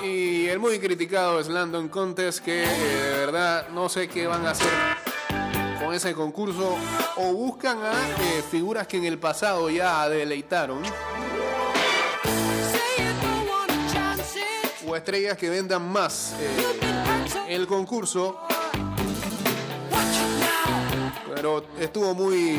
Y 0.05 0.47
el 0.47 0.61
muy 0.61 0.79
criticado 0.79 1.41
es 1.41 1.49
Landon 1.49 1.89
Contest, 1.89 2.39
que 2.45 2.63
eh, 2.63 2.67
de 2.67 3.19
verdad 3.19 3.69
no 3.71 3.89
sé 3.89 4.07
qué 4.09 4.29
van 4.29 4.47
a 4.47 4.53
hacer 4.53 4.71
con 5.83 5.93
ese 5.93 6.15
concurso. 6.15 6.77
O 7.17 7.33
buscan 7.33 7.79
a 7.83 7.93
eh, 7.93 8.45
figuras 8.49 8.87
que 8.87 8.99
en 8.99 9.05
el 9.07 9.19
pasado 9.19 9.71
ya 9.71 10.09
deleitaron. 10.09 10.83
O 14.87 14.95
estrellas 14.95 15.37
que 15.37 15.51
vendan 15.51 15.91
más 15.91 16.35
eh, 16.39 16.79
el 17.49 17.67
concurso. 17.67 18.47
Pero 21.35 21.65
estuvo 21.79 22.15
muy 22.15 22.53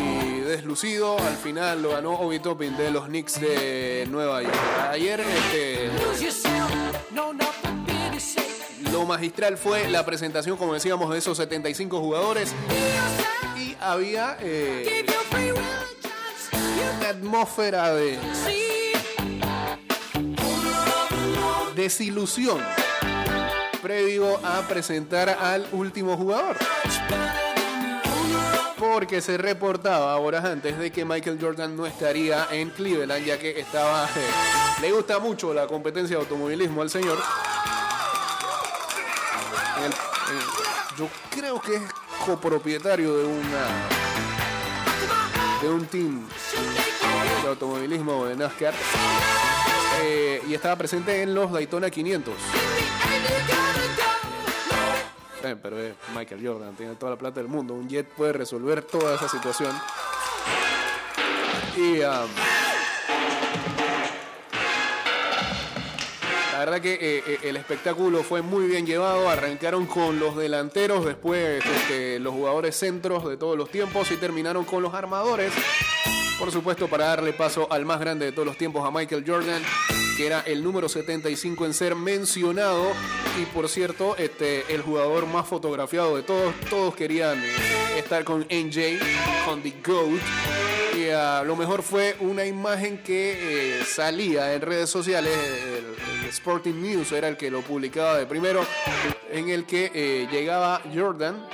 deslucido. 0.46 1.18
Al 1.20 1.36
final 1.38 1.82
lo 1.82 1.92
ganó 1.92 2.14
Obi 2.20 2.40
Toppin 2.40 2.76
de 2.76 2.92
los 2.92 3.06
Knicks 3.06 3.40
de 3.40 4.08
Nueva 4.10 4.42
York. 4.42 4.56
Ayer 4.90 5.20
este, 5.20 5.90
lo 8.92 9.06
magistral 9.06 9.58
fue 9.58 9.90
la 9.90 10.06
presentación, 10.06 10.58
como 10.58 10.74
decíamos, 10.74 11.12
de 11.12 11.20
esos 11.20 11.38
75 11.38 12.00
jugadores. 12.00 12.54
Y 13.58 13.76
había 13.80 14.38
eh, 14.40 15.06
una 16.98 17.10
atmósfera 17.10 17.94
de 17.94 18.18
desilusión 21.76 22.60
previo 23.82 24.40
a 24.46 24.62
presentar 24.68 25.30
al 25.30 25.68
último 25.74 26.16
jugador. 26.16 26.56
Porque 28.94 29.22
se 29.22 29.40
reportaba 29.40 30.16
horas 30.18 30.46
antes 30.46 30.78
de 30.78 30.92
que 30.92 31.04
Michael 31.04 31.40
Jordan 31.42 31.76
no 31.76 31.88
estaría 31.88 32.46
en 32.52 32.70
Cleveland, 32.70 33.26
ya 33.26 33.40
que 33.40 33.60
estaba. 33.60 34.08
le 34.82 34.92
gusta 34.92 35.18
mucho 35.18 35.52
la 35.52 35.66
competencia 35.66 36.16
de 36.16 36.22
automovilismo 36.22 36.84
al 36.84 36.92
señor. 36.92 37.18
Yo 40.96 41.10
creo 41.32 41.60
que 41.60 41.78
es 41.78 41.82
copropietario 42.24 43.18
de 43.18 43.26
una. 43.26 43.68
de 45.60 45.70
un 45.70 45.88
team 45.88 46.28
de 47.42 47.48
automovilismo 47.48 48.28
de 48.28 48.36
NASCAR. 48.36 48.76
Eh, 50.04 50.40
y 50.48 50.54
estaba 50.54 50.76
presente 50.76 51.24
en 51.24 51.34
los 51.34 51.52
Daytona 51.52 51.90
500. 51.90 52.34
Pero 55.44 55.78
Michael 56.16 56.48
Jordan, 56.48 56.76
tiene 56.76 56.96
toda 56.96 57.12
la 57.12 57.18
plata 57.18 57.42
del 57.42 57.50
mundo. 57.50 57.74
Un 57.74 57.90
jet 57.90 58.08
puede 58.08 58.32
resolver 58.34 58.82
toda 58.82 59.16
esa 59.16 59.28
situación. 59.28 59.76
Y 61.76 62.00
um, 62.00 62.30
la 66.54 66.60
verdad 66.60 66.82
que 66.82 66.94
eh, 66.94 67.24
eh, 67.28 67.40
el 67.44 67.58
espectáculo 67.58 68.24
fue 68.24 68.42
muy 68.42 68.68
bien 68.68 68.86
llevado. 68.86 69.28
Arrancaron 69.30 69.86
con 69.86 70.18
los 70.18 70.38
delanteros, 70.38 71.04
después 71.04 71.62
este, 71.66 72.20
los 72.20 72.34
jugadores 72.34 72.76
centros 72.78 73.28
de 73.28 73.36
todos 73.36 73.58
los 73.58 73.70
tiempos 73.70 74.12
y 74.12 74.18
terminaron 74.18 74.64
con 74.64 74.82
los 74.82 74.94
armadores. 74.94 75.52
Por 76.40 76.52
supuesto, 76.52 76.88
para 76.88 77.08
darle 77.08 77.34
paso 77.34 77.68
al 77.70 77.86
más 77.86 78.00
grande 78.00 78.26
de 78.26 78.32
todos 78.32 78.46
los 78.46 78.58
tiempos, 78.58 78.88
a 78.88 78.92
Michael 78.92 79.24
Jordan, 79.28 79.62
que 80.16 80.26
era 80.26 80.42
el 80.42 80.64
número 80.64 80.90
75 80.90 81.66
en 81.66 81.74
ser 81.74 81.96
mencionado. 81.96 82.92
Y 83.42 83.46
por 83.46 83.70
cierto, 83.70 84.16
este, 84.18 84.74
el 84.74 84.82
jugador 84.82 85.26
más 85.28 85.48
fotografiado 85.48 86.16
de 86.16 86.24
todos. 86.24 86.54
Todos 86.70 86.96
querían 86.96 87.44
eh, 87.44 87.50
estar 87.98 88.24
con 88.24 88.42
NJ, 88.42 89.00
con 89.46 89.62
The 89.62 89.74
GOAT. 89.86 90.22
Y 90.98 91.10
ah, 91.10 91.44
lo 91.46 91.56
mejor 91.56 91.82
fue 91.82 92.16
una 92.20 92.46
imagen 92.46 93.02
que 93.04 93.80
eh, 93.80 93.86
salía 93.86 94.54
en 94.54 94.62
redes 94.62 94.90
sociales. 94.90 95.34
El, 95.34 95.94
Sporting 96.34 96.82
News 96.82 97.12
era 97.12 97.28
el 97.28 97.38
que 97.38 97.52
lo 97.52 97.62
publicaba 97.62 98.18
de 98.18 98.26
primero. 98.26 98.66
En 99.30 99.50
el 99.50 99.66
que 99.66 99.92
eh, 99.94 100.28
llegaba 100.32 100.82
Jordan. 100.94 101.48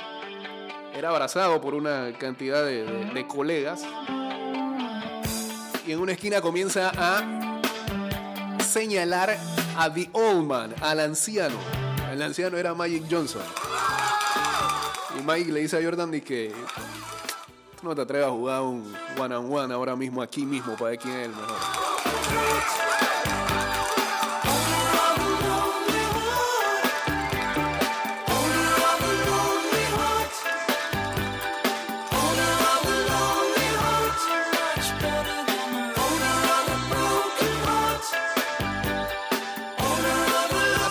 Era 0.96 1.10
abrazado 1.10 1.60
por 1.60 1.74
una 1.74 2.12
cantidad 2.18 2.64
de 2.64 3.26
colegas 3.28 3.84
y 5.86 5.92
en 5.92 5.98
una 5.98 6.12
esquina 6.12 6.40
comienza 6.40 6.92
a 6.96 7.49
señalar 8.70 9.36
a 9.76 9.92
The 9.92 10.08
Old 10.12 10.46
Man, 10.46 10.74
al 10.80 11.00
anciano. 11.00 11.56
El 12.12 12.22
anciano 12.22 12.56
era 12.56 12.72
Magic 12.72 13.04
Johnson. 13.10 13.42
Y 15.18 15.22
Mike 15.22 15.52
le 15.52 15.60
dice 15.60 15.76
a 15.76 15.82
Jordan 15.82 16.12
que 16.20 16.54
"Tú 17.80 17.88
no 17.88 17.94
te 17.94 18.02
atreves 18.02 18.26
a 18.26 18.30
jugar 18.30 18.62
un 18.62 18.94
one 19.18 19.34
on 19.34 19.52
one 19.52 19.74
ahora 19.74 19.96
mismo, 19.96 20.22
aquí 20.22 20.46
mismo, 20.46 20.74
para 20.76 20.90
ver 20.90 20.98
quién 20.98 21.14
es 21.16 21.24
el 21.26 21.30
mejor. 21.30 22.89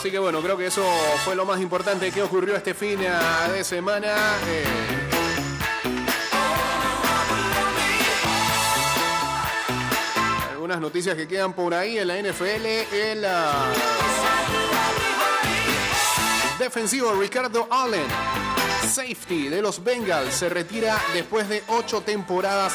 Así 0.10 0.14
que 0.14 0.18
bueno, 0.18 0.41
creo 0.41 0.57
que 0.57 0.66
eso 0.66 0.84
fue 1.24 1.36
lo 1.36 1.45
más 1.45 1.62
importante 1.62 2.12
que 2.12 2.24
ocurrió 2.24 2.55
este 2.55 2.74
fin 2.74 2.97
de 2.99 3.64
semana. 3.64 4.07
Eh, 4.47 4.64
algunas 10.49 10.80
noticias 10.82 11.16
que 11.16 11.28
quedan 11.28 11.53
por 11.53 11.76
ahí 11.76 11.99
en 11.99 12.07
la 12.07 12.18
NFL. 12.18 12.66
El 12.91 13.28
defensivo 16.57 17.14
Ricardo 17.14 17.68
Allen, 17.70 18.07
safety 18.88 19.47
de 19.49 19.62
los 19.62 19.84
Bengals, 19.84 20.34
se 20.34 20.49
retira 20.49 20.99
después 21.14 21.47
de 21.47 21.62
ocho 21.68 22.01
temporadas 22.01 22.74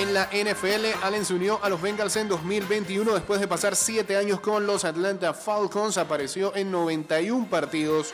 en 0.00 0.14
la 0.14 0.30
NFL. 0.32 1.02
Allen 1.02 1.26
se 1.26 1.34
unió 1.34 1.62
a 1.62 1.68
los 1.68 1.82
Bengals 1.82 2.16
en 2.16 2.26
2021 2.26 3.12
después 3.12 3.38
de 3.38 3.46
pasar 3.46 3.76
7 3.76 4.16
años 4.16 4.40
con 4.40 4.66
los 4.66 4.86
Atlanta 4.86 5.34
Falcons. 5.34 5.98
Apareció 5.98 6.56
en 6.56 6.70
91 6.70 7.48
partidos, 7.50 8.12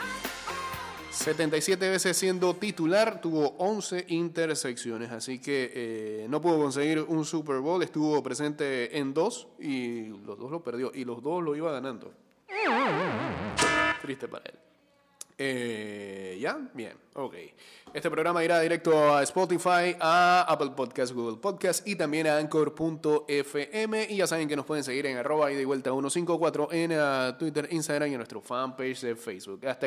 77 1.11 1.89
veces 1.89 2.17
siendo 2.17 2.55
titular, 2.55 3.21
tuvo 3.21 3.55
11 3.59 4.05
intersecciones. 4.09 5.11
Así 5.11 5.39
que 5.39 5.71
eh, 5.73 6.27
no 6.29 6.41
pudo 6.41 6.57
conseguir 6.57 7.05
un 7.07 7.23
Super 7.23 7.59
Bowl. 7.59 7.81
Estuvo 7.81 8.21
presente 8.21 8.97
en 8.97 9.13
dos 9.13 9.47
y 9.57 10.07
los 10.25 10.37
dos 10.37 10.51
lo 10.51 10.61
perdió. 10.61 10.91
Y 10.93 11.05
los 11.05 11.23
dos 11.23 11.41
lo 11.41 11.55
iba 11.55 11.71
ganando. 11.71 12.11
Triste 14.01 14.27
para 14.27 14.43
él. 14.45 14.59
Eh, 15.37 16.37
¿Ya? 16.41 16.57
Bien, 16.73 16.93
ok. 17.13 17.35
Este 17.93 18.09
programa 18.09 18.43
irá 18.43 18.59
directo 18.59 19.15
a 19.15 19.23
Spotify, 19.23 19.95
a 19.99 20.45
Apple 20.47 20.71
Podcast, 20.75 21.13
Google 21.13 21.37
Podcast 21.37 21.87
y 21.87 21.95
también 21.95 22.27
a 22.27 22.37
Anchor.fm. 22.37 24.07
Y 24.09 24.17
ya 24.17 24.27
saben 24.27 24.47
que 24.47 24.55
nos 24.55 24.65
pueden 24.65 24.83
seguir 24.83 25.05
en 25.05 25.17
arroba 25.17 25.51
y 25.51 25.55
de 25.55 25.65
vuelta 25.65 25.91
154 25.91 26.69
en 26.71 26.91
ah, 26.93 27.35
Twitter, 27.37 27.67
Instagram 27.71 28.09
y 28.09 28.13
en 28.13 28.17
nuestro 28.17 28.41
fanpage 28.41 29.01
de 29.01 29.15
Facebook. 29.15 29.65
Hasta 29.67 29.85